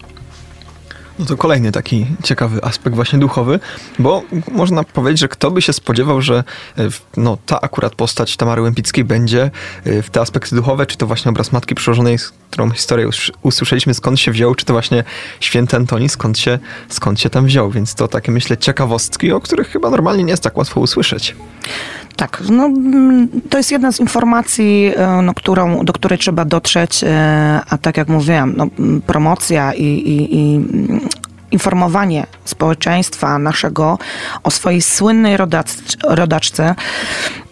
No 1.19 1.27
to 1.27 1.37
kolejny 1.37 1.73
taki 1.73 2.07
ciekawy 2.23 2.65
aspekt 2.65 2.97
właśnie 2.97 3.19
duchowy, 3.19 3.61
bo 3.99 4.23
można 4.53 4.85
powiedzieć, 4.85 5.21
że 5.21 5.29
kto 5.29 5.51
by 5.51 5.62
się 5.62 5.73
spodziewał, 5.73 6.23
że 6.23 6.45
e, 6.79 6.89
no, 7.17 7.39
ta 7.47 7.61
akurat 7.61 7.95
postać 7.95 8.37
Tamary 8.37 8.62
Łępickiej 8.62 9.05
będzie 9.05 9.51
e, 9.85 10.03
w 10.03 10.11
te 10.11 10.21
aspekty 10.21 10.57
duchowe, 10.57 10.87
czy 10.87 10.97
to 10.97 11.07
właśnie 11.07 11.31
obraz 11.31 11.53
Matki 11.53 11.75
Przełożonej, 11.75 12.19
którą 12.51 12.71
historię 12.71 13.07
us- 13.07 13.31
usłyszeliśmy 13.43 13.95
skąd 13.95 14.21
się 14.21 14.31
wziął, 14.31 14.55
czy 14.55 14.65
to 14.65 14.73
właśnie 14.73 15.05
święty 15.41 15.77
Antoni 15.77 16.09
skąd 16.09 16.39
się, 16.39 16.59
skąd 16.89 17.21
się 17.21 17.31
tam 17.31 17.47
wziął, 17.47 17.71
więc 17.71 17.95
to 17.95 18.09
takie 18.09 18.33
myślę 18.33 18.57
ciekawostki, 18.57 19.33
o 19.33 19.41
których 19.41 19.69
chyba 19.69 19.91
normalnie 19.91 20.25
nie 20.25 20.31
jest 20.31 20.43
tak 20.43 20.57
łatwo 20.57 20.81
usłyszeć. 20.81 21.37
Tak, 22.17 22.43
no, 22.51 22.65
mm, 22.65 23.29
to 23.51 23.59
jest 23.59 23.71
jedna 23.73 23.93
z 23.93 24.01
informacji, 24.01 24.93
e, 24.97 25.23
no, 25.23 25.35
którą, 25.35 25.85
do 25.85 25.93
której 25.93 26.19
trzeba 26.19 26.45
dotrzeć, 26.45 27.05
e, 27.05 27.61
a 27.69 27.79
tak 27.79 27.97
jak 27.97 28.09
mówiłam, 28.09 28.55
no, 28.57 28.67
m, 28.79 29.03
promocja 29.07 29.73
i, 29.73 29.83
i, 29.85 30.37
i 30.37 30.57
mm, 30.57 31.01
informowanie 31.51 32.27
społeczeństwa 32.45 33.39
naszego 33.39 33.99
o 34.43 34.51
swojej 34.51 34.83
słynnej 34.83 35.37
rodac, 35.37 35.77
rodaczce 36.05 36.75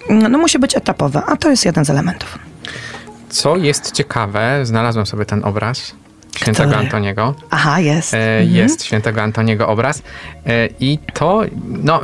mm, 0.08 0.32
no, 0.32 0.38
musi 0.38 0.58
być 0.58 0.76
etapowe, 0.76 1.22
a 1.26 1.36
to 1.36 1.50
jest 1.50 1.64
jeden 1.64 1.84
z 1.84 1.90
elementów. 1.90 2.38
Co 3.28 3.56
jest 3.56 3.92
ciekawe, 3.92 4.66
znalazłem 4.66 5.06
sobie 5.06 5.24
ten 5.24 5.44
obraz 5.44 5.94
świętego 6.36 6.68
Który? 6.68 6.84
Antoniego. 6.84 7.34
Aha, 7.50 7.80
jest. 7.80 8.14
E, 8.14 8.44
Jest 8.44 8.84
świętego 8.84 9.22
Antoniego 9.22 9.68
obraz. 9.68 10.02
I 10.80 10.98
to, 11.14 11.42
no, 11.68 12.00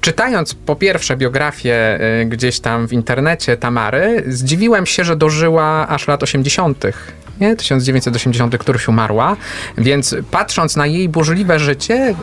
czytając 0.00 0.54
po 0.54 0.76
pierwsze 0.76 1.16
biografię 1.16 1.74
e, 1.74 2.24
gdzieś 2.24 2.60
tam 2.60 2.88
w 2.88 2.92
internecie 2.92 3.56
Tamary, 3.56 4.24
zdziwiłem 4.26 4.86
się, 4.86 5.04
że 5.04 5.16
dożyła 5.16 5.88
aż 5.88 6.08
lat 6.08 6.22
80. 6.22 6.84
Nie? 7.40 7.56
1980, 7.56 8.58
któryś 8.58 8.88
umarła, 8.88 9.36
więc 9.78 10.16
patrząc 10.30 10.76
na 10.76 10.86
jej 10.86 11.08
burzliwe 11.08 11.58
życie, 11.58 11.94
e, 11.94 12.14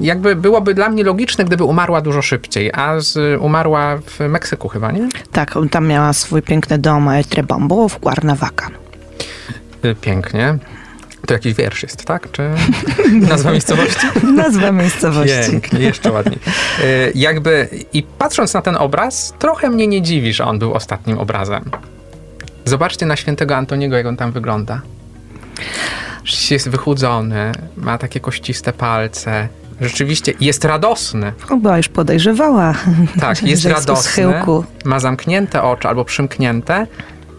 jakby 0.00 0.36
byłoby 0.36 0.74
dla 0.74 0.88
mnie 0.88 1.04
logiczne, 1.04 1.44
gdyby 1.44 1.64
umarła 1.64 2.00
dużo 2.00 2.22
szybciej, 2.22 2.70
a 2.74 3.00
z, 3.00 3.40
umarła 3.40 3.96
w 3.96 4.20
Meksyku 4.28 4.68
chyba, 4.68 4.92
nie? 4.92 5.08
Tak, 5.32 5.54
tam 5.70 5.86
miała 5.86 6.12
swój 6.12 6.42
piękny 6.42 6.78
dom 6.78 7.08
El 7.08 7.24
Trebombo 7.24 7.88
w 7.88 8.00
Cuernavaca. 8.00 8.66
E, 9.82 9.94
Pięknie. 9.94 10.58
To 11.26 11.34
jakiś 11.34 11.54
wiersz 11.54 11.82
jest, 11.82 12.04
tak? 12.04 12.30
Czy 12.32 12.50
nazwa 13.30 13.50
miejscowości? 13.50 14.06
Nazwa 14.36 14.72
miejscowości. 14.72 15.50
Pięknie, 15.50 15.80
jeszcze 15.80 16.12
ładniej. 16.12 16.38
E, 16.84 17.10
Jakby 17.14 17.68
i 17.92 18.02
patrząc 18.02 18.54
na 18.54 18.62
ten 18.62 18.76
obraz, 18.76 19.34
trochę 19.38 19.70
mnie 19.70 19.86
nie 19.86 20.02
dziwi, 20.02 20.32
że 20.32 20.44
on 20.44 20.58
był 20.58 20.74
ostatnim 20.74 21.18
obrazem. 21.18 21.70
Zobaczcie 22.64 23.06
na 23.06 23.16
świętego 23.16 23.56
Antoniego, 23.56 23.96
jak 23.96 24.06
on 24.06 24.16
tam 24.16 24.32
wygląda. 24.32 24.80
Jest 26.50 26.68
wychudzony, 26.68 27.52
ma 27.76 27.98
takie 27.98 28.20
kościste 28.20 28.72
palce. 28.72 29.48
Rzeczywiście 29.80 30.32
jest 30.40 30.64
radosny. 30.64 31.32
Chyba 31.48 31.76
już 31.76 31.88
podejrzewała. 31.88 32.74
Tak, 33.20 33.42
jest 33.42 33.64
jest 33.64 33.78
radosny. 33.78 34.42
Ma 34.84 35.00
zamknięte 35.00 35.62
oczy 35.62 35.88
albo 35.88 36.04
przymknięte 36.04 36.86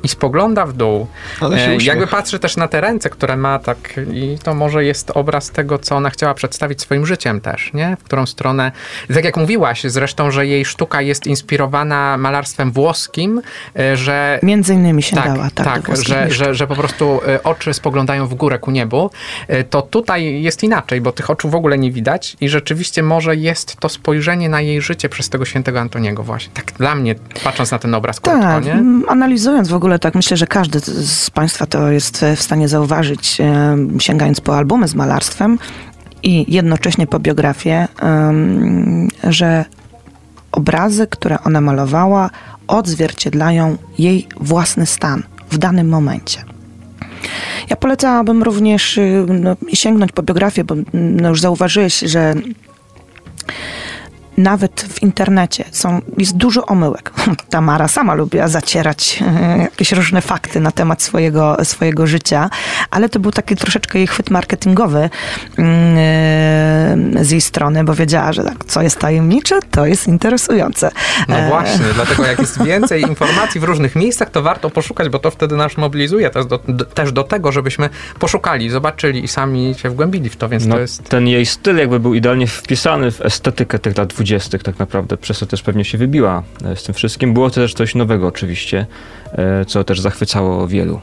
i 0.03 0.07
spogląda 0.07 0.65
w 0.65 0.73
dół. 0.73 1.07
Ale 1.41 1.59
się 1.59 1.71
E. 1.71 1.77
Jakby 1.83 2.07
patrzy 2.07 2.39
też 2.39 2.57
na 2.57 2.67
te 2.67 2.81
ręce, 2.81 3.09
które 3.09 3.37
ma, 3.37 3.59
tak 3.59 3.77
i 4.13 4.37
to 4.43 4.53
może 4.53 4.85
jest 4.85 5.11
obraz 5.11 5.51
tego, 5.51 5.79
co 5.79 5.95
ona 5.95 6.09
chciała 6.09 6.33
przedstawić 6.33 6.81
swoim 6.81 7.05
życiem 7.05 7.41
też, 7.41 7.73
nie? 7.73 7.97
W 7.99 8.03
którą 8.03 8.25
stronę, 8.25 8.71
tak 9.13 9.25
jak 9.25 9.37
mówiłaś 9.37 9.83
zresztą, 9.83 10.31
że 10.31 10.47
jej 10.47 10.65
sztuka 10.65 11.01
jest 11.01 11.27
inspirowana 11.27 12.17
malarstwem 12.17 12.71
włoskim, 12.71 13.41
e, 13.79 13.97
że 13.97 14.39
Między 14.43 14.73
innymi 14.73 15.03
się 15.03 15.15
tak, 15.15 15.25
dała. 15.25 15.49
Tak, 15.55 15.65
tak 15.65 15.97
że, 15.97 16.31
że, 16.31 16.55
że 16.55 16.67
po 16.67 16.75
prostu 16.75 17.21
e, 17.27 17.43
oczy 17.43 17.73
spoglądają 17.73 18.27
w 18.27 18.33
górę 18.33 18.59
ku 18.59 18.71
niebu, 18.71 19.09
to 19.69 19.81
tutaj 19.81 20.41
jest 20.41 20.63
inaczej, 20.63 21.01
bo 21.01 21.11
tych 21.11 21.29
oczu 21.29 21.49
w 21.49 21.55
ogóle 21.55 21.77
nie 21.77 21.91
widać 21.91 22.37
i 22.41 22.49
rzeczywiście 22.49 23.03
może 23.03 23.35
jest 23.35 23.75
to 23.75 23.89
spojrzenie 23.89 24.49
na 24.49 24.61
jej 24.61 24.81
życie 24.81 25.09
przez 25.09 25.29
tego 25.29 25.45
świętego 25.45 25.79
Antoniego 25.79 26.23
właśnie. 26.23 26.53
Tak 26.53 26.71
dla 26.71 26.95
mnie, 26.95 27.15
patrząc 27.43 27.71
na 27.71 27.79
ten 27.79 27.95
obraz 27.95 28.19
krótko, 28.19 28.41
Tak, 28.41 28.65
nie? 28.65 28.83
analizując 29.07 29.69
w 29.69 29.75
ogóle 29.75 29.90
tak, 29.99 30.15
myślę, 30.15 30.37
że 30.37 30.47
każdy 30.47 30.79
z- 30.79 31.29
Państwa 31.29 31.65
to 31.65 31.91
jest 31.91 32.23
e, 32.23 32.35
w 32.35 32.41
stanie 32.41 32.67
zauważyć, 32.67 33.41
e, 33.41 33.77
sięgając 33.99 34.41
po 34.41 34.57
albumy 34.57 34.87
z 34.87 34.95
malarstwem 34.95 35.59
i 36.23 36.53
jednocześnie 36.53 37.07
po 37.07 37.19
biografię, 37.19 37.87
że 39.23 39.65
obrazy, 40.51 41.07
które 41.07 41.43
ona 41.43 41.61
malowała, 41.61 42.29
odzwierciedlają 42.67 43.77
jej 43.97 44.27
własny 44.39 44.85
stan 44.85 45.23
w 45.51 45.57
danym 45.57 45.89
momencie. 45.89 46.43
Ja 47.69 47.75
polecałabym 47.75 48.43
również 48.43 48.97
y, 48.97 49.25
no, 49.29 49.55
sięgnąć 49.73 50.11
po 50.11 50.23
biografię, 50.23 50.63
bo 50.63 50.75
no, 50.93 51.29
już 51.29 51.41
zauważyłeś, 51.41 51.99
że 51.99 52.33
nawet 54.41 54.81
w 54.81 55.03
internecie 55.03 55.65
są, 55.71 56.01
jest 56.17 56.37
dużo 56.37 56.65
omyłek. 56.65 57.11
Tamara 57.49 57.87
sama 57.87 58.13
lubiła 58.13 58.47
zacierać 58.47 59.23
e, 59.27 59.57
jakieś 59.57 59.91
różne 59.91 60.21
fakty 60.21 60.59
na 60.59 60.71
temat 60.71 61.01
swojego, 61.01 61.57
swojego 61.63 62.07
życia, 62.07 62.49
ale 62.89 63.09
to 63.09 63.19
był 63.19 63.31
taki 63.31 63.55
troszeczkę 63.55 63.97
jej 63.97 64.07
chwyt 64.07 64.29
marketingowy 64.29 65.09
mm, 65.57 65.95
e, 67.17 67.25
z 67.25 67.31
jej 67.31 67.41
strony, 67.41 67.83
bo 67.83 67.93
wiedziała, 67.93 68.33
że 68.33 68.43
tak, 68.43 68.65
co 68.65 68.81
jest 68.81 68.99
tajemnicze, 68.99 69.59
to 69.71 69.85
jest 69.85 70.07
interesujące. 70.07 70.91
No 71.27 71.37
E, 71.37 71.49
właśnie, 71.49 71.85
dlatego 71.95 72.25
jak 72.25 72.39
jest 72.39 72.63
więcej 72.63 73.01
informacji 73.01 73.61
w 73.61 73.63
różnych 73.63 73.95
miejscach, 73.95 74.29
to 74.29 74.41
warto 74.41 74.69
poszukać, 74.69 75.09
bo 75.09 75.19
to 75.19 75.31
wtedy 75.31 75.55
nas 75.55 75.77
mobilizuje 75.77 76.29
też 76.29 76.45
do, 76.45 76.59
też 76.93 77.11
do 77.11 77.23
tego, 77.23 77.51
żebyśmy 77.51 77.89
poszukali, 78.19 78.69
zobaczyli 78.69 79.23
i 79.23 79.27
sami 79.27 79.75
się 79.77 79.89
wgłębili 79.89 80.29
w 80.29 80.35
to, 80.35 80.49
więc 80.49 80.65
No, 80.65 80.75
to 80.75 80.81
jest... 80.81 81.09
Ten 81.09 81.27
jej 81.27 81.45
styl 81.45 81.77
jakby 81.77 81.99
był 81.99 82.13
idealnie 82.13 82.47
wpisany 82.47 83.11
w 83.11 83.21
estetykę 83.21 83.79
tych 83.79 83.97
lat 83.97 84.13
dwudziestych 84.31 84.63
tak 84.63 84.79
naprawdę, 84.79 85.17
przez 85.17 85.39
to 85.39 85.45
też 85.45 85.61
pewnie 85.61 85.85
się 85.85 85.97
wybiła 85.97 86.43
e, 86.65 86.75
z 86.75 86.83
tym 86.83 86.95
wszystkim. 86.95 87.33
Było 87.33 87.49
to 87.49 87.55
też 87.55 87.73
coś 87.73 87.95
nowego 87.95 88.27
oczywiście, 88.27 88.85
e, 89.31 89.65
co 89.65 89.83
też 89.83 90.01
zachwycało 90.01 90.67
wielu. 90.67 91.01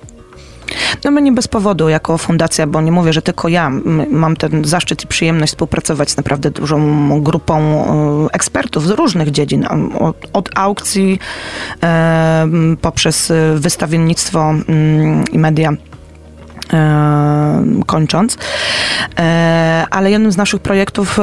No 1.05 1.11
my 1.11 1.23
nie 1.23 1.33
bez 1.33 1.49
powodu 1.49 1.89
jako 1.89 2.19
fundacja, 2.19 2.67
bo 2.67 2.81
nie 2.81 2.93
mówię, 2.93 3.13
że 3.13 3.23
tylko 3.23 3.49
ja 3.49 3.71
mam 4.11 4.37
ten 4.37 4.65
zaszczyt 4.65 5.05
i 5.05 5.07
przyjemność 5.07 5.53
współpracować 5.53 6.11
z 6.11 6.17
naprawdę 6.17 6.51
dużą 6.51 7.23
grupą 7.23 7.61
e, 7.61 8.35
ekspertów 8.35 8.87
z 8.87 8.91
różnych 8.91 9.31
dziedzin, 9.31 9.67
od, 10.01 10.17
od 10.33 10.49
aukcji 10.55 11.19
poprzez 12.81 13.33
wystawiennictwo 13.57 14.55
i 15.33 15.39
media. 15.39 15.73
Kończąc, 17.87 18.37
E, 19.19 19.87
ale 19.91 20.11
jednym 20.11 20.33
z 20.33 20.37
naszych 20.37 20.61
projektów 20.61 21.19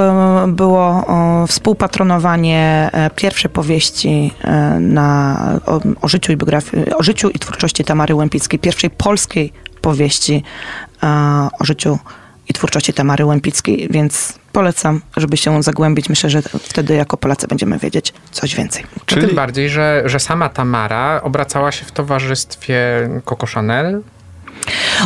było 0.47 1.05
współpatronowanie 1.47 2.89
e, 2.93 3.09
pierwszej 3.09 3.51
powieści 3.51 4.31
e, 4.43 4.79
na, 4.79 5.39
o, 5.65 5.81
o, 6.01 6.07
życiu 6.07 6.31
i 6.31 6.37
biografii, 6.37 6.93
o 6.93 7.03
życiu 7.03 7.29
i 7.29 7.39
twórczości 7.39 7.83
Tamary 7.83 8.15
Łępickiej, 8.15 8.59
pierwszej 8.59 8.89
polskiej 8.89 9.53
powieści 9.81 10.43
o 11.59 11.65
życiu 11.65 11.99
i 12.49 12.53
twórczości 12.53 12.93
Tamary 12.93 13.25
Łępickiej, 13.25 13.87
więc 13.91 14.39
polecam, 14.51 15.01
żeby 15.17 15.37
się 15.37 15.63
zagłębić. 15.63 16.09
Myślę, 16.09 16.29
że 16.29 16.41
wtedy 16.41 16.95
jako 16.95 17.17
Polacy 17.17 17.47
będziemy 17.47 17.79
wiedzieć 17.79 18.13
coś 18.31 18.55
więcej. 18.55 18.83
No 18.97 19.03
Czyli- 19.05 19.27
tym 19.27 19.35
bardziej, 19.35 19.69
że, 19.69 20.03
że 20.05 20.19
sama 20.19 20.49
Tamara 20.49 21.21
obracała 21.23 21.71
się 21.71 21.85
w 21.85 21.91
towarzystwie 21.91 23.09
Coco 23.25 23.45
Chanel. 23.47 24.01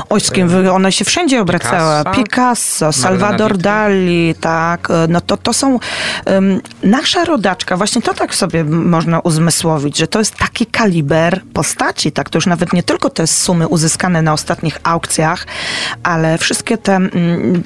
Oj, 0.09 0.21
z 0.21 0.31
kim 0.31 0.49
one 0.71 0.91
się 0.91 1.05
wszędzie 1.05 1.41
obracały. 1.41 2.03
Picasso, 2.03 2.23
Picasso, 2.23 2.93
Salvador. 2.93 3.57
Dali, 3.57 4.35
tak. 4.41 4.89
e, 4.91 5.07
No 5.09 5.21
to, 5.21 5.37
to 5.37 5.53
są 5.53 5.79
em, 6.25 6.61
nasza 6.83 7.25
rodaczka. 7.25 7.77
Właśnie 7.77 8.01
to 8.01 8.13
tak 8.13 8.35
sobie 8.35 8.63
można 8.63 9.19
uzmysłowić, 9.19 9.97
że 9.97 10.07
to 10.07 10.19
jest 10.19 10.35
taki 10.35 10.65
kaliber 10.65 11.41
postaci, 11.53 12.11
tak. 12.11 12.29
To 12.29 12.37
już 12.37 12.45
nawet 12.45 12.73
nie 12.73 12.83
tylko 12.83 13.09
te 13.09 13.27
sumy 13.27 13.67
uzyskane 13.67 14.21
na 14.21 14.33
ostatnich 14.33 14.79
aukcjach, 14.83 15.45
ale 16.03 16.37
wszystkie 16.37 16.77
te 16.77 16.95
mm, 16.95 17.63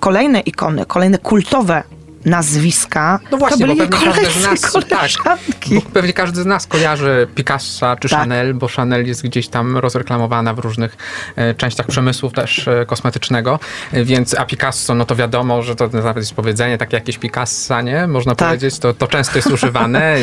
kolejne 0.00 0.40
ikony, 0.40 0.86
kolejne 0.86 1.18
kultowe 1.18 1.82
nazwiska, 2.24 3.20
No 3.30 3.38
właśnie, 3.38 3.66
to 3.66 3.74
bo 3.74 3.86
byli 3.86 4.00
z 4.00 4.04
koledzy, 4.04 4.42
nas, 4.42 4.72
tak, 4.88 5.34
bo 5.74 5.80
pewnie 5.80 6.12
każdy 6.12 6.42
z 6.42 6.46
nas 6.46 6.66
kojarzy 6.66 7.28
Picassa 7.34 7.96
czy 7.96 8.08
Tak. 8.08 8.18
Chanel, 8.18 8.54
bo 8.54 8.68
Chanel 8.68 9.06
jest 9.06 9.22
gdzieś 9.22 9.48
tam 9.48 9.76
rozreklamowana 9.76 10.54
w 10.54 10.58
różnych 10.58 10.96
e, 11.36 11.54
częściach 11.54 11.86
przemysłu 11.86 12.30
też 12.30 12.68
e, 12.68 12.86
kosmetycznego, 12.86 13.58
e, 13.92 14.04
więc 14.04 14.38
a 14.38 14.44
Picasso, 14.44 14.94
no 14.94 15.04
to 15.04 15.16
wiadomo, 15.16 15.62
że 15.62 15.76
to 15.76 15.88
nawet 15.88 16.16
jest 16.16 16.34
powiedzenie, 16.34 16.78
takie 16.78 16.96
jakieś 16.96 17.18
Picassa, 17.18 17.82
nie? 17.82 18.06
Można 18.06 18.34
Tak. 18.34 18.48
powiedzieć, 18.48 18.78
to, 18.78 18.94
to 18.94 19.06
często 19.06 19.38
jest 19.38 19.50
używane, 19.50 20.14
e, 20.14 20.20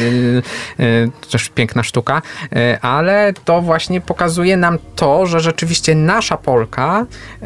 to 1.21 1.29
też 1.29 1.49
piękna 1.49 1.83
sztuka, 1.83 2.21
e, 2.55 2.79
ale 2.81 3.33
to 3.45 3.61
właśnie 3.61 4.01
pokazuje 4.01 4.57
nam 4.57 4.77
to, 4.95 5.25
że 5.25 5.39
rzeczywiście 5.39 5.95
nasza 5.95 6.37
Polka 6.37 7.05
e, 7.41 7.45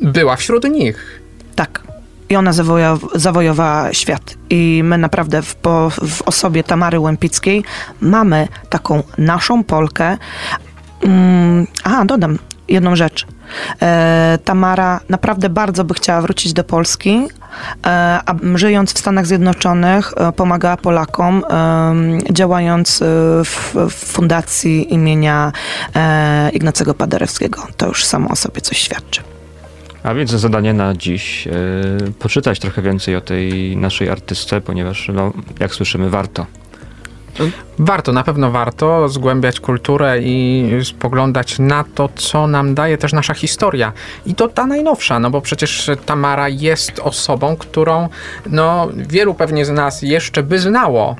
była 0.00 0.36
wśród 0.36 0.64
nich. 0.64 1.20
Tak. 1.54 1.95
I 2.28 2.36
ona 2.36 2.50
zawojow- 2.52 3.18
zawojowała 3.18 3.92
świat. 3.92 4.34
I 4.50 4.80
my 4.84 4.98
naprawdę 4.98 5.42
w, 5.42 5.54
po, 5.54 5.90
w 5.90 6.22
osobie 6.22 6.64
Tamary 6.64 7.00
Łępickiej 7.00 7.64
mamy 8.00 8.48
taką 8.70 9.02
naszą 9.18 9.64
Polkę. 9.64 10.18
Mm, 11.02 11.66
a, 11.84 12.04
dodam 12.04 12.38
jedną 12.68 12.96
rzecz. 12.96 13.26
E, 13.82 14.38
Tamara 14.44 15.00
naprawdę 15.08 15.48
bardzo 15.48 15.84
by 15.84 15.94
chciała 15.94 16.20
wrócić 16.20 16.52
do 16.52 16.64
Polski, 16.64 17.28
e, 17.86 18.20
a 18.26 18.34
żyjąc 18.54 18.94
w 18.94 18.98
Stanach 18.98 19.26
Zjednoczonych 19.26 20.12
e, 20.16 20.32
pomagała 20.32 20.76
Polakom, 20.76 21.42
działając 22.30 23.02
e, 23.02 23.04
w, 23.44 23.74
w 23.90 23.94
fundacji 23.94 24.94
imienia 24.94 25.52
e, 25.96 26.50
Ignacego 26.50 26.94
Paderewskiego. 26.94 27.66
To 27.76 27.86
już 27.86 28.04
samo 28.04 28.28
o 28.28 28.36
sobie 28.36 28.60
coś 28.60 28.78
świadczy. 28.78 29.35
A 30.06 30.14
więc 30.14 30.30
zadanie 30.30 30.74
na 30.74 30.94
dziś, 30.94 31.46
e, 31.46 31.52
poczytać 32.18 32.60
trochę 32.60 32.82
więcej 32.82 33.16
o 33.16 33.20
tej 33.20 33.76
naszej 33.76 34.08
artystce, 34.08 34.60
ponieważ, 34.60 35.10
no, 35.14 35.32
jak 35.60 35.74
słyszymy, 35.74 36.10
warto. 36.10 36.46
Warto, 37.78 38.12
na 38.12 38.22
pewno 38.22 38.50
warto 38.50 39.08
zgłębiać 39.08 39.60
kulturę 39.60 40.18
i 40.22 40.70
spoglądać 40.84 41.58
na 41.58 41.84
to, 41.94 42.08
co 42.16 42.46
nam 42.46 42.74
daje 42.74 42.98
też 42.98 43.12
nasza 43.12 43.34
historia. 43.34 43.92
I 44.26 44.34
to 44.34 44.48
ta 44.48 44.66
najnowsza, 44.66 45.18
no 45.18 45.30
bo 45.30 45.40
przecież 45.40 45.90
Tamara 46.06 46.48
jest 46.48 46.98
osobą, 46.98 47.56
którą 47.56 48.08
no, 48.46 48.88
wielu 48.96 49.34
pewnie 49.34 49.64
z 49.64 49.70
nas 49.70 50.02
jeszcze 50.02 50.42
by 50.42 50.58
znało. 50.58 51.16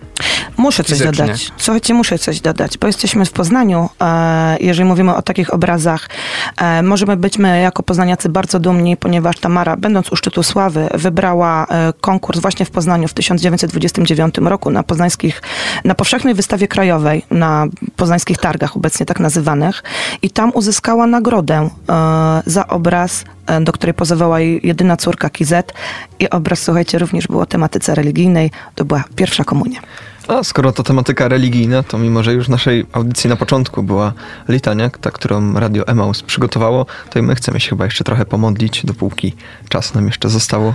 Muszę 0.56 0.84
coś 0.84 0.98
Fizycznie. 0.98 1.26
dodać. 1.26 1.52
Słuchajcie, 1.56 1.94
muszę 1.94 2.18
coś 2.18 2.40
dodać, 2.40 2.78
bo 2.78 2.86
jesteśmy 2.86 3.24
w 3.24 3.32
Poznaniu. 3.32 3.88
E, 4.00 4.56
jeżeli 4.60 4.88
mówimy 4.88 5.14
o 5.14 5.22
takich 5.22 5.54
obrazach, 5.54 6.08
e, 6.56 6.82
możemy 6.82 7.16
być 7.16 7.38
my 7.38 7.60
jako 7.60 7.82
poznaniacy 7.82 8.28
bardzo 8.28 8.60
dumni, 8.60 8.96
ponieważ 8.96 9.38
Tamara, 9.38 9.76
będąc 9.76 10.12
u 10.12 10.16
szczytu 10.16 10.42
sławy, 10.42 10.88
wybrała 10.94 11.66
e, 11.66 11.92
konkurs 12.00 12.40
właśnie 12.40 12.66
w 12.66 12.70
Poznaniu 12.70 13.08
w 13.08 13.14
1929 13.14 14.38
roku 14.38 14.70
na 14.70 14.82
poznańskich, 14.82 15.42
na 15.84 15.94
powszechnej 16.06 16.34
wystawie 16.34 16.68
krajowej, 16.68 17.22
na 17.30 17.66
poznańskich 17.96 18.38
targach 18.38 18.76
obecnie 18.76 19.06
tak 19.06 19.20
nazywanych 19.20 19.82
i 20.22 20.30
tam 20.30 20.52
uzyskała 20.54 21.06
nagrodę 21.06 21.68
e, 21.88 22.42
za 22.46 22.66
obraz, 22.66 23.24
e, 23.46 23.60
do 23.60 23.72
której 23.72 23.94
pozowała 23.94 24.40
jej 24.40 24.60
jedyna 24.62 24.96
córka 24.96 25.30
Kizet 25.30 25.72
i 26.18 26.30
obraz, 26.30 26.62
słuchajcie, 26.62 26.98
również 26.98 27.26
był 27.26 27.40
o 27.40 27.46
tematyce 27.46 27.94
religijnej. 27.94 28.50
To 28.74 28.84
była 28.84 29.04
pierwsza 29.16 29.44
komunia. 29.44 29.80
A 30.28 30.44
skoro 30.44 30.72
to 30.72 30.82
tematyka 30.82 31.28
religijna, 31.28 31.82
to 31.82 31.98
mimo, 31.98 32.22
że 32.22 32.32
już 32.32 32.48
naszej 32.48 32.86
audycji 32.92 33.30
na 33.30 33.36
początku 33.36 33.82
była 33.82 34.12
litania, 34.48 34.90
ta, 34.90 35.10
którą 35.10 35.52
Radio 35.54 35.86
Emaus 35.86 36.22
przygotowało, 36.22 36.86
to 37.10 37.18
i 37.18 37.22
my 37.22 37.34
chcemy 37.34 37.60
się 37.60 37.70
chyba 37.70 37.84
jeszcze 37.84 38.04
trochę 38.04 38.24
pomodlić, 38.24 38.86
dopóki 38.86 39.34
czas 39.68 39.94
nam 39.94 40.06
jeszcze 40.06 40.28
zostało. 40.28 40.74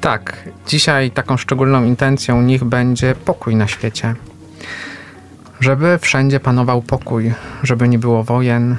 Tak, 0.00 0.48
dzisiaj 0.66 1.10
taką 1.10 1.36
szczególną 1.36 1.84
intencją 1.84 2.42
niech 2.42 2.64
będzie 2.64 3.14
pokój 3.14 3.56
na 3.56 3.66
świecie. 3.66 4.14
Żeby 5.60 5.98
wszędzie 5.98 6.40
panował 6.40 6.82
pokój, 6.82 7.32
żeby 7.62 7.88
nie 7.88 7.98
było 7.98 8.24
wojen, 8.24 8.76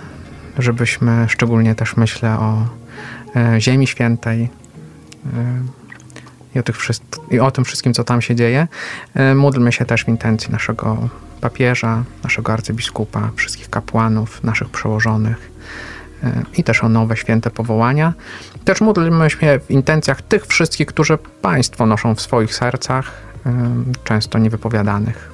żebyśmy, 0.57 1.25
szczególnie 1.29 1.75
też 1.75 1.97
myślę 1.97 2.37
o 2.39 2.65
e, 3.35 3.61
Ziemi 3.61 3.87
Świętej 3.87 4.43
e, 4.43 4.49
i, 6.55 6.59
o 6.59 6.63
i 7.31 7.39
o 7.39 7.51
tym 7.51 7.65
wszystkim, 7.65 7.93
co 7.93 8.03
tam 8.03 8.21
się 8.21 8.35
dzieje. 8.35 8.67
E, 9.13 9.35
módlmy 9.35 9.71
się 9.71 9.85
też 9.85 10.03
w 10.03 10.07
intencji 10.07 10.51
naszego 10.51 11.09
papieża, 11.41 12.03
naszego 12.23 12.53
arcybiskupa, 12.53 13.29
wszystkich 13.35 13.69
kapłanów, 13.69 14.43
naszych 14.43 14.69
przełożonych 14.69 15.51
i 16.57 16.63
też 16.63 16.83
o 16.83 16.89
nowe 16.89 17.17
święte 17.17 17.49
powołania. 17.49 18.13
Też 18.65 18.81
módlmy 18.81 19.29
się 19.29 19.59
w 19.67 19.71
intencjach 19.71 20.21
tych 20.21 20.45
wszystkich, 20.45 20.87
którzy 20.87 21.17
państwo 21.41 21.85
noszą 21.85 22.15
w 22.15 22.21
swoich 22.21 22.55
sercach, 22.55 23.11
często 24.03 24.39
niewypowiadanych. 24.39 25.30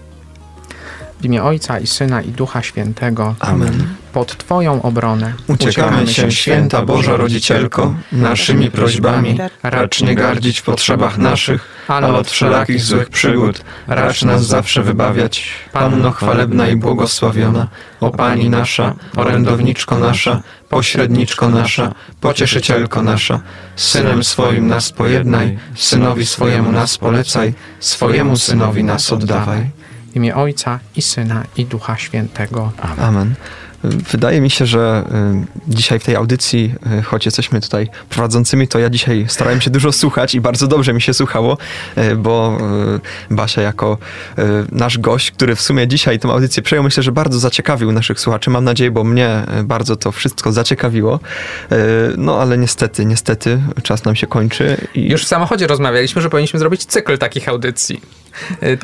W 1.22 1.26
imię 1.26 1.43
Ojca 1.43 1.80
i 1.80 1.88
Syna 1.88 2.22
i 2.22 2.32
Ducha 2.32 2.63
Świętego. 2.63 3.36
Amen. 3.39 3.88
Pod 4.13 4.38
Twoją 4.38 4.82
obronę 4.82 5.34
Uciekamy 5.47 6.07
się, 6.07 6.32
święta 6.32 6.86
Boża 6.86 7.18
Rodzicielko, 7.18 7.95
naszymi 8.11 8.72
prośbami, 8.72 9.38
racz 9.63 10.01
nie 10.01 10.15
gardzić 10.15 10.59
w 10.59 10.63
potrzebach 10.63 11.18
naszych, 11.18 11.68
ale 11.88 12.07
od 12.13 12.32
wszelakich 12.32 12.82
złych 12.82 13.09
przygód, 13.09 13.63
racz 13.88 14.24
nas 14.24 14.45
zawsze 14.45 14.84
wybawiać. 14.84 15.49
Panno 15.74 16.11
chwalebna 16.11 16.68
i 16.68 16.76
błogosławiona, 16.76 17.68
o 17.99 18.09
Pani 18.09 18.49
nasza, 18.49 18.95
orędowniczko 19.15 19.99
nasza, 19.99 20.41
pośredniczko 20.70 21.49
nasza, 21.49 21.93
pocieszycielko 22.22 23.03
nasza, 23.03 23.39
Synem 23.76 24.24
swoim 24.24 24.68
nas 24.68 24.91
pojednaj, 24.91 25.57
Synowi 25.76 26.26
swojemu 26.26 26.72
nas 26.72 26.97
polecaj, 26.97 27.53
swojemu 27.80 28.38
Synowi 28.38 28.84
nas 28.84 29.11
oddawaj. 29.13 29.70
W 30.12 30.16
imię 30.16 30.36
Ojca 30.36 30.80
i 30.95 31.01
Syna 31.01 31.43
i 31.58 31.66
Ducha 31.66 31.97
Świętego. 31.97 32.72
Amen. 32.97 33.36
Wydaje 33.84 34.41
mi 34.41 34.49
się, 34.49 34.66
że 34.66 35.03
y, 35.68 35.72
dzisiaj 35.72 35.99
w 35.99 36.03
tej 36.03 36.16
audycji, 36.16 36.74
y, 36.99 37.03
choć 37.03 37.26
jesteśmy 37.26 37.62
tutaj 37.62 37.89
prowadzącymi, 38.10 38.68
to 38.68 38.80
ja 38.80 38.89
dzisiaj 38.89 39.26
starałem 39.28 39.62
się 39.62 39.70
dużo 39.70 39.91
słuchać 39.91 40.36
i 40.36 40.41
bardzo 40.41 40.68
dobrze 40.68 40.93
mi 40.93 41.01
się 41.01 41.14
słuchało, 41.14 41.58
y, 41.97 42.16
bo 42.16 42.58
Basia 43.30 43.62
jako 43.62 43.97
nasz 44.72 44.97
gość, 44.97 45.32
który 45.32 45.55
w 45.55 45.62
sumie 45.62 45.88
dzisiaj 45.88 46.20
tę 46.20 46.28
audycję 46.28 46.64
przejął, 46.64 46.84
myślę, 46.84 47.03
że 47.03 47.12
bardzo 47.12 47.39
zaciekawił 47.39 47.91
naszych 47.91 48.20
słuchaczy. 48.20 48.49
Mam 48.49 48.64
nadzieję, 48.64 48.91
bo 48.91 49.03
mnie 49.03 49.43
bardzo 49.64 49.95
to 49.95 50.12
wszystko 50.12 50.51
zaciekawiło. 50.51 51.20
No 52.18 52.41
ale 52.41 52.58
niestety, 52.58 53.05
niestety 53.05 53.60
czas 53.84 54.05
nam 54.05 54.16
się 54.16 54.28
kończy. 54.28 54.78
I 54.95 55.10
Już 55.10 55.24
w 55.24 55.28
samochodzie 55.28 55.68
rozmawialiśmy, 55.68 56.22
że 56.22 56.30
powinniśmy 56.30 56.60
zrobić 56.60 56.86
cykl 56.86 57.18
takich 57.18 57.49
audycji. 57.49 58.01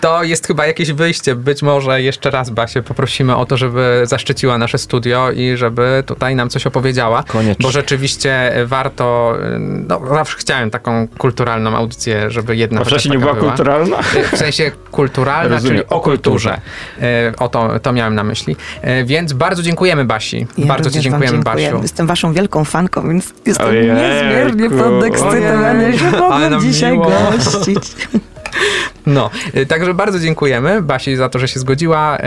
To 0.01 0.23
jest 0.23 0.47
chyba 0.47 0.65
jakieś 0.65 0.91
wyjście. 0.91 1.35
Być 1.35 1.61
może 1.63 2.01
jeszcze 2.01 2.31
raz 2.31 2.49
Basię 2.49 2.83
poprosimy 2.83 3.35
o 3.35 3.45
to, 3.45 3.57
żeby 3.57 4.01
zaszczyciła 4.05 4.57
nasze 4.57 4.77
studio 4.77 5.31
i 5.31 5.57
żeby 5.57 6.03
tutaj 6.05 6.35
nam 6.35 6.49
coś 6.49 6.67
opowiedziała. 6.67 7.23
Koniecznie. 7.23 7.63
Bo 7.63 7.71
rzeczywiście 7.71 8.51
warto, 8.65 9.37
no 9.59 10.01
zawsze 10.07 10.37
chciałem 10.37 10.69
taką 10.69 11.07
kulturalną 11.17 11.75
audycję, 11.75 12.31
żeby 12.31 12.55
jedna 12.55 12.81
A 12.81 12.83
wcześniej 12.83 13.17
nie 13.17 13.23
taka 13.25 13.33
była 13.33 13.47
kulturalna? 13.49 13.97
Y, 13.99 14.23
W 14.35 14.37
sensie 14.37 14.71
kulturalna, 14.91 15.55
Rozumiem, 15.55 15.77
czyli 15.77 15.89
o 15.89 15.99
kulturze. 15.99 16.61
Y, 16.97 17.01
O 17.37 17.49
to, 17.49 17.79
to 17.79 17.93
miałem 17.93 18.15
na 18.15 18.23
myśli. 18.23 18.55
Y, 19.01 19.05
Więc 19.05 19.33
bardzo 19.33 19.63
dziękujemy 19.63 20.05
Basi. 20.05 20.47
Ja 20.57 20.65
bardzo 20.65 20.91
Ci 20.91 20.99
dziękujemy 21.01 21.37
dziękuję. 21.43 21.65
Basiu. 21.71 21.81
Jestem 21.81 22.07
waszą 22.07 22.33
wielką 22.33 22.65
fanką, 22.65 23.07
więc 23.09 23.33
jestem 23.45 23.67
Ojejku. 23.67 23.95
niezmiernie 23.95 24.69
podekscytowany, 24.69 25.97
że 25.97 26.11
mogę 26.11 26.59
dzisiaj 26.61 26.91
miło. 26.91 27.11
gościć. 27.31 27.95
No, 29.05 29.29
y, 29.57 29.65
także 29.65 29.93
bardzo 29.93 30.19
dziękujemy 30.19 30.81
Basi 30.81 31.15
za 31.15 31.29
to, 31.29 31.39
że 31.39 31.47
się 31.47 31.59
zgodziła 31.59 32.17
y, 32.17 32.21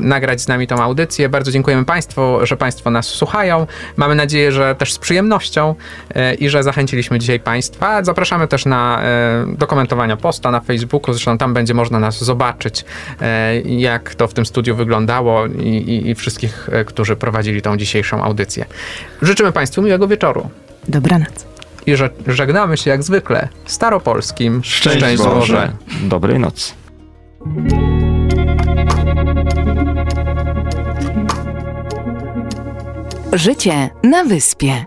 nagrać 0.00 0.40
z 0.40 0.48
nami 0.48 0.66
tą 0.66 0.82
audycję. 0.82 1.28
Bardzo 1.28 1.52
dziękujemy 1.52 1.84
Państwu, 1.84 2.38
że 2.42 2.56
Państwo 2.56 2.90
nas 2.90 3.06
słuchają. 3.06 3.66
Mamy 3.96 4.14
nadzieję, 4.14 4.52
że 4.52 4.74
też 4.74 4.92
z 4.92 4.98
przyjemnością 4.98 5.74
y, 6.10 6.34
i 6.34 6.48
że 6.48 6.62
zachęciliśmy 6.62 7.18
dzisiaj 7.18 7.40
Państwa. 7.40 8.04
Zapraszamy 8.04 8.48
też 8.48 8.64
na, 8.64 9.02
do 9.46 9.66
komentowania 9.66 10.16
posta 10.16 10.50
na 10.50 10.60
Facebooku, 10.60 11.14
zresztą 11.14 11.38
tam 11.38 11.54
będzie 11.54 11.74
można 11.74 11.98
nas 11.98 12.24
zobaczyć, 12.24 12.84
jak 13.64 14.14
to 14.14 14.28
w 14.28 14.34
tym 14.34 14.46
studiu 14.46 14.76
wyglądało 14.76 15.46
i, 15.46 15.68
i, 15.68 16.10
i 16.10 16.14
wszystkich, 16.14 16.68
którzy 16.86 17.16
prowadzili 17.16 17.62
tą 17.62 17.76
dzisiejszą 17.76 18.22
audycję. 18.22 18.64
Życzymy 19.22 19.52
Państwu 19.52 19.82
miłego 19.82 20.08
wieczoru. 20.08 20.50
Dobranoc. 20.88 21.45
I 21.86 21.96
że, 21.96 22.10
żegnamy 22.26 22.76
się 22.76 22.90
jak 22.90 23.02
zwykle 23.02 23.48
staropolskim. 23.66 24.60
Szczęść 24.64 25.22
Boże. 25.22 25.72
Dobrej 26.02 26.38
nocy. 26.38 26.72
Życie 33.32 33.90
na 34.02 34.24
wyspie. 34.24 34.84